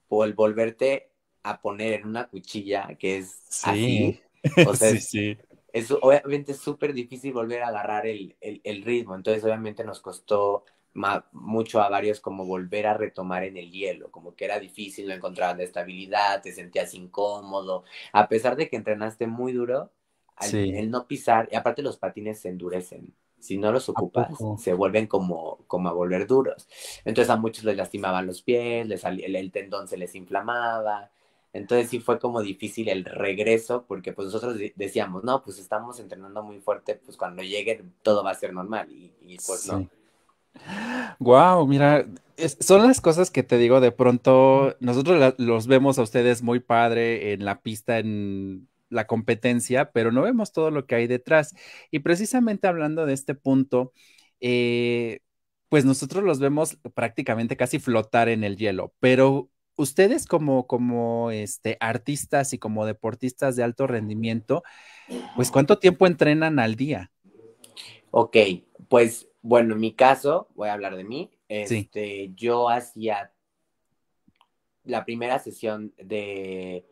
volverte 0.08 1.10
a 1.42 1.60
poner 1.60 1.94
en 1.94 2.06
una 2.06 2.28
cuchilla 2.28 2.96
que 2.98 3.18
es 3.18 3.40
así. 3.62 4.20
O 4.66 4.74
sea, 4.74 4.92
sí, 4.92 5.00
sí 5.00 5.38
es 5.72 5.90
obviamente 5.90 6.54
súper 6.54 6.92
difícil 6.92 7.32
volver 7.32 7.62
a 7.62 7.68
agarrar 7.68 8.06
el, 8.06 8.34
ritmo, 8.84 9.14
entonces 9.14 9.44
obviamente 9.44 9.84
nos 9.84 10.00
costó 10.00 10.64
mucho 11.32 11.80
a 11.80 11.88
varios 11.88 12.20
como 12.20 12.44
volver 12.44 12.86
a 12.86 12.94
retomar 12.94 13.44
en 13.44 13.56
el 13.56 13.70
hielo, 13.70 14.10
como 14.10 14.34
que 14.34 14.44
era 14.44 14.58
difícil, 14.58 15.06
no 15.06 15.14
encontraban 15.14 15.60
estabilidad, 15.60 16.42
te 16.42 16.52
sentías 16.52 16.94
incómodo, 16.94 17.84
a 18.12 18.28
pesar 18.28 18.56
de 18.56 18.68
que 18.68 18.76
entrenaste 18.76 19.26
muy 19.26 19.52
duro, 19.52 19.90
el 20.52 20.90
no 20.90 21.06
pisar, 21.06 21.48
y 21.50 21.56
aparte 21.56 21.82
los 21.82 21.96
patines 21.96 22.40
se 22.40 22.48
endurecen, 22.48 23.14
si 23.38 23.56
no 23.56 23.72
los 23.72 23.88
ocupas, 23.88 24.36
se 24.58 24.74
vuelven 24.74 25.06
como, 25.06 25.58
como 25.66 25.88
a 25.88 25.92
volver 25.92 26.26
duros. 26.26 26.68
Entonces 27.04 27.30
a 27.30 27.36
muchos 27.36 27.64
les 27.64 27.76
lastimaban 27.76 28.26
los 28.26 28.42
pies, 28.42 28.86
les, 28.86 29.04
el 29.04 29.52
tendón 29.52 29.88
se 29.88 29.96
les 29.96 30.14
inflamaba, 30.14 31.10
entonces 31.52 31.88
sí 31.88 31.98
fue 31.98 32.18
como 32.18 32.42
difícil 32.42 32.88
el 32.88 33.04
regreso 33.04 33.84
porque 33.86 34.12
pues 34.12 34.26
nosotros 34.26 34.56
decíamos, 34.76 35.24
no, 35.24 35.42
pues 35.42 35.58
estamos 35.58 35.98
entrenando 35.98 36.42
muy 36.42 36.60
fuerte, 36.60 36.94
pues 36.96 37.16
cuando 37.16 37.42
llegue 37.42 37.82
todo 38.02 38.22
va 38.22 38.32
a 38.32 38.34
ser 38.34 38.52
normal 38.52 38.88
y, 38.90 39.36
pues 39.46 39.66
no. 39.66 39.88
Wow, 41.18 41.66
mira, 41.66 42.06
son 42.60 42.86
las 42.86 43.00
cosas 43.00 43.30
que 43.30 43.42
te 43.42 43.58
digo, 43.58 43.80
de 43.80 43.92
pronto 43.92 44.76
nosotros 44.80 45.34
los 45.38 45.66
vemos 45.66 45.98
a 45.98 46.02
ustedes 46.02 46.42
muy 46.42 46.60
padre 46.60 47.32
en 47.32 47.44
la 47.44 47.60
pista, 47.60 47.98
en 47.98 48.68
la 48.90 49.06
competencia, 49.06 49.90
pero 49.90 50.12
no 50.12 50.22
vemos 50.22 50.52
todo 50.52 50.70
lo 50.70 50.86
que 50.86 50.94
hay 50.94 51.06
detrás. 51.06 51.54
Y 51.90 52.00
precisamente 52.00 52.68
hablando 52.68 53.06
de 53.06 53.14
este 53.14 53.34
punto, 53.34 53.92
eh, 54.40 55.20
pues 55.68 55.84
nosotros 55.84 56.24
los 56.24 56.38
vemos 56.38 56.78
prácticamente 56.94 57.56
casi 57.56 57.78
flotar 57.78 58.28
en 58.28 58.44
el 58.44 58.56
hielo, 58.56 58.94
pero 59.00 59.50
ustedes 59.76 60.26
como, 60.26 60.66
como 60.66 61.30
este, 61.30 61.76
artistas 61.80 62.52
y 62.52 62.58
como 62.58 62.86
deportistas 62.86 63.56
de 63.56 63.62
alto 63.62 63.86
rendimiento, 63.86 64.62
pues 65.36 65.50
¿cuánto 65.50 65.78
tiempo 65.78 66.06
entrenan 66.06 66.58
al 66.58 66.74
día? 66.74 67.10
Ok, 68.10 68.36
pues 68.88 69.27
bueno, 69.48 69.72
en 69.72 69.80
mi 69.80 69.94
caso, 69.94 70.46
voy 70.54 70.68
a 70.68 70.74
hablar 70.74 70.94
de 70.94 71.04
mí, 71.04 71.30
este, 71.48 72.32
yo 72.34 72.68
hacía 72.68 73.32
la 74.84 75.06
primera 75.06 75.38
sesión 75.38 75.94
de 75.96 76.84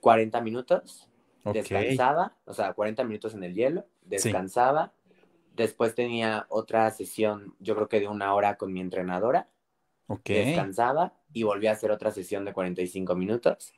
40 0.00 0.40
minutos, 0.42 1.08
descansaba, 1.52 2.36
o 2.44 2.54
sea, 2.54 2.72
40 2.72 3.02
minutos 3.02 3.34
en 3.34 3.42
el 3.42 3.52
hielo, 3.52 3.84
descansaba, 4.02 4.92
después 5.56 5.96
tenía 5.96 6.46
otra 6.48 6.88
sesión, 6.92 7.56
yo 7.58 7.74
creo 7.74 7.88
que 7.88 7.98
de 7.98 8.06
una 8.06 8.32
hora 8.32 8.56
con 8.56 8.72
mi 8.72 8.80
entrenadora, 8.80 9.48
descansaba 10.24 11.14
y 11.32 11.42
volví 11.42 11.66
a 11.66 11.72
hacer 11.72 11.90
otra 11.90 12.12
sesión 12.12 12.44
de 12.44 12.52
45 12.52 13.16
minutos. 13.16 13.74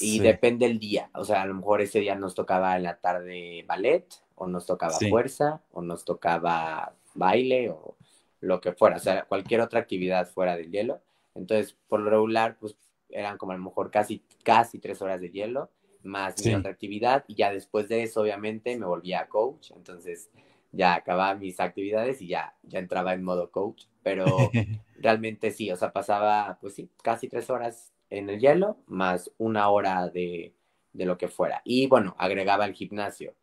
Y 0.00 0.18
depende 0.18 0.66
el 0.66 0.80
día, 0.80 1.10
o 1.14 1.24
sea, 1.24 1.42
a 1.42 1.46
lo 1.46 1.54
mejor 1.54 1.80
ese 1.80 2.00
día 2.00 2.16
nos 2.16 2.34
tocaba 2.34 2.76
en 2.76 2.82
la 2.84 2.98
tarde 2.98 3.64
ballet, 3.68 4.06
o 4.40 4.46
nos 4.46 4.64
tocaba 4.64 4.98
fuerza, 5.10 5.60
o 5.70 5.82
nos 5.82 6.04
tocaba 6.04 6.94
baile, 7.14 7.68
o 7.68 7.96
lo 8.40 8.58
que 8.60 8.72
fuera, 8.72 8.96
o 8.96 8.98
sea, 8.98 9.24
cualquier 9.24 9.60
otra 9.60 9.80
actividad 9.80 10.26
fuera 10.26 10.56
del 10.56 10.70
hielo. 10.70 11.02
Entonces, 11.34 11.76
por 11.88 12.00
lo 12.00 12.08
regular, 12.08 12.56
pues 12.58 12.74
eran 13.10 13.36
como 13.36 13.52
a 13.52 13.56
lo 13.56 13.62
mejor 13.62 13.90
casi, 13.90 14.22
casi 14.42 14.78
tres 14.78 15.02
horas 15.02 15.20
de 15.20 15.30
hielo, 15.30 15.70
más 16.02 16.42
mi 16.42 16.54
otra 16.54 16.70
actividad, 16.70 17.24
y 17.28 17.34
ya 17.34 17.52
después 17.52 17.88
de 17.88 18.02
eso, 18.02 18.22
obviamente, 18.22 18.74
me 18.78 18.86
volvía 18.86 19.28
coach, 19.28 19.72
entonces 19.72 20.30
ya 20.72 20.94
acababa 20.94 21.34
mis 21.34 21.60
actividades 21.60 22.22
y 22.22 22.28
ya, 22.28 22.54
ya 22.62 22.78
entraba 22.78 23.12
en 23.12 23.22
modo 23.22 23.50
coach, 23.50 23.84
pero 24.02 24.24
realmente 24.96 25.50
sí, 25.50 25.70
o 25.70 25.76
sea, 25.76 25.92
pasaba, 25.92 26.56
pues 26.62 26.74
sí, 26.74 26.88
casi 27.02 27.28
tres 27.28 27.50
horas 27.50 27.92
en 28.08 28.30
el 28.30 28.40
hielo, 28.40 28.78
más 28.86 29.30
una 29.36 29.68
hora 29.68 30.08
de, 30.08 30.54
lo 30.94 31.18
que 31.18 31.28
fuera. 31.28 31.60
Y 31.64 31.86
bueno, 31.86 32.14
agregaba 32.18 32.64
el 32.64 32.72
gimnasio, 32.72 33.34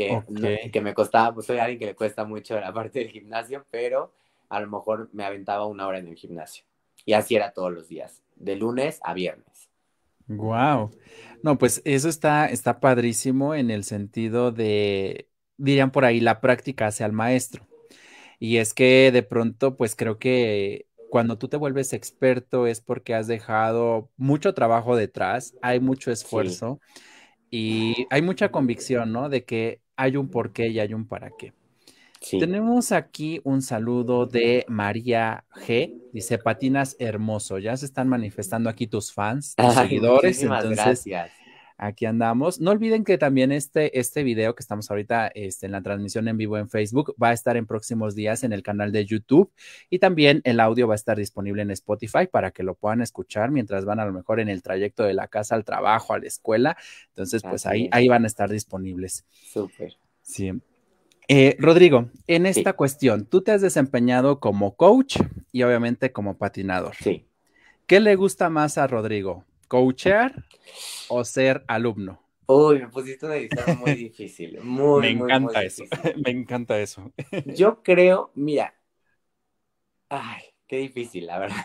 que, 0.00 0.70
que 0.70 0.80
me 0.80 0.94
costaba, 0.94 1.34
pues 1.34 1.46
soy 1.46 1.58
alguien 1.58 1.78
que 1.78 1.86
le 1.86 1.94
cuesta 1.94 2.24
mucho 2.24 2.58
la 2.58 2.72
parte 2.72 3.00
del 3.00 3.10
gimnasio, 3.10 3.64
pero 3.70 4.12
a 4.48 4.60
lo 4.60 4.68
mejor 4.68 5.08
me 5.12 5.24
aventaba 5.24 5.66
una 5.66 5.86
hora 5.86 5.98
en 5.98 6.08
el 6.08 6.16
gimnasio. 6.16 6.64
Y 7.04 7.12
así 7.12 7.36
era 7.36 7.52
todos 7.52 7.72
los 7.72 7.88
días, 7.88 8.22
de 8.36 8.56
lunes 8.56 9.00
a 9.02 9.14
viernes. 9.14 9.68
Wow. 10.26 10.90
No, 11.42 11.58
pues 11.58 11.82
eso 11.84 12.08
está, 12.08 12.46
está 12.46 12.80
padrísimo 12.80 13.54
en 13.54 13.70
el 13.70 13.84
sentido 13.84 14.52
de, 14.52 15.28
dirían 15.56 15.90
por 15.90 16.04
ahí, 16.04 16.20
la 16.20 16.40
práctica 16.40 16.86
hacia 16.86 17.06
el 17.06 17.12
maestro. 17.12 17.66
Y 18.38 18.56
es 18.58 18.72
que 18.74 19.10
de 19.12 19.22
pronto, 19.22 19.76
pues 19.76 19.96
creo 19.96 20.18
que 20.18 20.86
cuando 21.10 21.36
tú 21.36 21.48
te 21.48 21.56
vuelves 21.56 21.92
experto 21.92 22.66
es 22.66 22.80
porque 22.80 23.14
has 23.14 23.26
dejado 23.26 24.10
mucho 24.16 24.54
trabajo 24.54 24.96
detrás, 24.96 25.54
hay 25.60 25.80
mucho 25.80 26.10
esfuerzo 26.12 26.80
y 27.50 28.06
hay 28.10 28.22
mucha 28.22 28.50
convicción, 28.50 29.12
¿no? 29.12 29.28
De 29.28 29.44
que 29.44 29.82
hay 30.00 30.16
un 30.16 30.28
porqué 30.28 30.68
y 30.68 30.80
hay 30.80 30.94
un 30.94 31.06
para 31.06 31.30
qué. 31.38 31.52
Tenemos 32.30 32.92
aquí 32.92 33.40
un 33.44 33.62
saludo 33.62 34.26
de 34.26 34.64
María 34.68 35.44
G. 35.54 35.94
Dice, 36.12 36.38
patinas 36.38 36.96
hermoso. 36.98 37.58
Ya 37.58 37.76
se 37.76 37.86
están 37.86 38.08
manifestando 38.08 38.68
aquí 38.68 38.86
tus 38.86 39.12
fans, 39.12 39.54
tus 39.56 39.74
seguidores. 39.74 40.42
Entonces, 40.42 40.70
gracias 40.76 41.39
aquí 41.80 42.06
andamos. 42.06 42.60
No 42.60 42.70
olviden 42.70 43.04
que 43.04 43.18
también 43.18 43.52
este, 43.52 43.98
este 43.98 44.22
video 44.22 44.54
que 44.54 44.60
estamos 44.60 44.90
ahorita 44.90 45.28
este, 45.28 45.66
en 45.66 45.72
la 45.72 45.82
transmisión 45.82 46.28
en 46.28 46.36
vivo 46.36 46.58
en 46.58 46.68
Facebook 46.68 47.14
va 47.20 47.30
a 47.30 47.32
estar 47.32 47.56
en 47.56 47.66
próximos 47.66 48.14
días 48.14 48.44
en 48.44 48.52
el 48.52 48.62
canal 48.62 48.92
de 48.92 49.06
YouTube 49.06 49.50
y 49.88 49.98
también 49.98 50.42
el 50.44 50.60
audio 50.60 50.86
va 50.86 50.94
a 50.94 50.96
estar 50.96 51.16
disponible 51.16 51.62
en 51.62 51.70
Spotify 51.70 52.26
para 52.30 52.50
que 52.50 52.62
lo 52.62 52.74
puedan 52.74 53.00
escuchar 53.00 53.50
mientras 53.50 53.84
van 53.84 53.98
a 53.98 54.04
lo 54.04 54.12
mejor 54.12 54.40
en 54.40 54.48
el 54.48 54.62
trayecto 54.62 55.04
de 55.04 55.14
la 55.14 55.28
casa 55.28 55.54
al 55.54 55.64
trabajo, 55.64 56.12
a 56.12 56.18
la 56.18 56.26
escuela. 56.26 56.76
Entonces, 57.08 57.42
pues 57.42 57.64
ahí, 57.66 57.88
ahí 57.92 58.08
van 58.08 58.24
a 58.24 58.26
estar 58.26 58.50
disponibles. 58.50 59.24
Súper. 59.30 59.96
Sí. 60.22 60.52
Eh, 61.28 61.56
Rodrigo, 61.58 62.10
en 62.26 62.44
esta 62.44 62.74
cuestión, 62.74 63.24
tú 63.24 63.40
te 63.40 63.52
has 63.52 63.62
desempeñado 63.62 64.40
como 64.40 64.76
coach 64.76 65.16
y 65.52 65.62
obviamente 65.62 66.12
como 66.12 66.36
patinador. 66.36 66.94
Sí. 66.96 67.24
¿Qué 67.86 68.00
le 68.00 68.16
gusta 68.16 68.50
más 68.50 68.78
a 68.78 68.86
Rodrigo? 68.86 69.44
¿Coachear 69.70 70.32
o 71.08 71.24
ser 71.24 71.64
alumno? 71.68 72.20
Uy, 72.48 72.80
me 72.80 72.88
pusiste 72.88 73.26
una 73.26 73.36
edición 73.36 73.78
muy 73.78 73.94
difícil. 73.94 74.58
Muy, 74.62 75.02
me 75.02 75.10
encanta 75.10 75.62
eso. 75.62 75.84
me 76.24 76.30
encanta 76.30 76.80
eso. 76.80 77.12
Yo 77.44 77.82
creo, 77.82 78.32
mira. 78.34 78.74
Ay, 80.08 80.42
qué 80.66 80.78
difícil, 80.78 81.26
la 81.26 81.38
verdad. 81.38 81.64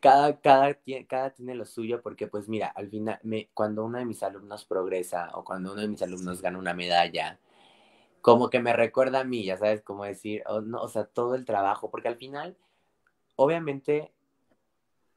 Cada, 0.00 0.40
cada, 0.40 0.78
cada 1.08 1.30
tiene 1.30 1.54
lo 1.54 1.64
suyo 1.64 2.00
porque, 2.02 2.26
pues 2.26 2.48
mira, 2.48 2.68
al 2.68 2.88
final, 2.88 3.18
me, 3.22 3.50
cuando 3.54 3.84
uno 3.84 3.98
de 3.98 4.04
mis 4.04 4.22
alumnos 4.22 4.64
progresa 4.64 5.30
o 5.34 5.44
cuando 5.44 5.72
uno 5.72 5.82
de 5.82 5.88
mis 5.88 6.02
alumnos 6.02 6.40
gana 6.42 6.58
una 6.58 6.74
medalla, 6.74 7.38
como 8.22 8.50
que 8.50 8.60
me 8.60 8.72
recuerda 8.74 9.20
a 9.20 9.24
mí, 9.24 9.44
ya 9.44 9.58
sabes, 9.58 9.82
como 9.82 10.04
decir, 10.04 10.42
oh, 10.46 10.60
no, 10.62 10.82
o 10.82 10.88
sea, 10.88 11.04
todo 11.06 11.34
el 11.34 11.44
trabajo, 11.44 11.90
porque 11.90 12.08
al 12.08 12.16
final, 12.16 12.56
obviamente, 13.36 14.12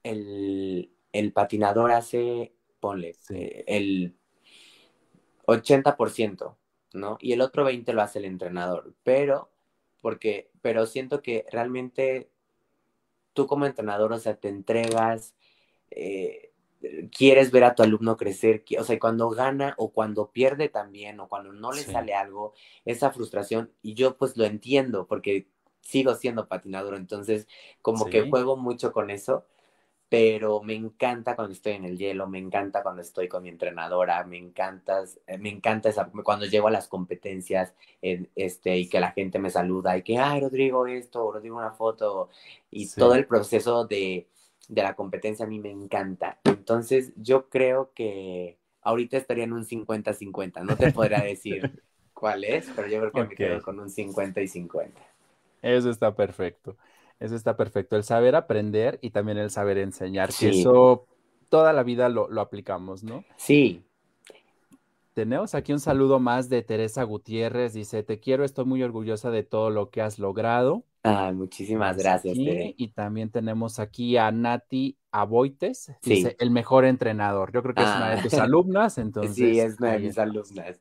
el, 0.02 0.90
patinador 1.34 1.92
hace, 1.92 2.52
ponle, 2.80 3.16
eh, 3.30 3.64
el 3.66 4.16
80%, 5.46 6.56
¿no? 6.94 7.18
Y 7.20 7.32
el 7.32 7.40
otro 7.40 7.68
20% 7.68 7.92
lo 7.92 8.02
hace 8.02 8.18
el 8.18 8.24
entrenador, 8.26 8.94
pero, 9.02 9.50
porque, 10.00 10.50
pero 10.62 10.86
siento 10.86 11.22
que 11.22 11.46
realmente 11.50 12.30
tú 13.32 13.46
como 13.46 13.66
entrenador, 13.66 14.12
o 14.12 14.18
sea, 14.18 14.36
te 14.36 14.48
entregas, 14.48 15.34
eh, 15.90 16.52
quieres 17.16 17.50
ver 17.50 17.64
a 17.64 17.74
tu 17.74 17.82
alumno 17.82 18.16
crecer, 18.16 18.64
o 18.78 18.84
sea, 18.84 18.98
cuando 18.98 19.30
gana 19.30 19.74
o 19.78 19.90
cuando 19.92 20.30
pierde 20.30 20.68
también, 20.68 21.20
o 21.20 21.28
cuando 21.28 21.52
no 21.52 21.72
le 21.72 21.82
sale 21.82 22.14
algo, 22.14 22.54
esa 22.84 23.10
frustración, 23.10 23.72
y 23.82 23.94
yo 23.94 24.16
pues 24.16 24.36
lo 24.36 24.44
entiendo, 24.44 25.06
porque 25.06 25.48
sigo 25.80 26.14
siendo 26.14 26.48
patinador, 26.48 26.94
entonces 26.94 27.48
como 27.82 28.06
que 28.06 28.28
juego 28.28 28.56
mucho 28.56 28.92
con 28.92 29.10
eso, 29.10 29.46
pero 30.08 30.62
me 30.62 30.74
encanta 30.74 31.36
cuando 31.36 31.52
estoy 31.52 31.74
en 31.74 31.84
el 31.84 31.98
hielo, 31.98 32.26
me 32.26 32.38
encanta 32.38 32.82
cuando 32.82 33.02
estoy 33.02 33.28
con 33.28 33.42
mi 33.42 33.50
entrenadora, 33.50 34.24
me 34.24 34.38
encanta, 34.38 35.04
eh, 35.26 35.38
me 35.38 35.50
encanta 35.50 35.90
esa, 35.90 36.10
cuando 36.24 36.46
llego 36.46 36.68
a 36.68 36.70
las 36.70 36.88
competencias 36.88 37.74
este, 38.00 38.78
y 38.78 38.88
que 38.88 39.00
la 39.00 39.12
gente 39.12 39.38
me 39.38 39.50
saluda 39.50 39.96
y 39.98 40.02
que, 40.02 40.18
ay, 40.18 40.40
Rodrigo, 40.40 40.86
esto, 40.86 41.30
Rodrigo, 41.30 41.58
una 41.58 41.72
foto, 41.72 42.30
y 42.70 42.88
todo 42.88 43.14
el 43.14 43.26
proceso 43.26 43.86
de, 43.86 44.26
de 44.68 44.82
la 44.82 44.94
competencia 44.94 45.44
a 45.44 45.48
mí 45.48 45.58
me 45.58 45.70
encanta. 45.70 46.38
Entonces, 46.44 47.12
yo 47.16 47.48
creo 47.50 47.92
que 47.94 48.58
ahorita 48.82 49.18
estaría 49.18 49.44
en 49.44 49.52
un 49.52 49.66
50-50, 49.66 50.64
no 50.64 50.76
te 50.76 50.92
podría 50.92 51.20
decir 51.20 51.82
cuál 52.14 52.44
es, 52.44 52.70
pero 52.74 52.88
yo 52.88 53.00
creo 53.00 53.12
que 53.12 53.24
me 53.24 53.34
quedo 53.34 53.62
con 53.62 53.78
un 53.78 53.90
50 53.90 54.40
y 54.40 54.48
50. 54.48 55.00
Eso 55.60 55.90
está 55.90 56.14
perfecto. 56.14 56.76
Eso 57.20 57.34
está 57.34 57.56
perfecto. 57.56 57.96
El 57.96 58.04
saber 58.04 58.36
aprender 58.36 58.98
y 59.02 59.10
también 59.10 59.38
el 59.38 59.50
saber 59.50 59.78
enseñar, 59.78 60.30
que 60.32 60.50
eso 60.50 61.06
toda 61.48 61.72
la 61.72 61.82
vida 61.82 62.08
lo, 62.08 62.28
aplicamos, 62.40 63.02
¿no? 63.02 63.24
Sí. 63.36 63.82
Tenemos 65.14 65.56
aquí 65.56 65.72
un 65.72 65.80
saludo 65.80 66.20
más 66.20 66.48
de 66.48 66.62
Teresa 66.62 67.02
Gutiérrez. 67.02 67.72
Dice, 67.72 68.04
te 68.04 68.20
quiero, 68.20 68.44
estoy 68.44 68.66
muy 68.66 68.82
orgullosa 68.84 69.30
de 69.30 69.42
todo 69.42 69.70
lo 69.70 69.90
que 69.90 70.00
has 70.00 70.20
logrado. 70.20 70.84
Ah, 71.02 71.32
muchísimas 71.34 71.96
gracias. 71.96 72.36
Y 72.36 72.88
también 72.88 73.30
tenemos 73.30 73.80
aquí 73.80 74.16
a 74.16 74.30
Nati 74.30 74.96
Aboites. 75.10 75.92
Dice, 76.02 76.36
el 76.38 76.52
mejor 76.52 76.84
entrenador. 76.84 77.50
Yo 77.52 77.62
creo 77.62 77.74
que 77.74 77.82
es 77.82 77.88
una 77.88 78.10
de 78.10 78.22
tus 78.22 78.34
ah. 78.34 78.44
alumnas, 78.44 78.98
entonces. 78.98 79.34
Sí, 79.34 79.58
es 79.58 79.80
una 79.80 79.92
de 79.92 79.98
mis 79.98 80.18
alumnas. 80.18 80.80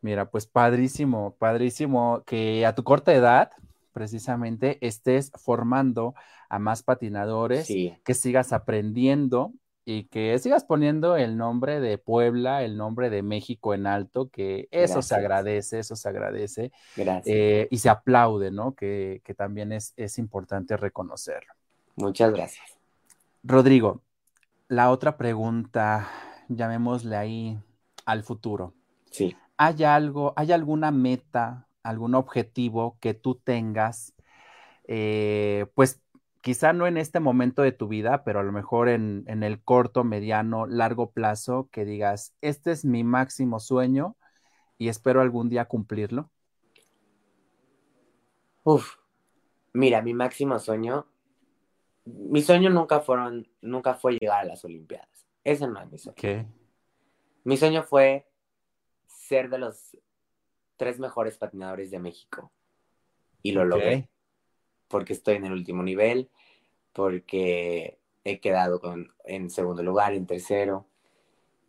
Mira, 0.00 0.30
pues 0.30 0.46
padrísimo, 0.46 1.34
padrísimo 1.38 2.22
que 2.24 2.64
a 2.64 2.76
tu 2.76 2.84
corta 2.84 3.12
edad 3.12 3.50
precisamente 3.98 4.78
estés 4.80 5.32
formando 5.34 6.14
a 6.48 6.60
más 6.60 6.84
patinadores, 6.84 7.66
que 7.66 8.14
sigas 8.14 8.52
aprendiendo 8.52 9.52
y 9.84 10.04
que 10.04 10.38
sigas 10.38 10.62
poniendo 10.62 11.16
el 11.16 11.36
nombre 11.36 11.80
de 11.80 11.98
Puebla, 11.98 12.62
el 12.62 12.76
nombre 12.76 13.10
de 13.10 13.22
México 13.22 13.74
en 13.74 13.88
alto, 13.88 14.28
que 14.28 14.68
eso 14.70 15.02
se 15.02 15.16
agradece, 15.16 15.80
eso 15.80 15.96
se 15.96 16.08
agradece. 16.08 16.70
Eh, 17.24 17.66
y 17.72 17.78
se 17.78 17.88
aplaude, 17.88 18.52
¿no? 18.52 18.76
Que, 18.76 19.20
también 19.36 19.72
es, 19.72 19.94
es 19.96 20.18
importante 20.18 20.76
reconocerlo. 20.76 21.52
Muchas 21.96 22.32
gracias. 22.32 22.64
Rodrigo, 23.42 24.02
la 24.68 24.90
otra 24.92 25.16
pregunta, 25.16 26.08
llamémosle 26.48 27.16
ahí 27.16 27.58
al 28.04 28.22
futuro. 28.22 28.74
Sí. 29.10 29.36
¿Hay 29.56 29.82
algo, 29.82 30.34
hay 30.36 30.52
alguna 30.52 30.92
meta 30.92 31.67
algún 31.88 32.14
objetivo 32.14 32.98
que 33.00 33.14
tú 33.14 33.36
tengas, 33.36 34.14
eh, 34.86 35.66
pues 35.74 36.02
quizá 36.42 36.72
no 36.72 36.86
en 36.86 36.98
este 36.98 37.18
momento 37.18 37.62
de 37.62 37.72
tu 37.72 37.88
vida, 37.88 38.24
pero 38.24 38.40
a 38.40 38.42
lo 38.42 38.52
mejor 38.52 38.88
en, 38.88 39.24
el 39.26 39.62
corto, 39.62 40.04
mediano, 40.04 40.66
largo 40.66 41.10
plazo, 41.10 41.68
que 41.72 41.84
digas, 41.84 42.34
este 42.42 42.72
es 42.72 42.84
mi 42.84 43.04
máximo 43.04 43.58
sueño 43.58 44.16
y 44.76 44.88
espero 44.88 45.20
algún 45.20 45.48
día 45.48 45.64
cumplirlo? 45.64 46.30
Uf, 48.64 48.96
mira, 49.72 50.02
mi 50.02 50.12
máximo 50.12 50.58
sueño, 50.58 51.06
mi 52.04 52.42
sueño 52.42 52.68
nunca 52.68 53.00
fueron, 53.00 53.48
nunca 53.62 53.94
fue 53.94 54.18
llegar 54.20 54.40
a 54.40 54.44
las 54.44 54.64
Olimpiadas. 54.64 55.26
Ese 55.42 55.66
no 55.66 55.80
es 55.80 55.90
mi 55.90 55.98
sueño. 55.98 56.48
Mi 57.44 57.56
sueño 57.56 57.82
fue 57.82 58.26
ser 59.06 59.48
de 59.48 59.58
los 59.58 59.96
tres 60.78 60.98
mejores 60.98 61.36
patinadores 61.36 61.90
de 61.90 61.98
México. 61.98 62.50
Y 63.42 63.52
lo 63.52 63.66
logré. 63.66 64.08
Porque 64.88 65.12
estoy 65.12 65.34
en 65.34 65.44
el 65.44 65.52
último 65.52 65.82
nivel, 65.82 66.30
porque 66.94 67.98
he 68.24 68.40
quedado 68.40 68.80
con, 68.80 69.12
en 69.24 69.50
segundo 69.50 69.82
lugar, 69.82 70.14
en 70.14 70.26
tercero. 70.26 70.86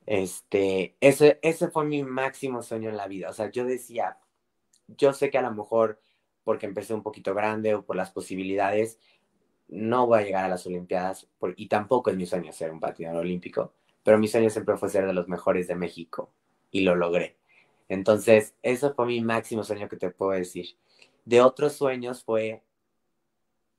Este, 0.05 0.95
ese, 1.01 1.39
ese 1.41 1.67
fue 1.67 1.83
mi 1.83 2.03
máximo 2.03 2.63
sueño 2.63 2.89
en 2.89 2.95
la 2.95 3.07
vida. 3.07 3.29
O 3.29 3.33
sea, 3.33 3.51
yo 3.51 3.65
decía, 3.65 4.17
yo 4.87 5.11
sé 5.11 5.29
que 5.29 5.37
a 5.37 5.41
lo 5.41 5.51
mejor 5.51 5.99
porque 6.43 6.65
empecé 6.65 6.93
un 6.93 7.03
poquito 7.03 7.35
grande 7.35 7.75
o 7.75 7.85
por 7.85 7.95
las 7.95 8.11
posibilidades, 8.11 8.97
no 9.67 10.07
voy 10.07 10.19
a 10.19 10.23
llegar 10.23 10.45
a 10.45 10.49
las 10.49 10.65
Olimpiadas 10.65 11.27
y 11.55 11.67
tampoco 11.67 12.09
es 12.09 12.17
mi 12.17 12.25
sueño 12.25 12.51
ser 12.51 12.71
un 12.71 12.79
patinador 12.79 13.21
olímpico, 13.21 13.73
pero 14.03 14.17
mi 14.17 14.27
sueño 14.27 14.49
siempre 14.49 14.77
fue 14.77 14.89
ser 14.89 15.05
de 15.05 15.13
los 15.13 15.27
mejores 15.27 15.67
de 15.67 15.75
México 15.75 16.31
y 16.71 16.81
lo 16.81 16.95
logré. 16.95 17.38
Entonces, 17.89 18.53
eso 18.61 18.93
fue 18.93 19.07
mi 19.07 19.19
máximo 19.19 19.63
sueño 19.63 19.89
que 19.89 19.97
te 19.97 20.11
puedo 20.11 20.31
decir. 20.31 20.77
De 21.25 21.41
otros 21.41 21.73
sueños 21.73 22.23
fue 22.23 22.63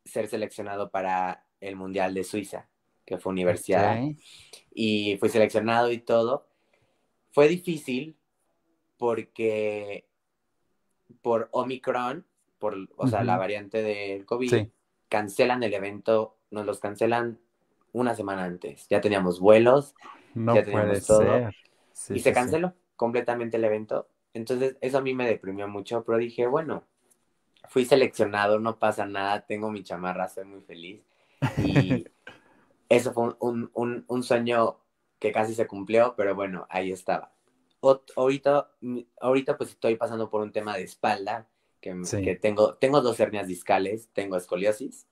ser 0.04 0.28
seleccionado 0.28 0.90
para 0.90 1.46
el 1.60 1.76
Mundial 1.76 2.12
de 2.12 2.24
Suiza, 2.24 2.68
que 3.06 3.18
fue 3.18 3.32
universidad. 3.32 4.02
Y 4.74 5.16
fui 5.18 5.28
seleccionado 5.28 5.92
y 5.92 5.98
todo. 5.98 6.48
Fue 7.30 7.46
difícil 7.48 8.16
porque 8.98 10.06
por 11.22 11.48
Omicron, 11.52 12.26
por, 12.58 12.76
o 12.96 13.06
sea, 13.06 13.22
la 13.22 13.38
variante 13.38 13.80
del 13.82 14.26
COVID, 14.26 14.66
cancelan 15.08 15.62
el 15.62 15.72
evento, 15.72 16.36
nos 16.50 16.66
los 16.66 16.80
cancelan 16.80 17.38
una 17.92 18.16
semana 18.16 18.44
antes. 18.44 18.88
Ya 18.90 19.00
teníamos 19.00 19.38
vuelos, 19.38 19.94
ya 20.34 20.64
teníamos 20.64 21.06
todo. 21.06 21.50
y 22.10 22.18
se 22.18 22.32
canceló 22.32 22.74
completamente 23.00 23.56
el 23.56 23.64
evento. 23.64 24.06
Entonces, 24.34 24.76
eso 24.82 24.98
a 24.98 25.00
mí 25.00 25.14
me 25.14 25.26
deprimió 25.26 25.66
mucho, 25.66 26.04
pero 26.04 26.18
dije, 26.18 26.46
bueno, 26.46 26.84
fui 27.66 27.86
seleccionado, 27.86 28.60
no 28.60 28.78
pasa 28.78 29.06
nada, 29.06 29.40
tengo 29.46 29.70
mi 29.70 29.82
chamarra, 29.82 30.28
soy 30.28 30.44
muy 30.44 30.60
feliz. 30.60 31.00
Y 31.64 32.04
eso 32.90 33.14
fue 33.14 33.34
un, 33.40 34.22
sueño 34.22 34.76
que 35.18 35.32
casi 35.32 35.54
se 35.54 35.66
cumplió, 35.66 36.12
pero 36.14 36.34
bueno, 36.34 36.66
ahí 36.68 36.92
estaba. 36.92 37.32
ahorita, 38.16 38.70
ahorita 39.18 39.56
pues 39.56 39.70
estoy 39.70 39.96
pasando 39.96 40.28
por 40.28 40.42
un 40.42 40.52
tema 40.52 40.76
de 40.76 40.82
espalda, 40.82 41.48
que, 41.80 42.38
tengo, 42.38 42.74
tengo 42.74 43.00
dos 43.00 43.18
hernias 43.18 43.46
discales, 43.46 44.10
tengo 44.12 44.36
escoliosis. 44.36 45.06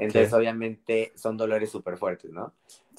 Entonces, 0.00 0.32
obviamente, 0.32 1.12
son 1.14 1.36
dolores 1.36 1.70
súper 1.70 1.96
fuertes, 1.96 2.32
¿no? 2.32 2.52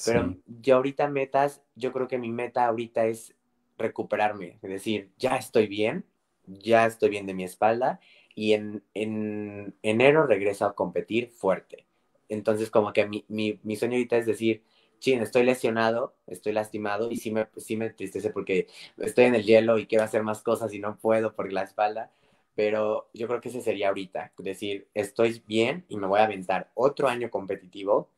Pero 0.05 0.37
yo 0.45 0.77
ahorita 0.77 1.09
metas, 1.09 1.61
yo 1.75 1.91
creo 1.91 2.07
que 2.07 2.17
mi 2.17 2.31
meta 2.31 2.65
ahorita 2.65 3.07
es 3.07 3.35
recuperarme, 3.81 4.59
es 4.61 4.69
decir, 4.69 5.11
ya 5.17 5.37
estoy 5.37 5.67
bien, 5.67 6.05
ya 6.45 6.85
estoy 6.85 7.09
bien 7.09 7.25
de 7.25 7.33
mi 7.33 7.43
espalda 7.43 7.99
y 8.35 8.53
en, 8.53 8.83
enero 8.93 10.25
regreso 10.25 10.65
a 10.65 10.75
competir 10.75 11.29
fuerte. 11.29 11.85
Entonces, 12.29 12.69
como 12.69 12.93
que 12.93 13.05
mi, 13.07 13.25
mi, 13.27 13.75
sueño 13.75 13.95
ahorita 13.95 14.17
es 14.17 14.25
decir, 14.25 14.63
chin, 14.99 15.21
estoy 15.21 15.43
lesionado, 15.43 16.15
estoy 16.27 16.53
lastimado 16.53 17.11
y 17.11 17.17
sí 17.17 17.31
me, 17.31 17.47
sí 17.57 17.75
me 17.75 17.87
entristece 17.87 18.29
porque 18.29 18.67
estoy 18.97 19.25
en 19.25 19.35
el 19.35 19.43
hielo 19.43 19.77
y 19.77 19.87
quiero 19.87 20.03
hacer 20.03 20.23
más 20.23 20.41
cosas 20.41 20.73
y 20.73 20.79
no 20.79 20.97
puedo 20.97 21.33
por 21.33 21.51
la 21.51 21.63
espalda. 21.63 22.11
Pero 22.55 23.09
yo 23.13 23.27
creo 23.27 23.41
que 23.41 23.49
ese 23.49 23.61
sería 23.61 23.89
ahorita, 23.89 24.33
decir, 24.37 24.87
estoy 24.93 25.41
bien 25.47 25.85
y 25.87 25.97
me 25.97 26.07
voy 26.07 26.19
a 26.19 26.25
aventar 26.25 26.69
otro 26.73 27.07
año 27.07 27.29
competitivo. 27.29 28.09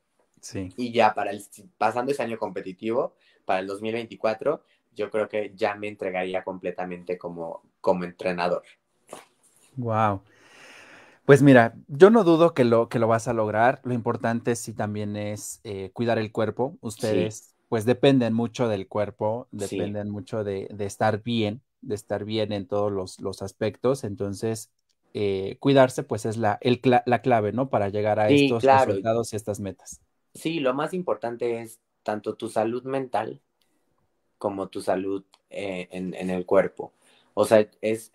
Sí. 0.41 0.69
Y 0.75 0.91
ya 0.91 1.13
para 1.13 1.31
el, 1.31 1.41
pasando 1.77 2.11
ese 2.11 2.23
año 2.23 2.37
competitivo, 2.37 3.13
para 3.45 3.59
el 3.59 3.67
2024, 3.67 4.63
yo 4.95 5.09
creo 5.09 5.27
que 5.27 5.51
ya 5.55 5.75
me 5.75 5.87
entregaría 5.87 6.43
completamente 6.43 7.17
como, 7.17 7.63
como 7.81 8.03
entrenador. 8.03 8.63
Wow. 9.75 10.21
Pues 11.25 11.41
mira, 11.41 11.75
yo 11.87 12.09
no 12.09 12.23
dudo 12.23 12.53
que 12.53 12.65
lo, 12.65 12.89
que 12.89 12.99
lo 12.99 13.07
vas 13.07 13.27
a 13.27 13.33
lograr. 13.33 13.79
Lo 13.83 13.93
importante 13.93 14.55
sí 14.55 14.73
también 14.73 15.15
es 15.15 15.61
eh, 15.63 15.89
cuidar 15.93 16.17
el 16.17 16.31
cuerpo. 16.31 16.77
Ustedes 16.81 17.55
pues 17.69 17.85
dependen 17.85 18.33
mucho 18.33 18.67
del 18.67 18.87
cuerpo, 18.87 19.47
dependen 19.51 20.09
mucho 20.09 20.43
de, 20.43 20.67
estar 20.79 21.23
bien, 21.23 21.61
de 21.81 21.95
estar 21.95 22.23
bien 22.23 22.51
en 22.51 22.67
todos 22.67 22.91
los, 22.91 23.41
aspectos. 23.41 24.03
Entonces, 24.03 24.69
eh, 25.13 25.57
cuidarse 25.59 26.03
pues 26.03 26.25
es 26.25 26.37
la, 26.37 26.59
la 27.05 27.21
clave, 27.21 27.51
¿no? 27.53 27.69
Para 27.69 27.89
llegar 27.89 28.19
a 28.19 28.29
estos 28.29 28.63
resultados 28.63 29.33
y 29.33 29.37
estas 29.37 29.59
metas. 29.59 30.01
Sí, 30.35 30.59
lo 30.59 30.73
más 30.73 30.93
importante 30.93 31.61
es 31.61 31.79
tanto 32.03 32.35
tu 32.35 32.49
salud 32.49 32.83
mental 32.83 33.41
como 34.43 34.67
tu 34.67 34.81
salud 34.81 35.23
eh, 35.49 35.87
en, 35.91 36.29
el 36.29 36.45
cuerpo. 36.45 36.91
O 37.33 37.45
sea, 37.45 37.65
es 37.79 38.11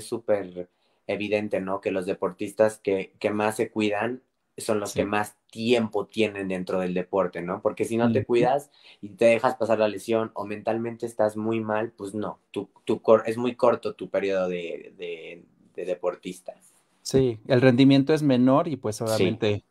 súper 0.00 0.58
es, 0.58 0.68
evidente, 1.06 1.60
¿no? 1.60 1.82
Que 1.82 1.90
los 1.90 2.06
deportistas 2.06 2.78
que, 2.78 3.12
más 3.30 3.56
se 3.56 3.70
cuidan 3.70 4.22
son 4.56 4.80
los 4.80 4.94
que 4.94 5.04
más 5.04 5.36
tiempo 5.50 6.06
tienen 6.06 6.48
dentro 6.48 6.80
del 6.80 6.94
deporte, 6.94 7.42
¿no? 7.42 7.60
Porque 7.60 7.84
si 7.84 7.98
no 7.98 8.10
te 8.10 8.24
cuidas 8.24 8.70
y 9.02 9.10
te 9.10 9.26
dejas 9.26 9.56
pasar 9.56 9.78
la 9.80 9.88
lesión 9.88 10.30
o 10.32 10.46
mentalmente 10.46 11.04
estás 11.04 11.36
muy 11.36 11.60
mal, 11.60 11.92
pues 11.92 12.14
no, 12.14 12.38
tu, 12.50 12.70
tu 12.86 13.02
es 13.26 13.36
muy 13.36 13.54
corto 13.54 13.94
tu 13.94 14.08
periodo 14.08 14.48
de, 14.48 14.94
de, 14.96 15.84
deportista. 15.84 16.54
Sí, 17.02 17.38
el 17.48 17.60
rendimiento 17.60 18.14
es 18.14 18.22
menor 18.22 18.66
y 18.66 18.76
pues 18.76 19.02
obviamente 19.02 19.56
Sí, 19.56 19.64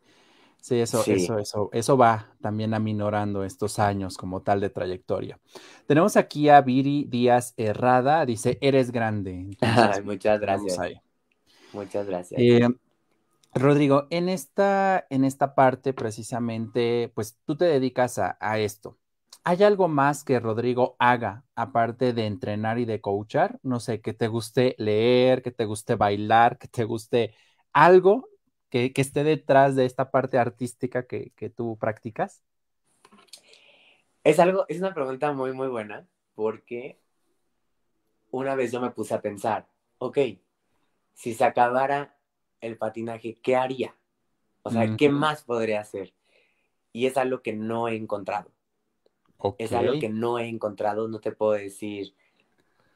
eso, 0.70 1.02
eso, 1.06 1.38
eso, 1.38 1.70
eso 1.72 1.96
va 1.96 2.34
también 2.40 2.74
aminorando 2.74 3.44
estos 3.44 3.78
años 3.78 4.16
como 4.16 4.42
tal 4.42 4.60
de 4.60 4.70
trayectoria. 4.70 5.38
Tenemos 5.86 6.16
aquí 6.16 6.48
a 6.48 6.60
Viri 6.60 7.06
Díaz 7.08 7.54
Herrada, 7.56 8.24
dice, 8.26 8.58
eres 8.60 8.90
grande. 8.90 9.56
muchas 10.04 10.40
gracias. 10.40 10.78
Muchas 11.72 12.06
gracias. 12.06 12.40
Eh, 12.40 12.68
Rodrigo, 13.54 14.06
en 14.10 14.28
esta, 14.28 15.06
en 15.10 15.24
esta 15.24 15.54
parte 15.54 15.92
precisamente, 15.92 17.10
pues 17.14 17.38
tú 17.44 17.56
te 17.56 17.64
dedicas 17.64 18.18
a, 18.18 18.36
a 18.40 18.58
esto. 18.58 18.98
¿Hay 19.42 19.62
algo 19.62 19.88
más 19.88 20.22
que 20.22 20.38
Rodrigo 20.38 20.96
haga 20.98 21.44
aparte 21.54 22.12
de 22.12 22.26
entrenar 22.26 22.78
y 22.78 22.84
de 22.84 23.00
coachar? 23.00 23.58
No 23.62 23.80
sé, 23.80 24.00
que 24.00 24.12
te 24.12 24.28
guste 24.28 24.74
leer, 24.78 25.42
que 25.42 25.50
te 25.50 25.64
guste 25.64 25.94
bailar, 25.94 26.58
que 26.58 26.68
te 26.68 26.84
guste 26.84 27.34
algo 27.72 28.26
que, 28.70 28.92
esté 28.96 29.24
detrás 29.24 29.76
de 29.76 29.84
esta 29.84 30.10
parte 30.10 30.38
artística 30.38 31.06
que, 31.06 31.32
que, 31.36 31.50
tú 31.50 31.76
practicas. 31.78 32.42
Es 34.24 34.38
algo, 34.38 34.64
es 34.68 34.78
una 34.78 34.94
pregunta 34.94 35.32
muy, 35.32 35.52
muy 35.52 35.68
buena 35.68 36.06
porque 36.34 36.98
una 38.30 38.54
vez 38.54 38.72
yo 38.72 38.80
me 38.80 38.90
puse 38.90 39.14
a 39.14 39.20
pensar, 39.20 39.66
ok, 39.98 40.18
si 41.14 41.34
se 41.34 41.44
acabara 41.44 42.16
el 42.60 42.78
patinaje, 42.78 43.34
¿qué 43.42 43.56
haría? 43.56 43.94
O 44.62 44.70
sea, 44.70 44.96
¿qué 44.96 45.08
más 45.08 45.42
podría 45.42 45.80
hacer? 45.80 46.12
Y 46.92 47.06
es 47.06 47.16
algo 47.16 47.42
que 47.42 47.52
no 47.52 47.88
he 47.88 47.96
encontrado. 47.96 48.50
Es 49.58 49.72
algo 49.72 49.98
que 49.98 50.10
no 50.10 50.38
he 50.38 50.48
encontrado, 50.48 51.08
no 51.08 51.18
te 51.20 51.32
puedo 51.32 51.52
decir, 51.52 52.14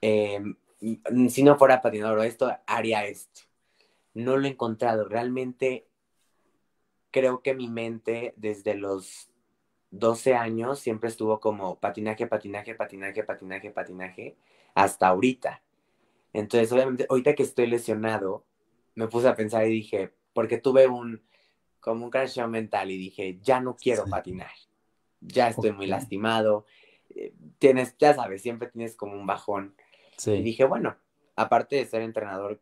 em, 0.03 0.57
si 1.29 1.43
no 1.43 1.57
fuera 1.57 1.81
patinador 1.81 2.18
o 2.18 2.22
esto, 2.22 2.55
haría 2.66 3.07
esto. 3.07 3.43
No 4.15 4.37
lo 4.37 4.47
he 4.47 4.51
encontrado. 4.51 5.09
Realmente 5.09 5.87
creo 7.11 7.43
que 7.43 7.55
mi 7.55 7.69
mente 7.69 8.35
desde 8.37 8.75
los 8.75 9.31
12 9.91 10.35
años 10.35 10.79
siempre 10.79 11.09
estuvo 11.09 11.41
como 11.41 11.79
patinaje, 11.79 12.27
patinaje, 12.27 12.75
patinaje, 12.75 13.23
patinaje, 13.23 13.71
patinaje, 13.71 14.37
hasta 14.75 15.09
ahorita. 15.09 15.62
Entonces, 16.33 16.73
obviamente, 16.73 17.07
ahorita 17.09 17.35
que 17.35 17.45
estoy 17.45 17.67
lesionado, 17.67 18.45
me 18.95 19.07
puse 19.07 19.29
a 19.29 19.37
pensar 19.37 19.67
y 19.67 19.71
dije, 19.71 20.12
porque 20.33 20.59
tuve 20.59 20.89
un, 20.89 21.23
como 21.81 22.07
un 22.07 22.11
crash 22.11 22.41
mental 22.47 22.91
y 22.91 22.97
dije, 22.97 23.39
ya 23.41 23.61
no 23.61 23.77
quiero 23.77 24.07
patinar 24.07 24.51
ya 25.27 25.49
estoy 25.49 25.73
muy 25.73 25.87
lastimado, 25.87 26.67
eh, 27.15 27.33
tienes, 27.59 27.97
ya 27.99 28.15
sabes, 28.15 28.43
siempre 28.43 28.69
tienes 28.69 28.97
como 28.97 29.15
un 29.15 29.27
bajón. 29.27 29.75
Y 30.27 30.43
dije, 30.43 30.65
bueno, 30.65 30.97
aparte 31.35 31.77
de 31.77 31.87
ser 31.87 32.03
entrenador, 32.03 32.61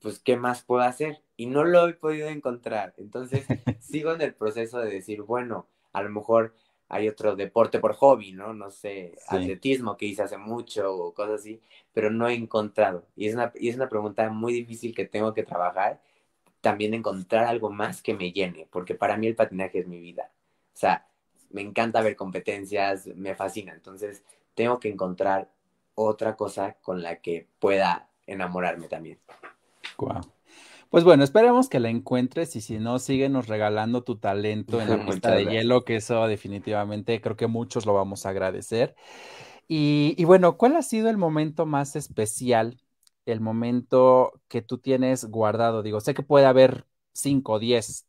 pues, 0.00 0.18
¿qué 0.18 0.36
más 0.36 0.62
puedo 0.62 0.82
hacer? 0.82 1.22
Y 1.36 1.46
no 1.46 1.64
lo 1.64 1.88
he 1.88 1.94
podido 1.94 2.28
encontrar. 2.28 2.94
Entonces, 2.96 3.46
sigo 3.80 4.12
en 4.12 4.22
el 4.22 4.34
proceso 4.34 4.80
de 4.80 4.90
decir, 4.90 5.22
bueno, 5.22 5.66
a 5.92 6.02
lo 6.02 6.10
mejor 6.10 6.54
hay 6.88 7.08
otro 7.08 7.36
deporte 7.36 7.78
por 7.78 7.94
hobby, 7.94 8.32
¿no? 8.32 8.52
No 8.52 8.70
sé, 8.70 9.16
atletismo 9.28 9.96
que 9.96 10.06
hice 10.06 10.22
hace 10.22 10.36
mucho 10.36 10.94
o 10.94 11.14
cosas 11.14 11.40
así, 11.40 11.60
pero 11.92 12.10
no 12.10 12.28
he 12.28 12.34
encontrado. 12.34 13.06
Y 13.16 13.28
es, 13.28 13.34
una, 13.34 13.50
y 13.54 13.70
es 13.70 13.76
una 13.76 13.88
pregunta 13.88 14.28
muy 14.28 14.52
difícil 14.52 14.94
que 14.94 15.06
tengo 15.06 15.32
que 15.32 15.42
trabajar, 15.42 16.02
también 16.60 16.92
encontrar 16.92 17.46
algo 17.46 17.70
más 17.70 18.02
que 18.02 18.14
me 18.14 18.32
llene, 18.32 18.68
porque 18.70 18.94
para 18.94 19.16
mí 19.16 19.26
el 19.26 19.34
patinaje 19.34 19.78
es 19.80 19.88
mi 19.88 20.00
vida. 20.00 20.30
O 20.74 20.76
sea, 20.76 21.06
me 21.50 21.62
encanta 21.62 22.02
ver 22.02 22.14
competencias, 22.14 23.06
me 23.06 23.34
fascina. 23.34 23.72
Entonces, 23.72 24.22
tengo 24.54 24.78
que 24.78 24.88
encontrar 24.88 25.50
otra 25.94 26.36
cosa 26.36 26.76
con 26.82 27.02
la 27.02 27.20
que 27.20 27.48
pueda 27.58 28.10
enamorarme 28.26 28.88
también. 28.88 29.18
Wow. 29.98 30.20
Pues 30.90 31.04
bueno, 31.04 31.24
esperemos 31.24 31.68
que 31.68 31.80
la 31.80 31.88
encuentres 31.88 32.54
y 32.56 32.60
si 32.60 32.78
no, 32.78 32.98
síguenos 32.98 33.48
regalando 33.48 34.04
tu 34.04 34.18
talento 34.18 34.80
en 34.80 34.90
la 34.90 35.06
pista 35.06 35.30
de 35.32 35.46
hielo, 35.46 35.84
que 35.84 35.96
eso 35.96 36.26
definitivamente 36.26 37.20
creo 37.20 37.36
que 37.36 37.46
muchos 37.46 37.86
lo 37.86 37.94
vamos 37.94 38.26
a 38.26 38.30
agradecer. 38.30 38.94
Y, 39.68 40.14
y, 40.18 40.24
bueno, 40.24 40.58
¿cuál 40.58 40.76
ha 40.76 40.82
sido 40.82 41.08
el 41.08 41.16
momento 41.16 41.64
más 41.64 41.96
especial, 41.96 42.78
el 43.24 43.40
momento 43.40 44.32
que 44.48 44.60
tú 44.60 44.78
tienes 44.78 45.24
guardado? 45.24 45.82
Digo, 45.82 46.00
sé 46.00 46.12
que 46.12 46.22
puede 46.22 46.44
haber 46.44 46.84
5, 47.12 47.58
10, 47.58 48.06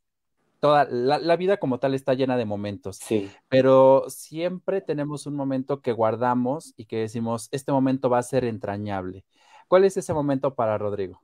toda 0.63 0.85
la, 0.85 1.35
vida 1.35 1.57
como 1.57 1.77
tal 1.79 1.93
está 1.93 2.13
llena 2.13 2.37
de 2.37 2.45
momentos. 2.45 2.95
Sí. 2.95 3.29
Pero 3.49 4.05
siempre 4.07 4.79
tenemos 4.79 5.25
un 5.25 5.35
momento 5.35 5.81
que 5.81 5.91
guardamos 5.91 6.73
y 6.77 6.85
que 6.85 6.99
decimos, 6.99 7.49
este 7.51 7.73
momento 7.73 8.09
va 8.09 8.19
a 8.19 8.23
ser 8.23 8.45
entrañable. 8.45 9.25
¿Cuál 9.67 9.83
es 9.83 9.97
ese 9.97 10.13
momento 10.13 10.55
para 10.55 10.77
Rodrigo? 10.77 11.21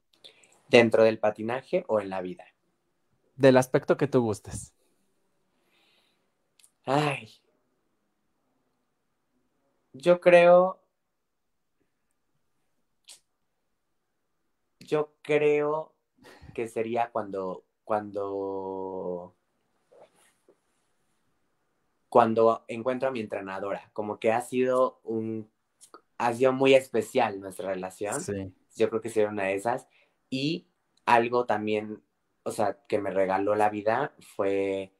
¿Dentro 0.69 1.03
del 1.03 1.17
patinaje 1.17 1.83
o 1.87 1.99
en 1.99 2.09
la 2.09 2.21
vida? 2.21 2.45
Del 3.35 3.57
aspecto 3.57 3.97
que 3.97 4.07
tú 4.07 4.21
gustes. 4.21 4.73
Ay. 6.85 7.33
Yo 9.93 10.21
creo. 10.21 10.79
Yo 14.79 15.11
creo 15.23 15.93
que 16.53 16.67
sería 16.67 17.09
cuando 17.11 17.65
cuando 17.83 19.35
cuando 22.09 22.63
encuentro 22.67 23.09
a 23.09 23.11
mi 23.11 23.21
entrenadora, 23.21 23.89
como 23.93 24.19
que 24.19 24.31
ha 24.31 24.41
sido 24.41 24.99
un 25.03 25.49
ha 26.19 26.33
sido 26.33 26.53
muy 26.53 26.75
especial 26.75 27.39
nuestra 27.39 27.73
relación. 27.73 28.53
Yo 28.75 28.89
creo 28.89 29.01
que 29.01 29.09
sería 29.09 29.29
una 29.29 29.45
de 29.45 29.55
esas 29.55 29.87
y 30.29 30.67
algo 31.05 31.45
también, 31.45 32.01
o 32.43 32.51
sea, 32.51 32.77
que 32.87 32.99
me 32.99 33.11
regaló 33.11 33.55
la 33.55 33.69
vida 33.69 34.13
fue 34.19 34.93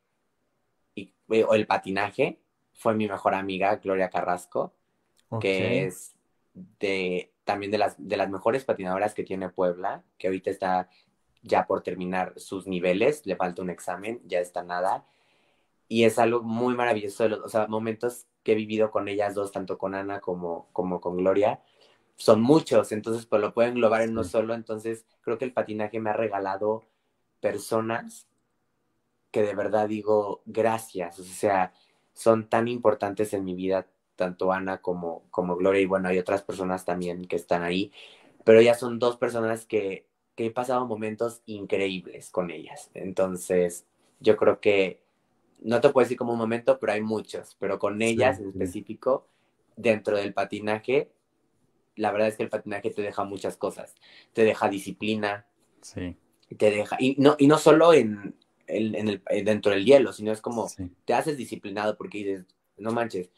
y, 0.96 1.14
el 1.30 1.68
patinaje, 1.68 2.40
fue 2.74 2.96
mi 2.96 3.08
mejor 3.08 3.36
amiga 3.36 3.76
Gloria 3.78 4.10
Carrasco, 4.10 4.74
que 5.40 5.86
es 5.86 6.16
de 6.54 7.32
también 7.44 7.72
de 7.72 7.78
las, 7.78 7.96
de 7.98 8.18
las 8.18 8.30
mejores 8.30 8.64
patinadoras 8.64 9.14
que 9.14 9.24
tiene 9.24 9.50
Puebla, 9.50 10.04
que 10.18 10.28
ahorita 10.28 10.50
está 10.50 10.90
ya 11.42 11.66
por 11.66 11.82
terminar 11.82 12.34
sus 12.38 12.68
niveles, 12.68 13.26
le 13.26 13.36
falta 13.36 13.62
un 13.62 13.70
examen, 13.70 14.22
ya 14.26 14.40
está 14.40 14.64
nada. 14.64 15.06
Y 15.88 16.04
es 16.04 16.20
algo 16.20 16.44
muy 16.44 16.76
maravilloso, 16.76 17.24
de 17.24 17.30
los, 17.30 17.40
o 17.40 17.50
sea, 17.50 17.68
momentos 17.68 18.28
que 18.44 18.52
he 18.52 18.56
vivido 18.56 18.92
con 18.92 19.08
ellas 19.08 19.34
dos, 19.34 19.52
tanto 19.52 19.78
con 19.78 19.96
Ana 19.96 20.20
como, 20.20 20.70
como 20.74 21.02
con 21.02 21.18
Gloria, 21.18 21.62
son 22.20 22.42
muchos, 22.42 22.92
entonces 22.92 23.26
pues 23.26 23.42
lo 23.42 23.54
pueden 23.54 23.72
englobar 23.72 24.02
en 24.02 24.12
uno 24.12 24.24
solo, 24.24 24.54
entonces 24.54 25.06
creo 25.22 25.40
que 25.40 25.46
el 25.46 25.54
patinaje 25.54 26.00
me 26.00 26.12
ha 26.12 26.14
regalado 26.14 26.84
personas 27.40 28.28
que 29.32 29.42
de 29.42 29.56
verdad 29.56 29.88
digo 29.88 30.44
gracias, 30.46 31.20
o 31.20 31.24
sea, 31.24 31.74
son 32.14 32.50
tan 32.50 32.68
importantes 32.68 33.34
en 33.34 33.44
mi 33.46 33.56
vida, 33.56 33.88
tanto 34.16 34.52
Ana 34.52 34.82
como, 34.82 35.24
como 35.32 35.56
Gloria, 35.56 35.82
y 35.82 35.86
bueno, 35.86 36.10
hay 36.10 36.20
otras 36.20 36.44
personas 36.44 36.86
también 36.86 37.26
que 37.26 37.38
están 37.38 37.64
ahí, 37.64 37.92
pero 38.44 38.62
ya 38.62 38.76
son 38.76 39.00
dos 39.00 39.18
personas 39.18 39.66
que 39.66 40.10
que 40.40 40.46
he 40.46 40.52
pasado 40.52 40.88
momentos 40.88 41.42
increíbles 41.48 42.30
con 42.30 42.50
ellas. 42.50 42.92
Entonces, 42.94 43.86
yo 44.22 44.38
creo 44.38 44.62
que 44.62 45.02
no 45.60 45.82
te 45.82 45.90
puedo 45.90 46.06
decir 46.06 46.18
como 46.18 46.32
un 46.32 46.40
momento, 46.40 46.80
pero 46.80 46.94
hay 46.94 47.02
muchos, 47.02 47.58
pero 47.60 47.78
con 47.78 48.02
ellas 48.02 48.40
en 48.40 48.48
específico, 48.48 49.28
dentro 49.76 50.16
del 50.16 50.34
patinaje, 50.34 51.12
la 51.96 52.12
verdad 52.12 52.28
es 52.28 52.38
que 52.38 52.44
el 52.44 52.50
patinaje 52.50 52.92
te 52.92 53.02
deja 53.02 53.24
muchas 53.24 53.58
cosas. 53.58 53.96
Te 54.34 54.44
deja 54.44 54.70
disciplina. 54.70 55.46
Sí. 55.82 56.16
Te 56.58 56.72
deja, 56.72 56.98
y 57.00 57.16
no, 57.20 57.36
y 57.38 57.48
no 57.48 57.58
solo 57.58 57.94
en, 57.94 58.36
en, 58.68 59.08
el, 59.08 59.24
dentro 59.44 59.72
del 59.72 59.86
hielo, 59.86 60.14
sino 60.14 60.32
es 60.32 60.42
como 60.42 60.68
te 61.06 61.14
haces 61.14 61.38
disciplinado 61.38 61.96
porque 61.96 62.20
dices, 62.20 62.46
no 62.78 62.92
manches, 62.92 63.30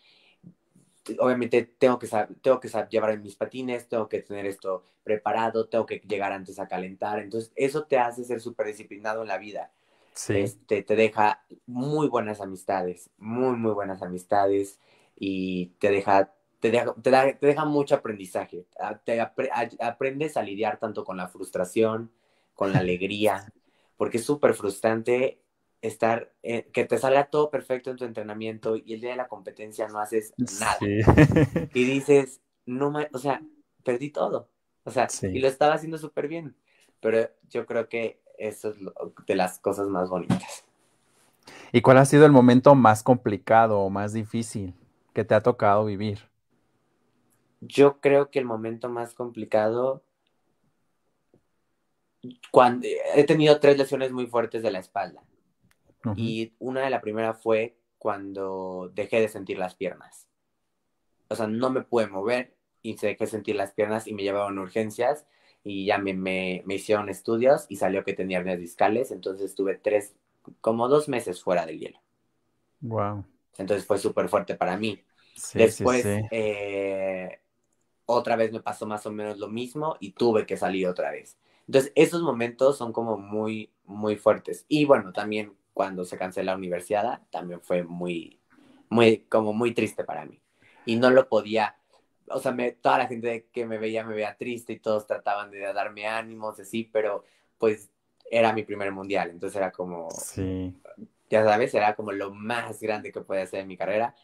obviamente 1.19 1.63
tengo 1.63 1.97
que, 1.99 2.07
tengo 2.41 2.59
que 2.59 2.69
llevar 2.89 3.17
mis 3.19 3.35
patines, 3.35 3.87
tengo 3.87 4.07
que 4.07 4.21
tener 4.21 4.45
esto 4.45 4.83
preparado, 5.03 5.67
tengo 5.67 5.85
que 5.85 5.99
llegar 6.07 6.31
antes 6.31 6.59
a 6.59 6.67
calentar. 6.67 7.19
Entonces, 7.19 7.51
eso 7.55 7.85
te 7.85 7.97
hace 7.97 8.23
ser 8.23 8.39
súper 8.39 8.67
disciplinado 8.67 9.21
en 9.21 9.27
la 9.27 9.37
vida. 9.37 9.71
Sí. 10.13 10.37
Este, 10.37 10.83
te 10.83 10.95
deja 10.95 11.43
muy 11.65 12.07
buenas 12.07 12.41
amistades, 12.41 13.09
muy, 13.17 13.55
muy 13.55 13.71
buenas 13.71 14.01
amistades 14.01 14.79
y 15.15 15.67
te 15.79 15.89
deja, 15.89 16.33
te 16.62 16.72
deja, 16.72 16.93
te, 16.93 17.38
deja 17.41 17.66
mucho 17.66 17.95
aprendizaje. 17.95 18.66
Ah, 18.80 18.97
te 19.03 19.20
aprendes 19.20 20.38
a 20.38 20.43
lidiar 20.43 20.80
tanto 20.80 21.03
con 21.03 21.18
la 21.18 21.28
frustración, 21.28 22.12
con 22.53 22.72
la 22.72 22.80
alegría, 22.80 23.51
porque 23.97 24.18
es 24.18 24.24
súper 24.24 24.53
frustrante 24.53 25.41
estar, 25.82 26.32
eh, 26.43 26.70
que 26.72 26.86
te 26.86 26.99
salga 26.99 27.26
todo 27.26 27.49
perfecto 27.49 27.89
en 27.89 27.97
tu 27.97 28.05
entrenamiento 28.05 28.76
y 28.76 28.93
el 28.93 29.01
día 29.01 29.09
de 29.09 29.16
la 29.16 29.28
competencia 29.28 29.88
no 29.88 29.99
haces 29.99 30.34
nada. 30.38 30.78
Y 31.74 31.84
dices, 31.84 32.41
no, 32.68 32.93
o 33.12 33.18
sea, 33.18 33.41
perdí 33.84 34.12
todo. 34.12 34.47
O 34.84 34.91
sea, 34.91 35.07
y 35.24 35.39
lo 35.39 35.47
estaba 35.47 35.74
haciendo 35.74 35.97
súper 35.97 36.28
bien. 36.28 36.55
Pero 36.99 37.28
yo 37.49 37.66
creo 37.66 37.89
que 37.89 38.22
eso 38.38 38.70
es 38.70 38.78
de 39.26 39.36
las 39.36 39.57
cosas 39.59 39.88
más 39.88 40.09
bonitas. 40.09 40.64
¿Y 41.72 41.82
cuál 41.82 41.97
ha 41.97 42.05
sido 42.05 42.26
el 42.28 42.32
momento 42.32 42.76
más 42.76 43.01
complicado 43.01 43.80
o 43.80 43.89
más 43.89 44.14
difícil 44.14 44.76
que 45.14 45.24
te 45.24 45.34
ha 45.34 45.41
tocado 45.41 45.86
vivir? 45.86 46.30
Yo 47.62 48.01
creo 48.01 48.30
que 48.32 48.39
el 48.39 48.45
momento 48.45 48.89
más 48.89 49.14
complicado, 49.14 50.03
cuando 52.51 52.88
he 53.16 53.24
tenido 53.24 53.59
tres 53.59 53.78
lesiones 53.78 54.12
muy 54.12 54.28
fuertes 54.28 54.62
de 54.64 54.72
la 54.72 54.80
espalda. 54.80 55.24
Y 56.16 56.53
una 56.57 56.82
de 56.82 56.89
la 56.89 56.99
primera 56.99 57.36
fue 57.36 57.78
cuando 57.99 58.91
dejé 58.95 59.22
de 59.22 59.30
sentir 59.30 59.59
las 59.59 59.76
piernas. 59.76 60.28
O 61.28 61.36
sea, 61.36 61.45
no 61.45 61.70
me 61.70 61.82
pude 61.82 62.07
mover 62.07 62.55
y 62.82 62.95
dejé 62.95 63.26
de 63.26 63.28
sentir 63.28 63.55
las 63.55 63.74
piernas 63.74 64.07
y 64.07 64.14
me 64.14 64.24
llevaban 64.24 64.57
urgencias 64.57 65.28
y 65.64 65.86
ya 65.86 65.99
me, 65.99 66.16
me, 66.16 66.64
me 66.66 66.76
hicieron 66.76 67.09
estudios 67.09 67.68
y 67.70 67.76
salió 67.76 68.03
que 68.03 68.14
tenía 68.14 68.39
hernias 68.39 68.59
discales, 68.59 69.12
entonces 69.12 69.45
estuve 69.45 69.76
tres, 69.76 70.16
como 70.59 70.88
dos 70.88 71.07
meses 71.07 71.43
fuera 71.43 71.68
del 71.68 71.80
hielo. 71.80 71.99
Wow. 72.80 73.24
Entonces 73.57 73.86
fue 73.86 73.99
súper 73.99 74.28
fuerte 74.28 74.55
para 74.55 74.78
mí. 74.78 75.03
Después, 75.53 76.03
eh, 76.32 77.40
otra 78.12 78.36
vez 78.36 78.51
me 78.51 78.62
pasó 78.62 78.86
más 78.86 79.05
o 79.05 79.12
menos 79.12 79.38
lo 79.38 79.47
mismo 79.47 79.97
y 79.99 80.12
tuve 80.12 80.45
que 80.45 80.57
salir 80.57 80.88
otra 80.88 81.12
vez. 81.12 81.38
Entonces, 81.68 81.91
esos 81.95 82.22
momentos 82.22 82.78
son 82.78 82.91
como 82.91 83.18
muy, 83.18 83.72
muy 83.86 84.16
fuertes. 84.16 84.66
Y 84.68 84.86
bueno, 84.86 85.14
también 85.14 85.55
cuando 85.74 86.03
se 86.05 86.18
canceló 86.18 86.47
la 86.47 86.57
universidad, 86.57 87.22
también 87.32 87.62
fue 87.62 87.84
muy, 87.84 88.39
muy, 88.89 89.20
como 89.30 89.53
muy 89.53 89.74
triste 89.74 90.03
para 90.03 90.26
mí. 90.26 90.41
Y 90.86 90.97
no 90.97 91.09
lo 91.09 91.30
podía, 91.30 91.78
o 92.28 92.39
sea, 92.39 92.51
me, 92.51 92.72
toda 92.72 92.97
la 92.97 93.07
gente 93.07 93.47
que 93.51 93.66
me 93.66 93.78
veía 93.78 94.03
me 94.03 94.16
veía 94.16 94.36
triste 94.36 94.74
y 94.74 94.80
todos 94.80 95.07
trataban 95.07 95.51
de 95.51 95.59
darme 95.74 96.07
ánimos, 96.07 96.59
así, 96.59 96.89
pero 96.91 97.24
pues 97.57 97.89
era 98.30 98.53
mi 98.53 98.64
primer 98.64 98.91
mundial, 98.91 99.30
entonces 99.30 99.57
era 99.57 99.72
como, 99.72 100.09
sí. 100.12 100.74
ya 101.30 101.43
sabes, 101.43 101.74
era 101.74 101.95
como 101.95 102.12
lo 102.12 102.34
más 102.34 102.82
grande 102.82 103.12
que 103.12 103.22
puede 103.22 103.43
hacer 103.43 103.59
en 103.59 103.68
mi 103.68 103.78
carrera, 103.78 104.16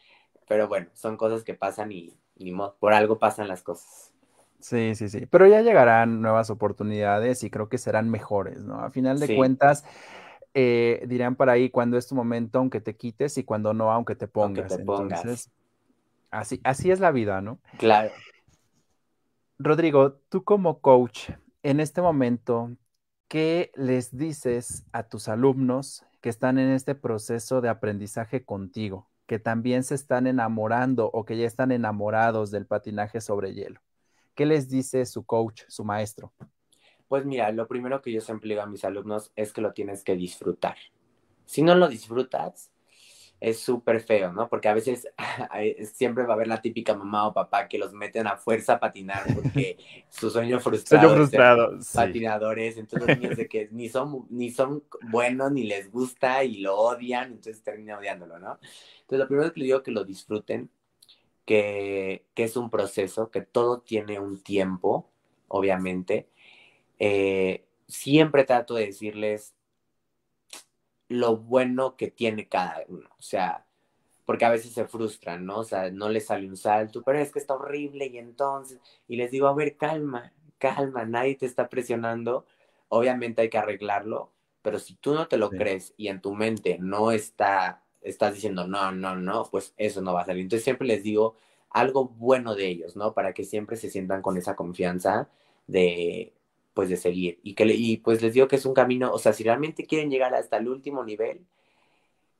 pero 0.48 0.66
bueno, 0.66 0.88
son 0.94 1.16
cosas 1.16 1.44
que 1.44 1.54
pasan 1.54 1.92
y, 1.92 2.16
ni 2.38 2.52
modo, 2.52 2.76
por 2.78 2.92
algo 2.92 3.18
pasan 3.18 3.48
las 3.48 3.62
cosas. 3.62 4.12
Sí, 4.60 4.94
sí, 4.94 5.08
sí, 5.08 5.26
pero 5.26 5.46
ya 5.46 5.62
llegarán 5.62 6.20
nuevas 6.20 6.50
oportunidades 6.50 7.44
y 7.44 7.50
creo 7.50 7.68
que 7.68 7.78
serán 7.78 8.10
mejores, 8.10 8.64
¿no? 8.64 8.80
A 8.80 8.90
final 8.90 9.20
de 9.20 9.36
cuentas, 9.36 9.84
eh, 10.52 11.04
dirán 11.06 11.36
por 11.36 11.48
ahí 11.48 11.70
cuando 11.70 11.96
es 11.96 12.08
tu 12.08 12.16
momento, 12.16 12.58
aunque 12.58 12.80
te 12.80 12.96
quites, 12.96 13.38
y 13.38 13.44
cuando 13.44 13.72
no, 13.72 13.92
aunque 13.92 14.16
te 14.16 14.26
pongas. 14.26 14.72
Aunque 14.72 14.76
te 14.76 14.84
pongas. 14.84 15.20
Entonces, 15.20 15.50
así, 16.30 16.60
así 16.64 16.90
es 16.90 16.98
la 16.98 17.12
vida, 17.12 17.40
¿no? 17.40 17.60
Claro. 17.78 18.10
Rodrigo, 19.58 20.14
tú 20.28 20.42
como 20.42 20.80
coach, 20.80 21.30
en 21.62 21.78
este 21.78 22.02
momento, 22.02 22.72
¿qué 23.28 23.70
les 23.76 24.16
dices 24.16 24.84
a 24.92 25.04
tus 25.04 25.28
alumnos 25.28 26.04
que 26.20 26.28
están 26.28 26.58
en 26.58 26.70
este 26.70 26.94
proceso 26.94 27.60
de 27.60 27.68
aprendizaje 27.68 28.44
contigo, 28.44 29.07
que 29.28 29.38
también 29.38 29.84
se 29.84 29.94
están 29.94 30.26
enamorando 30.26 31.10
o 31.12 31.26
que 31.26 31.36
ya 31.36 31.46
están 31.46 31.70
enamorados 31.70 32.50
del 32.50 32.66
patinaje 32.66 33.20
sobre 33.20 33.52
hielo? 33.52 33.80
¿Qué 34.34 34.46
les 34.46 34.70
dice 34.70 35.04
su 35.04 35.26
coach, 35.26 35.64
su 35.68 35.84
maestro? 35.84 36.32
Pues 37.08 37.26
mira, 37.26 37.52
lo 37.52 37.68
primero 37.68 38.00
que 38.00 38.10
yo 38.10 38.22
siempre 38.22 38.48
digo 38.48 38.62
a 38.62 38.66
mis 38.66 38.86
alumnos 38.86 39.30
es 39.36 39.52
que 39.52 39.60
lo 39.60 39.74
tienes 39.74 40.02
que 40.02 40.16
disfrutar. 40.16 40.76
Si 41.44 41.62
no 41.62 41.74
lo 41.74 41.88
disfrutas, 41.88 42.70
es 43.40 43.60
súper 43.60 44.00
feo, 44.00 44.32
¿no? 44.32 44.48
Porque 44.48 44.68
a 44.68 44.74
veces 44.74 45.08
siempre 45.94 46.24
va 46.24 46.30
a 46.30 46.34
haber 46.34 46.48
la 46.48 46.60
típica 46.60 46.94
mamá 46.94 47.26
o 47.28 47.34
papá 47.34 47.68
que 47.68 47.78
los 47.78 47.92
meten 47.92 48.26
a 48.26 48.36
fuerza 48.36 48.74
a 48.74 48.80
patinar 48.80 49.22
porque 49.34 49.76
su 50.08 50.30
sueño 50.30 50.58
frustrado, 50.60 51.08
sueño 51.08 51.16
frustrado 51.16 51.78
patinadores, 51.94 52.76
entonces 52.76 53.08
los 53.08 53.18
niños 53.18 53.36
de 53.36 53.48
que 53.48 53.68
ni 53.70 53.88
son, 53.88 54.26
ni 54.30 54.50
son 54.50 54.82
buenos, 55.10 55.52
ni 55.52 55.64
les 55.64 55.90
gusta 55.90 56.42
y 56.42 56.58
lo 56.58 56.76
odian, 56.76 57.32
entonces 57.32 57.62
terminan 57.62 57.98
odiándolo, 57.98 58.38
¿no? 58.38 58.58
Entonces 59.00 59.18
lo 59.18 59.28
primero 59.28 59.52
que 59.52 59.60
les 59.60 59.66
digo 59.66 59.82
que 59.82 59.92
lo 59.92 60.04
disfruten, 60.04 60.70
que, 61.44 62.26
que 62.34 62.44
es 62.44 62.56
un 62.56 62.70
proceso, 62.70 63.30
que 63.30 63.40
todo 63.40 63.80
tiene 63.80 64.18
un 64.18 64.42
tiempo, 64.42 65.08
obviamente, 65.46 66.28
eh, 66.98 67.64
siempre 67.86 68.44
trato 68.44 68.74
de 68.74 68.86
decirles 68.86 69.54
lo 71.08 71.36
bueno 71.36 71.96
que 71.96 72.10
tiene 72.10 72.48
cada 72.48 72.84
uno, 72.88 73.08
o 73.18 73.22
sea, 73.22 73.64
porque 74.24 74.44
a 74.44 74.50
veces 74.50 74.72
se 74.72 74.86
frustran, 74.86 75.46
¿no? 75.46 75.60
O 75.60 75.64
sea, 75.64 75.90
no 75.90 76.10
les 76.10 76.26
sale 76.26 76.46
un 76.46 76.56
salto, 76.56 77.02
pero 77.02 77.18
es 77.18 77.32
que 77.32 77.38
está 77.38 77.54
horrible 77.54 78.06
y 78.06 78.18
entonces, 78.18 78.78
y 79.08 79.16
les 79.16 79.30
digo, 79.30 79.48
a 79.48 79.54
ver, 79.54 79.76
calma, 79.76 80.32
calma, 80.58 81.04
nadie 81.06 81.34
te 81.36 81.46
está 81.46 81.68
presionando, 81.68 82.44
obviamente 82.88 83.42
hay 83.42 83.50
que 83.50 83.58
arreglarlo, 83.58 84.32
pero 84.62 84.78
si 84.78 84.96
tú 84.96 85.14
no 85.14 85.28
te 85.28 85.38
lo 85.38 85.50
crees 85.50 85.94
y 85.96 86.08
en 86.08 86.20
tu 86.20 86.34
mente 86.34 86.78
no 86.78 87.10
está, 87.10 87.82
estás 88.02 88.34
diciendo, 88.34 88.66
no, 88.66 88.92
no, 88.92 89.16
no, 89.16 89.44
pues 89.50 89.72
eso 89.78 90.02
no 90.02 90.12
va 90.12 90.22
a 90.22 90.26
salir. 90.26 90.42
Entonces 90.42 90.64
siempre 90.64 90.86
les 90.86 91.02
digo 91.02 91.36
algo 91.70 92.08
bueno 92.08 92.54
de 92.54 92.68
ellos, 92.68 92.96
¿no? 92.96 93.14
Para 93.14 93.32
que 93.32 93.44
siempre 93.44 93.76
se 93.76 93.90
sientan 93.90 94.20
con 94.20 94.36
esa 94.36 94.56
confianza 94.56 95.30
de, 95.66 96.34
pues 96.78 96.90
de 96.90 96.96
seguir. 96.96 97.40
Y, 97.42 97.56
que, 97.56 97.64
y 97.64 97.96
pues 97.96 98.22
les 98.22 98.34
digo 98.34 98.46
que 98.46 98.54
es 98.54 98.64
un 98.64 98.72
camino, 98.72 99.12
o 99.12 99.18
sea, 99.18 99.32
si 99.32 99.42
realmente 99.42 99.84
quieren 99.84 100.12
llegar 100.12 100.32
hasta 100.32 100.58
el 100.58 100.68
último 100.68 101.02
nivel, 101.02 101.44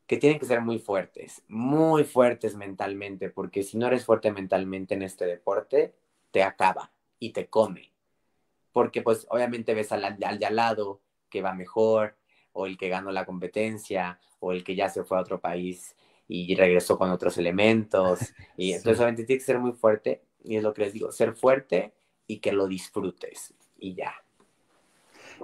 que 0.06 0.16
tienen 0.16 0.38
que 0.38 0.46
ser 0.46 0.60
muy 0.60 0.78
fuertes, 0.78 1.42
muy 1.48 2.04
fuertes 2.04 2.54
mentalmente, 2.54 3.30
porque 3.30 3.64
si 3.64 3.76
no 3.76 3.88
eres 3.88 4.04
fuerte 4.04 4.30
mentalmente 4.30 4.94
en 4.94 5.02
este 5.02 5.26
deporte, 5.26 5.92
te 6.30 6.44
acaba 6.44 6.92
y 7.18 7.30
te 7.30 7.48
come. 7.48 7.90
Porque 8.70 9.02
pues 9.02 9.26
obviamente 9.28 9.74
ves 9.74 9.90
al, 9.90 10.04
al 10.04 10.38
de 10.38 10.46
al 10.46 10.54
lado 10.54 11.00
que 11.28 11.42
va 11.42 11.52
mejor, 11.52 12.14
o 12.52 12.66
el 12.66 12.78
que 12.78 12.88
ganó 12.88 13.10
la 13.10 13.26
competencia, 13.26 14.20
o 14.38 14.52
el 14.52 14.62
que 14.62 14.76
ya 14.76 14.88
se 14.88 15.02
fue 15.02 15.18
a 15.18 15.22
otro 15.22 15.40
país 15.40 15.96
y 16.28 16.54
regresó 16.54 16.96
con 16.96 17.10
otros 17.10 17.38
elementos. 17.38 18.20
Y 18.56 18.70
entonces 18.70 19.00
obviamente 19.00 19.24
tiene 19.24 19.40
que 19.40 19.46
ser 19.46 19.58
muy 19.58 19.72
fuerte, 19.72 20.22
y 20.44 20.54
es 20.54 20.62
lo 20.62 20.72
que 20.72 20.82
les 20.82 20.92
digo, 20.92 21.10
ser 21.10 21.34
fuerte 21.34 21.92
y 22.28 22.38
que 22.38 22.52
lo 22.52 22.68
disfrutes, 22.68 23.52
y 23.76 23.94
ya. 23.94 24.14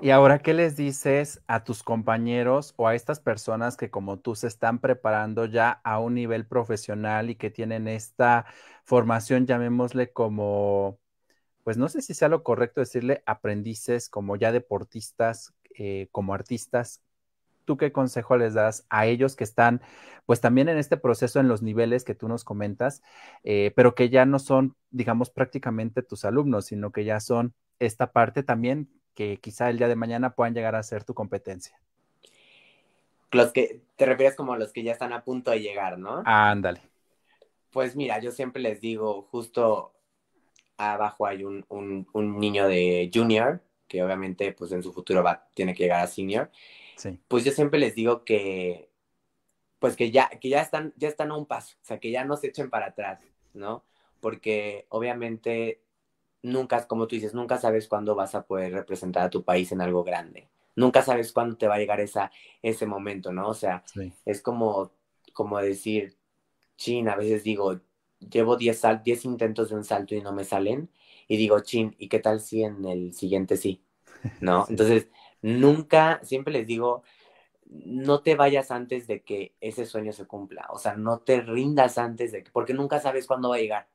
Y 0.02 0.10
ahora, 0.10 0.40
¿qué 0.40 0.54
les 0.54 0.76
dices 0.76 1.42
a 1.46 1.64
tus 1.64 1.82
compañeros 1.82 2.74
o 2.76 2.88
a 2.88 2.94
estas 2.94 3.20
personas 3.20 3.76
que 3.76 3.90
como 3.90 4.18
tú 4.18 4.34
se 4.34 4.48
están 4.48 4.78
preparando 4.78 5.46
ya 5.46 5.80
a 5.84 5.98
un 5.98 6.14
nivel 6.14 6.46
profesional 6.46 7.30
y 7.30 7.36
que 7.36 7.50
tienen 7.50 7.88
esta 7.88 8.44
formación, 8.84 9.46
llamémosle 9.46 10.12
como, 10.12 10.98
pues 11.64 11.76
no 11.78 11.88
sé 11.88 12.02
si 12.02 12.14
sea 12.14 12.28
lo 12.28 12.42
correcto 12.42 12.80
decirle 12.80 13.22
aprendices, 13.26 14.08
como 14.10 14.36
ya 14.36 14.52
deportistas, 14.52 15.54
eh, 15.78 16.08
como 16.12 16.34
artistas? 16.34 17.00
¿Tú 17.64 17.76
qué 17.78 17.92
consejo 17.92 18.36
les 18.36 18.54
das 18.54 18.86
a 18.90 19.06
ellos 19.06 19.36
que 19.36 19.44
están, 19.44 19.80
pues 20.26 20.40
también 20.40 20.68
en 20.68 20.78
este 20.78 20.96
proceso 20.98 21.40
en 21.40 21.48
los 21.48 21.62
niveles 21.62 22.04
que 22.04 22.14
tú 22.14 22.28
nos 22.28 22.44
comentas, 22.44 23.02
eh, 23.44 23.72
pero 23.76 23.94
que 23.94 24.10
ya 24.10 24.26
no 24.26 24.38
son, 24.38 24.76
digamos, 24.90 25.30
prácticamente 25.30 26.02
tus 26.02 26.24
alumnos, 26.26 26.66
sino 26.66 26.92
que 26.92 27.04
ya 27.04 27.20
son 27.20 27.54
esta 27.78 28.12
parte 28.12 28.42
también 28.42 28.90
que 29.14 29.38
quizá 29.38 29.70
el 29.70 29.78
día 29.78 29.88
de 29.88 29.96
mañana 29.96 30.34
puedan 30.34 30.54
llegar 30.54 30.74
a 30.74 30.82
ser 30.82 31.04
tu 31.04 31.14
competencia. 31.14 31.78
Los 33.30 33.52
que 33.52 33.80
te 33.96 34.06
refieres 34.06 34.36
como 34.36 34.52
a 34.52 34.58
los 34.58 34.72
que 34.72 34.82
ya 34.82 34.92
están 34.92 35.12
a 35.12 35.24
punto 35.24 35.50
de 35.50 35.60
llegar, 35.60 35.98
¿no? 35.98 36.22
Ándale. 36.24 36.80
Pues 37.70 37.96
mira, 37.96 38.20
yo 38.20 38.30
siempre 38.30 38.62
les 38.62 38.80
digo, 38.80 39.22
justo 39.22 39.92
abajo 40.76 41.26
hay 41.26 41.44
un, 41.44 41.64
un, 41.68 42.38
niño 42.38 42.68
de 42.68 43.10
junior, 43.12 43.60
que 43.88 44.02
obviamente 44.02 44.52
pues 44.52 44.72
en 44.72 44.82
su 44.82 44.92
futuro 44.92 45.22
va, 45.22 45.48
tiene 45.54 45.74
que 45.74 45.84
llegar 45.84 46.00
a 46.00 46.06
senior. 46.06 46.50
Sí. 46.96 47.18
Pues 47.28 47.44
yo 47.44 47.52
siempre 47.52 47.80
les 47.80 47.94
digo 47.94 48.24
que, 48.24 48.88
pues 49.78 49.96
que 49.96 50.10
ya, 50.10 50.28
que 50.28 50.48
ya 50.48 50.60
están, 50.60 50.92
ya 50.96 51.08
están 51.08 51.30
a 51.30 51.36
un 51.36 51.46
paso, 51.46 51.76
o 51.82 51.84
sea, 51.84 51.98
que 51.98 52.10
ya 52.10 52.24
no 52.24 52.36
se 52.36 52.48
echen 52.48 52.70
para 52.70 52.86
atrás, 52.86 53.20
¿no? 53.52 53.84
Porque 54.20 54.86
obviamente 54.88 55.80
nunca, 56.44 56.86
como 56.86 57.06
tú 57.08 57.16
dices, 57.16 57.34
nunca 57.34 57.58
sabes 57.58 57.88
cuándo 57.88 58.14
vas 58.14 58.34
a 58.34 58.46
poder 58.46 58.72
representar 58.72 59.24
a 59.24 59.30
tu 59.30 59.42
país 59.42 59.72
en 59.72 59.80
algo 59.80 60.04
grande. 60.04 60.48
Nunca 60.76 61.02
sabes 61.02 61.32
cuándo 61.32 61.56
te 61.56 61.66
va 61.66 61.76
a 61.76 61.78
llegar 61.78 62.00
esa, 62.00 62.30
ese 62.62 62.86
momento, 62.86 63.32
¿no? 63.32 63.48
O 63.48 63.54
sea, 63.54 63.82
es 64.26 64.42
como, 64.42 64.92
como 65.32 65.58
decir, 65.58 66.16
chin, 66.76 67.08
a 67.08 67.16
veces 67.16 67.44
digo, 67.44 67.80
llevo 68.18 68.56
10 68.56 68.82
diez 69.02 69.24
intentos 69.24 69.70
de 69.70 69.76
un 69.76 69.84
salto 69.84 70.14
y 70.14 70.20
no 70.20 70.32
me 70.32 70.44
salen, 70.44 70.90
y 71.28 71.38
digo, 71.38 71.60
chin, 71.60 71.96
¿y 71.98 72.08
qué 72.08 72.18
tal 72.18 72.40
si 72.40 72.62
en 72.62 72.84
el 72.84 73.14
siguiente 73.14 73.56
sí? 73.56 73.82
¿No? 74.40 74.66
Entonces, 74.68 75.08
nunca, 75.40 76.20
siempre 76.22 76.52
les 76.52 76.66
digo, 76.66 77.04
no 77.64 78.20
te 78.20 78.34
vayas 78.34 78.70
antes 78.70 79.06
de 79.06 79.22
que 79.22 79.54
ese 79.60 79.86
sueño 79.86 80.12
se 80.12 80.26
cumpla, 80.26 80.66
o 80.70 80.78
sea, 80.78 80.94
no 80.94 81.20
te 81.20 81.40
rindas 81.40 81.96
antes 81.96 82.32
de 82.32 82.44
que, 82.44 82.50
porque 82.50 82.74
nunca 82.74 83.00
sabes 83.00 83.26
cuándo 83.26 83.48
va 83.48 83.56
a 83.56 83.60
llegar. 83.60 83.88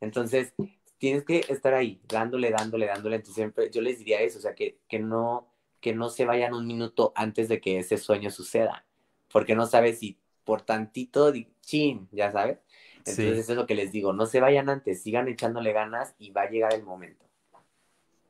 Entonces, 0.00 0.54
tienes 1.02 1.24
que 1.24 1.44
estar 1.48 1.74
ahí, 1.74 2.00
dándole, 2.06 2.52
dándole, 2.52 2.86
dándole. 2.86 3.16
Entonces 3.16 3.34
siempre 3.34 3.68
yo 3.72 3.80
les 3.80 3.98
diría 3.98 4.20
eso, 4.20 4.38
o 4.38 4.40
sea, 4.40 4.54
que, 4.54 4.78
que, 4.88 5.00
no, 5.00 5.48
que 5.80 5.92
no 5.92 6.08
se 6.08 6.24
vayan 6.24 6.54
un 6.54 6.64
minuto 6.64 7.12
antes 7.16 7.48
de 7.48 7.60
que 7.60 7.80
ese 7.80 7.98
sueño 7.98 8.30
suceda, 8.30 8.86
porque 9.32 9.56
no 9.56 9.66
sabes 9.66 9.98
si 9.98 10.20
por 10.44 10.62
tantito, 10.62 11.32
chin, 11.60 12.08
ya 12.12 12.30
sabes. 12.30 12.58
Entonces 12.98 13.36
eso 13.36 13.50
es 13.50 13.58
lo 13.58 13.66
que 13.66 13.74
les 13.74 13.90
digo, 13.90 14.12
no 14.12 14.26
se 14.26 14.38
vayan 14.38 14.68
antes, 14.68 15.02
sigan 15.02 15.26
echándole 15.26 15.72
ganas 15.72 16.14
y 16.20 16.30
va 16.30 16.42
a 16.42 16.50
llegar 16.50 16.72
el 16.72 16.84
momento. 16.84 17.24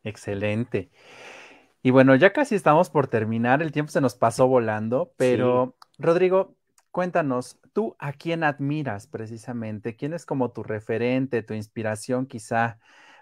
Excelente. 0.02 0.88
Y 1.82 1.90
bueno, 1.90 2.14
ya 2.14 2.32
casi 2.32 2.54
estamos 2.54 2.88
por 2.88 3.06
terminar, 3.06 3.60
el 3.60 3.70
tiempo 3.70 3.92
se 3.92 4.00
nos 4.00 4.14
pasó 4.14 4.46
volando, 4.46 5.12
pero 5.18 5.76
Rodrigo, 5.98 6.54
Cuéntanos, 6.92 7.58
¿tú 7.72 7.96
a 7.98 8.12
quién 8.12 8.44
admiras 8.44 9.06
precisamente? 9.06 9.96
¿Quién 9.96 10.12
es 10.12 10.26
como 10.26 10.52
tu 10.52 10.62
referente, 10.62 11.42
tu 11.42 11.54
inspiración 11.54 12.26
quizá 12.26 12.78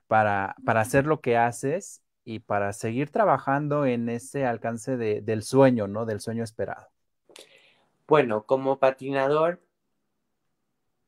para, 0.08 0.56
para 0.66 0.80
hacer 0.80 1.06
lo 1.06 1.20
que 1.20 1.36
haces 1.36 2.02
y 2.24 2.40
para 2.40 2.72
seguir 2.72 3.10
trabajando 3.10 3.86
en 3.86 4.08
ese 4.08 4.44
alcance 4.44 4.96
del 4.96 5.42
sueño, 5.44 5.86
¿no? 5.86 6.04
Del 6.04 6.20
sueño 6.20 6.42
esperado. 6.42 6.88
Bueno, 8.08 8.44
como 8.44 8.78
patinador, 8.80 9.62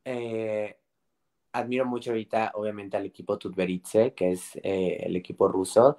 eh, 0.04 0.76
admiro 1.52 1.86
mucho 1.86 2.10
ahorita, 2.10 2.52
obviamente, 2.54 2.96
al 2.96 3.06
equipo 3.06 3.38
Tutberitze, 3.38 4.14
que 4.14 4.32
es 4.32 4.56
eh, 4.62 4.98
el 5.02 5.16
equipo 5.16 5.48
ruso. 5.48 5.98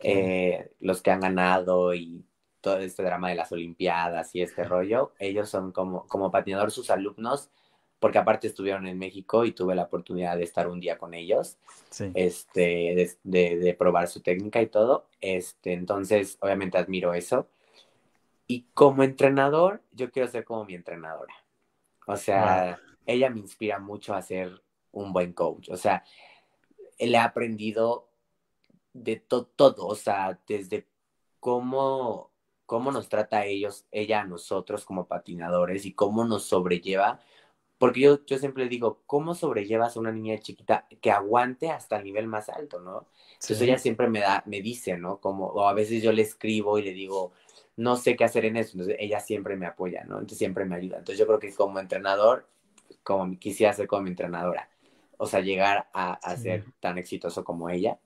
eh, 0.00 0.72
los 0.80 1.02
que 1.02 1.10
han 1.10 1.20
ganado 1.20 1.94
y 1.94 2.24
todo 2.60 2.78
este 2.78 3.02
drama 3.02 3.30
de 3.30 3.36
las 3.36 3.52
Olimpiadas 3.52 4.34
y 4.34 4.42
este 4.42 4.64
rollo, 4.64 5.12
ellos 5.18 5.48
son 5.48 5.72
como, 5.72 6.06
como 6.06 6.30
patinador 6.30 6.70
sus 6.70 6.90
alumnos, 6.90 7.50
porque 7.98 8.18
aparte 8.18 8.46
estuvieron 8.46 8.86
en 8.86 8.98
México 8.98 9.44
y 9.44 9.52
tuve 9.52 9.74
la 9.74 9.82
oportunidad 9.84 10.36
de 10.36 10.44
estar 10.44 10.68
un 10.68 10.80
día 10.80 10.96
con 10.96 11.12
ellos, 11.12 11.58
este, 12.14 13.16
de, 13.22 13.56
de, 13.56 13.74
probar 13.74 14.08
su 14.08 14.20
técnica 14.20 14.62
y 14.62 14.66
todo. 14.66 15.06
Este, 15.20 15.74
entonces, 15.74 16.38
obviamente 16.40 16.78
admiro 16.78 17.12
eso. 17.12 17.48
Y 18.46 18.66
como 18.74 19.02
entrenador, 19.02 19.82
yo 19.92 20.10
quiero 20.10 20.28
ser 20.28 20.44
como 20.44 20.64
mi 20.64 20.74
entrenadora. 20.74 21.34
O 22.06 22.16
sea, 22.16 22.80
ella 23.06 23.30
me 23.30 23.40
inspira 23.40 23.78
mucho 23.78 24.14
a 24.14 24.22
ser 24.22 24.62
un 24.92 25.12
buen 25.12 25.32
coach. 25.32 25.68
O 25.68 25.76
sea, 25.76 26.02
le 26.98 27.12
he 27.12 27.18
aprendido 27.18 28.08
de 28.92 29.16
todo, 29.16 29.86
o 29.86 29.94
sea, 29.94 30.38
desde 30.46 30.86
cómo, 31.38 32.29
cómo 32.70 32.92
nos 32.92 33.08
trata 33.08 33.38
a 33.38 33.46
ellos, 33.46 33.84
ella 33.90 34.20
a 34.20 34.24
nosotros 34.24 34.84
como 34.84 35.08
patinadores 35.08 35.84
y 35.86 35.92
cómo 35.92 36.24
nos 36.24 36.44
sobrelleva. 36.44 37.18
Porque 37.78 37.98
yo, 37.98 38.24
yo 38.24 38.38
siempre 38.38 38.68
digo, 38.68 39.02
¿cómo 39.06 39.34
sobrellevas 39.34 39.96
a 39.96 40.00
una 40.00 40.12
niña 40.12 40.38
chiquita 40.38 40.86
que 41.02 41.10
aguante 41.10 41.68
hasta 41.68 41.96
el 41.96 42.04
nivel 42.04 42.28
más 42.28 42.48
alto, 42.48 42.78
no? 42.78 43.08
Entonces 43.32 43.60
ella 43.62 43.76
siempre 43.76 44.08
me 44.08 44.20
da, 44.20 44.44
me 44.46 44.60
dice, 44.60 44.96
¿no? 44.96 45.18
Como, 45.18 45.46
o 45.46 45.66
a 45.66 45.72
veces 45.72 46.00
yo 46.00 46.12
le 46.12 46.22
escribo 46.22 46.78
y 46.78 46.82
le 46.82 46.92
digo, 46.92 47.32
no 47.76 47.96
sé 47.96 48.14
qué 48.14 48.22
hacer 48.22 48.44
en 48.44 48.56
eso. 48.56 48.74
Entonces 48.74 48.98
ella 49.00 49.18
siempre 49.18 49.56
me 49.56 49.66
apoya, 49.66 50.04
¿no? 50.04 50.14
Entonces 50.14 50.38
siempre 50.38 50.64
me 50.64 50.76
ayuda. 50.76 50.98
Entonces 50.98 51.18
yo 51.18 51.26
creo 51.26 51.40
que 51.40 51.52
como 51.52 51.80
entrenador, 51.80 52.46
como 53.02 53.36
quisiera 53.36 53.72
ser 53.72 53.88
como 53.88 54.02
mi 54.02 54.10
entrenadora. 54.10 54.70
O 55.16 55.26
sea, 55.26 55.40
llegar 55.40 55.88
a, 55.92 56.12
a 56.12 56.36
ser 56.36 56.66
tan 56.78 56.98
exitoso 56.98 57.42
como 57.42 57.68
ella 57.68 57.98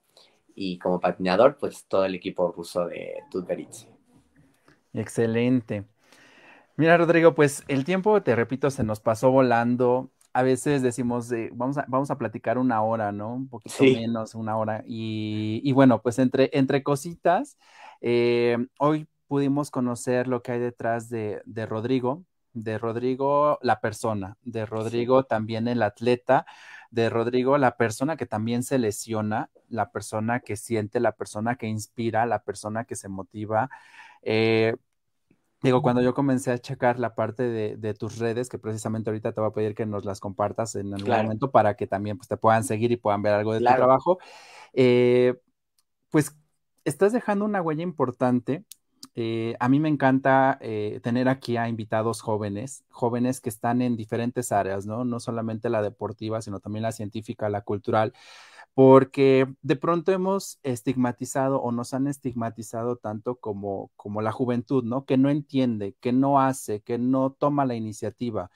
y 0.55 0.79
como 0.79 0.99
patinador, 0.99 1.55
pues 1.57 1.85
todo 1.85 2.05
el 2.05 2.15
equipo 2.15 2.51
ruso 2.51 2.87
de 2.87 3.21
Tutberitz. 3.29 3.94
Excelente. 4.95 5.85
Mira, 6.77 6.97
Rodrigo, 6.97 7.35
pues 7.35 7.63
el 7.67 7.85
tiempo, 7.85 8.21
te 8.21 8.35
repito, 8.35 8.69
se 8.69 8.83
nos 8.83 8.99
pasó 8.99 9.31
volando. 9.31 10.11
A 10.33 10.43
veces 10.43 10.81
decimos, 10.81 11.29
vamos, 11.53 11.77
a, 11.77 11.85
vamos 11.87 12.11
a 12.11 12.17
platicar 12.17 12.57
una 12.57 12.81
hora, 12.81 13.11
¿no? 13.11 13.33
Un 13.33 13.47
poquito 13.47 13.83
menos, 13.83 14.35
una 14.35 14.57
hora. 14.57 14.83
Y, 14.85 15.71
bueno, 15.73 16.01
pues 16.01 16.19
entre, 16.19 16.49
entre 16.53 16.83
cositas, 16.83 17.57
eh, 18.01 18.57
hoy 18.77 19.07
pudimos 19.27 19.71
conocer 19.71 20.27
lo 20.27 20.41
que 20.41 20.53
hay 20.53 20.59
detrás 20.59 21.09
de, 21.09 21.41
de 21.45 21.65
Rodrigo, 21.65 22.23
de 22.53 22.77
Rodrigo 22.77 23.59
la 23.61 23.79
persona, 23.81 24.37
de 24.43 24.65
Rodrigo 24.65 25.23
también 25.23 25.67
el 25.67 25.81
atleta, 25.83 26.45
de 26.89 27.09
Rodrigo 27.09 27.57
la 27.57 27.77
persona 27.77 28.15
que 28.17 28.25
también 28.25 28.63
se 28.63 28.79
lesiona, 28.79 29.49
la 29.69 29.91
persona 29.91 30.39
que 30.39 30.55
siente, 30.55 30.99
la 30.99 31.11
persona 31.13 31.55
que 31.55 31.67
inspira, 31.67 32.25
la 32.25 32.43
persona 32.43 32.85
que 32.85 32.95
se 32.95 33.09
motiva. 33.09 33.69
Eh, 34.25 34.75
digo, 35.61 35.81
cuando 35.81 36.01
yo 36.01 36.13
comencé 36.13 36.51
a 36.51 36.57
checar 36.57 36.99
la 36.99 37.15
parte 37.15 37.43
de, 37.43 37.93
tus 37.93 38.17
redes, 38.17 38.49
que 38.49 38.59
precisamente 38.59 39.09
ahorita 39.09 39.31
te 39.31 39.39
voy 39.39 39.49
a 39.49 39.53
pedir 39.53 39.75
que 39.75 39.85
nos 39.85 40.03
las 40.03 40.19
compartas 40.19 40.75
en 40.75 40.93
algún 40.93 41.15
momento 41.15 41.51
para 41.51 41.75
que 41.75 41.87
también 41.87 42.17
pues, 42.17 42.27
te 42.27 42.37
puedan 42.37 42.63
seguir 42.63 42.91
y 42.91 42.97
puedan 42.97 43.21
ver 43.21 43.33
algo 43.33 43.53
de 43.53 43.59
tu 43.59 43.65
trabajo, 43.65 44.19
eh, 44.73 45.35
pues 46.09 46.35
estás 46.83 47.13
dejando 47.13 47.45
una 47.45 47.61
huella 47.61 47.83
importante. 47.83 48.65
Eh, 49.15 49.55
a 49.59 49.69
mí 49.69 49.79
me 49.79 49.87
encanta 49.87 50.57
eh, 50.59 50.99
tener 51.01 51.29
aquí 51.29 51.55
a 51.55 51.69
invitados 51.69 52.21
jóvenes, 52.21 52.83
jóvenes 52.89 53.39
que 53.39 53.49
están 53.49 53.81
en 53.81 53.95
diferentes 53.95 54.51
áreas, 54.51 54.85
¿no? 54.85 55.05
No 55.05 55.19
solamente 55.19 55.69
la 55.69 55.81
deportiva, 55.81 56.41
sino 56.41 56.59
también 56.59 56.83
la 56.83 56.91
científica, 56.91 57.49
la 57.49 57.61
cultural, 57.61 58.13
porque 58.75 59.47
de 59.61 59.77
pronto 59.77 60.11
hemos 60.11 60.59
estigmatizado 60.63 61.61
o 61.61 61.71
nos 61.71 61.93
han 61.93 62.07
estigmatizado 62.07 62.97
tanto 62.97 63.37
como, 63.37 63.91
como 63.95 64.21
la 64.21 64.33
juventud, 64.33 64.83
¿no? 64.83 65.05
Que 65.05 65.17
no 65.17 65.29
entiende, 65.29 65.95
que 66.01 66.11
no 66.11 66.41
hace, 66.41 66.81
que 66.81 66.97
no 66.99 67.31
toma 67.31 67.65
la 67.65 67.75
iniciativa. 67.75 68.51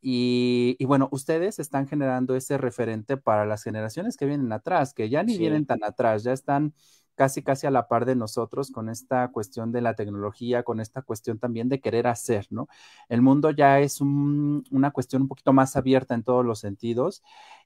Y, 0.00 0.82
bueno, 0.86 1.08
ustedes 1.12 1.58
están 1.58 1.88
generando 1.88 2.36
ese 2.36 2.56
referente 2.58 3.16
para 3.16 3.44
las 3.46 3.62
generaciones 3.64 4.16
que 4.16 4.26
vienen 4.26 4.52
atrás, 4.52 4.94
que 4.94 5.10
ya 5.10 5.22
ni 5.22 5.36
vienen 5.38 5.66
tan 5.66 5.84
atrás, 5.84 6.22
ya 6.24 6.32
están 6.32 6.74
casi, 7.16 7.42
casi 7.42 7.66
a 7.66 7.70
la 7.72 7.88
par 7.88 8.06
de 8.06 8.14
nosotros 8.14 8.70
con 8.70 8.88
esta 8.88 9.28
cuestión 9.32 9.72
de 9.72 9.82
la 9.82 9.94
tecnología, 9.94 10.62
con 10.62 10.80
esta 10.80 11.02
cuestión 11.02 11.38
también 11.40 11.68
de 11.68 11.80
querer 11.80 12.06
hacer, 12.06 12.46
¿no? 12.50 12.68
El 13.08 13.22
mundo 13.22 13.50
ya 13.50 13.80
es 13.80 14.00
una 14.00 14.92
cuestión 14.92 15.22
un 15.22 15.28
poquito 15.28 15.52
más 15.52 15.76
abierta 15.76 16.14
en 16.14 16.22
todos 16.22 16.46
los 16.46 16.60
sentidos 16.60 17.22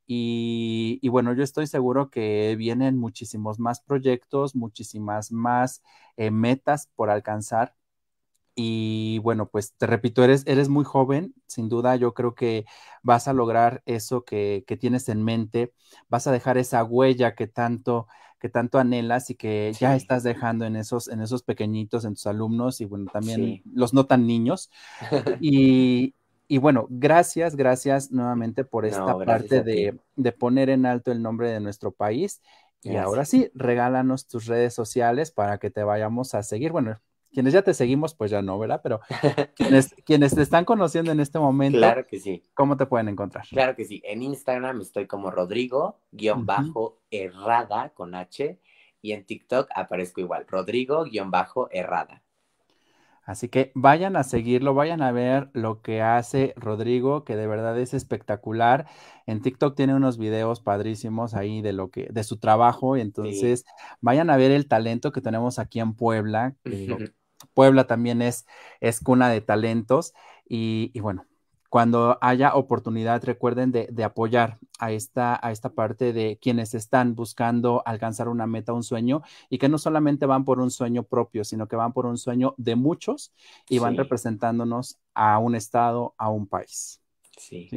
y, 0.06 1.08
bueno, 1.08 1.32
yo 1.32 1.42
estoy 1.42 1.66
seguro 1.66 2.10
que 2.10 2.54
vienen 2.56 2.98
muchísimos 2.98 3.58
más 3.58 3.80
proyectos, 3.80 4.54
muchísimas 4.54 5.32
más 5.32 5.82
eh, 6.16 6.30
metas 6.30 6.88
por 6.94 7.10
alcanzar. 7.10 7.74
Y 8.54 9.18
bueno, 9.20 9.48
pues 9.48 9.72
te 9.74 9.86
repito, 9.86 10.22
eres, 10.22 10.44
eres 10.46 10.68
muy 10.68 10.84
joven, 10.84 11.34
sin 11.46 11.70
duda 11.70 11.96
yo 11.96 12.12
creo 12.12 12.34
que 12.34 12.66
vas 13.02 13.26
a 13.26 13.32
lograr 13.32 13.82
eso 13.86 14.24
que, 14.24 14.64
que, 14.66 14.76
tienes 14.76 15.08
en 15.08 15.22
mente, 15.24 15.72
vas 16.10 16.26
a 16.26 16.32
dejar 16.32 16.58
esa 16.58 16.84
huella 16.84 17.34
que 17.34 17.46
tanto, 17.46 18.08
que 18.38 18.50
tanto 18.50 18.78
anhelas 18.78 19.30
y 19.30 19.36
que 19.36 19.72
ya 19.78 19.96
estás 19.96 20.22
dejando 20.22 20.66
en 20.66 20.76
esos, 20.76 21.08
en 21.08 21.22
esos 21.22 21.42
pequeñitos, 21.42 22.04
en 22.04 22.12
tus 22.12 22.26
alumnos 22.26 22.82
y 22.82 22.84
bueno, 22.84 23.10
también 23.10 23.62
los 23.72 23.94
no 23.94 24.04
tan 24.04 24.26
niños. 24.26 24.70
y, 25.40 26.14
y, 26.52 26.58
bueno, 26.58 26.86
gracias, 26.90 27.56
gracias 27.56 28.10
nuevamente 28.10 28.64
por 28.64 28.84
esta 28.84 29.16
parte 29.24 29.62
de, 29.62 29.98
de, 30.16 30.32
poner 30.32 30.70
en 30.70 30.86
alto 30.86 31.12
el 31.12 31.22
nombre 31.22 31.50
de 31.50 31.60
nuestro 31.60 31.92
país. 31.92 32.42
Y 32.82 32.96
ahora 32.96 33.24
sí, 33.24 33.50
regálanos 33.54 34.26
tus 34.26 34.46
redes 34.46 34.74
sociales 34.74 35.30
para 35.30 35.58
que 35.58 35.70
te 35.70 35.84
vayamos 35.84 36.34
a 36.34 36.42
seguir. 36.42 36.72
Bueno, 36.72 36.98
quienes 37.32 37.54
ya 37.54 37.62
te 37.62 37.74
seguimos, 37.74 38.14
pues 38.14 38.30
ya 38.30 38.42
no, 38.42 38.56
¿verdad? 38.58 38.80
Pero 38.82 39.00
quienes, 39.56 39.94
quienes 40.04 40.34
te 40.34 40.42
están 40.42 40.64
conociendo 40.64 41.12
en 41.12 41.20
este 41.20 41.38
momento, 41.38 41.78
claro 41.78 42.06
que 42.06 42.18
sí. 42.20 42.42
¿cómo 42.54 42.76
te 42.76 42.86
pueden 42.86 43.08
encontrar? 43.08 43.46
Claro 43.48 43.74
que 43.74 43.84
sí. 43.84 44.02
En 44.04 44.22
Instagram 44.22 44.80
estoy 44.80 45.06
como 45.06 45.30
Rodrigo-Errada 45.30 47.90
con 47.94 48.14
H 48.14 48.58
y 49.00 49.12
en 49.12 49.24
TikTok 49.24 49.70
aparezco 49.74 50.20
igual, 50.20 50.46
Rodrigo-Errada. 50.46 52.21
Así 53.24 53.48
que 53.48 53.72
vayan 53.74 54.16
a 54.16 54.24
seguirlo, 54.24 54.74
vayan 54.74 55.00
a 55.00 55.12
ver 55.12 55.50
lo 55.52 55.80
que 55.80 56.02
hace 56.02 56.54
Rodrigo, 56.56 57.24
que 57.24 57.36
de 57.36 57.46
verdad 57.46 57.78
es 57.78 57.94
espectacular. 57.94 58.86
En 59.26 59.42
TikTok 59.42 59.76
tiene 59.76 59.94
unos 59.94 60.18
videos 60.18 60.60
padrísimos 60.60 61.34
ahí 61.34 61.62
de 61.62 61.72
lo 61.72 61.90
que, 61.90 62.08
de 62.10 62.24
su 62.24 62.38
trabajo. 62.38 62.96
Y 62.96 63.00
entonces 63.00 63.64
vayan 64.00 64.30
a 64.30 64.36
ver 64.36 64.50
el 64.50 64.66
talento 64.66 65.12
que 65.12 65.20
tenemos 65.20 65.58
aquí 65.58 65.80
en 65.80 65.94
Puebla. 65.94 66.56
Puebla 67.54 67.86
también 67.86 68.22
es, 68.22 68.46
es 68.80 69.00
cuna 69.00 69.28
de 69.28 69.40
talentos. 69.40 70.14
y 70.48 70.98
bueno, 71.00 71.26
cuando 71.72 72.18
haya 72.20 72.54
oportunidad, 72.54 73.24
recuerden 73.24 73.72
de, 73.72 74.04
apoyar 74.04 74.58
a 74.78 74.92
esta, 74.92 75.40
a 75.42 75.52
esta 75.52 75.70
parte 75.70 76.12
de 76.12 76.38
quienes 76.38 76.74
están 76.74 77.14
buscando 77.14 77.82
alcanzar 77.86 78.28
una 78.28 78.46
meta, 78.46 78.74
un 78.74 78.82
sueño, 78.82 79.22
y 79.48 79.56
que 79.56 79.70
no 79.70 79.78
solamente 79.78 80.26
van 80.26 80.44
por 80.44 80.60
un 80.60 80.70
sueño 80.70 81.02
propio, 81.02 81.44
sino 81.44 81.68
que 81.68 81.76
van 81.76 81.94
por 81.94 82.04
un 82.04 82.18
sueño 82.18 82.54
de 82.58 82.76
muchos 82.76 83.32
y 83.70 83.78
van 83.78 83.96
representándonos 83.96 84.98
a 85.14 85.38
un 85.38 85.54
estado, 85.54 86.14
a 86.18 86.28
un 86.28 86.46
país. 86.46 87.00
¿sí? 87.38 87.70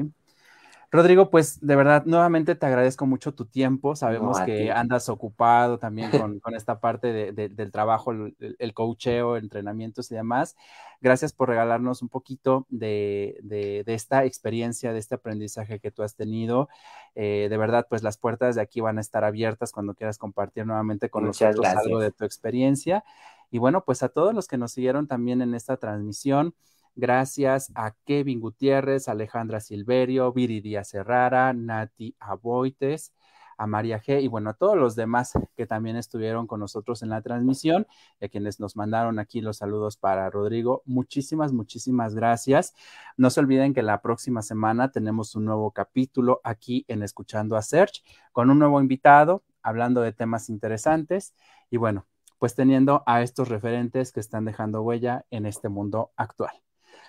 Rodrigo, 0.96 1.30
pues 1.30 1.60
de 1.66 1.76
verdad, 1.76 2.04
nuevamente 2.06 2.56
te 2.56 2.66
agradezco 2.66 3.06
mucho 3.06 3.34
tu 3.34 3.46
tiempo. 3.46 3.96
Sabemos 3.96 4.40
que 4.42 4.72
andas 4.72 5.10
ocupado 5.10 5.78
también 5.78 6.10
con, 6.42 6.56
esta 6.56 6.80
parte 6.80 7.32
del 7.34 7.72
trabajo, 7.72 8.12
el, 8.12 8.36
el, 8.60 8.74
coacheo, 8.74 9.38
entrenamientos 9.38 10.12
y 10.12 10.16
demás. 10.16 10.56
Gracias 11.02 11.34
por 11.34 11.50
regalarnos 11.50 12.02
un 12.02 12.10
poquito 12.10 12.66
de, 12.70 13.84
esta 13.86 14.26
experiencia, 14.26 14.94
de 14.94 15.00
este 15.00 15.16
aprendizaje 15.16 15.80
que 15.80 15.92
tú 15.92 16.04
has 16.04 16.16
tenido. 16.16 16.70
Eh, 17.14 17.48
de 17.50 17.58
verdad, 17.58 17.86
pues 17.90 18.02
las 18.02 18.18
puertas 18.18 18.56
de 18.56 18.62
aquí 18.62 18.82
van 18.82 18.98
a 18.98 19.02
estar 19.02 19.24
abiertas 19.24 19.72
cuando 19.72 19.94
quieras 19.94 20.18
compartir 20.18 20.66
nuevamente 20.66 21.10
con 21.10 21.26
nosotros 21.26 21.66
algo 21.66 22.00
de 22.00 22.12
tu 22.12 22.26
experiencia. 22.26 23.04
Y 23.52 23.60
bueno, 23.60 23.84
pues 23.86 24.04
a 24.04 24.10
todos 24.10 24.34
los 24.34 24.48
que 24.48 24.58
nos 24.58 24.72
siguieron 24.72 25.08
también 25.08 25.42
en 25.42 25.54
esta 25.54 25.78
transmisión. 25.78 26.56
Gracias 26.96 27.72
a 27.76 27.92
Kevin 28.06 28.40
Gutiérrez, 28.40 29.08
Alejandra 29.10 29.60
Silverio, 29.60 30.32
Viri 30.32 30.62
Díaz 30.62 30.94
Herrara, 30.94 31.52
Nati 31.54 32.16
Aboites, 32.20 33.14
a 33.58 33.68
María 33.68 34.02
G 34.02 34.22
y 34.22 34.28
bueno, 34.28 34.52
a 34.52 34.54
todos 34.54 34.78
los 34.78 34.96
demás 34.96 35.34
que 35.56 35.66
también 35.66 35.96
estuvieron 35.96 36.48
con 36.48 36.60
nosotros 36.60 37.02
en 37.04 37.10
la 37.10 37.22
transmisión 37.22 37.88
a 38.22 38.28
quienes 38.28 38.60
nos 38.60 38.76
mandaron 38.76 39.20
aquí 39.20 39.42
los 39.42 39.58
saludos 39.58 39.98
para 39.98 40.30
Rodrigo. 40.30 40.84
Muchísimas, 40.86 41.54
muchísimas 41.54 42.16
gracias. 42.16 42.74
No 43.18 43.30
se 43.30 43.40
olviden 43.40 43.74
que 43.74 43.84
la 43.84 44.02
próxima 44.02 44.42
semana 44.42 44.92
tenemos 44.92 45.36
un 45.36 45.46
nuevo 45.46 45.72
capítulo 45.72 46.42
aquí 46.44 46.86
en 46.88 47.04
Escuchando 47.04 47.56
a 47.56 47.62
Search 47.62 48.04
con 48.32 48.50
un 48.50 48.60
nuevo 48.60 48.80
invitado 48.82 49.44
hablando 49.62 50.02
de 50.02 50.14
temas 50.14 50.50
interesantes 50.50 51.34
y 51.70 51.78
bueno, 51.78 52.06
pues 52.40 52.56
teniendo 52.56 53.04
a 53.06 53.22
estos 53.22 53.50
referentes 53.50 54.12
que 54.12 54.20
están 54.20 54.46
dejando 54.46 54.82
huella 54.82 55.26
en 55.32 55.46
este 55.46 55.70
mundo 55.70 56.12
actual. 56.16 56.65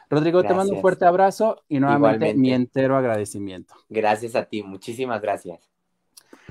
Rodrigo, 0.09 0.43
te 0.43 0.55
mando 0.55 0.75
un 0.75 0.81
fuerte 0.81 1.05
abrazo 1.05 1.63
y 1.69 1.81
nuevamente 1.81 2.35
mi 2.35 2.53
entero 2.53 2.97
agradecimiento. 2.97 3.75
Gracias 3.89 4.35
a 4.35 4.45
ti, 4.45 4.63
muchísimas 4.63 5.21
gracias. 5.21 5.61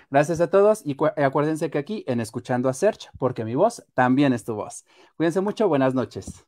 Gracias 0.10 0.40
a 0.40 0.50
todos 0.50 0.82
y 0.86 0.96
acuérdense 1.18 1.70
que 1.70 1.78
aquí 1.78 2.04
en 2.08 2.20
Escuchando 2.20 2.70
a 2.70 2.74
Search, 2.74 3.10
porque 3.18 3.44
mi 3.44 3.56
voz 3.56 3.86
también 3.94 4.34
es 4.34 4.44
tu 4.44 4.56
voz. 4.56 4.86
Cuídense 5.18 5.42
mucho, 5.42 5.68
buenas 5.68 5.94
noches. 5.94 6.46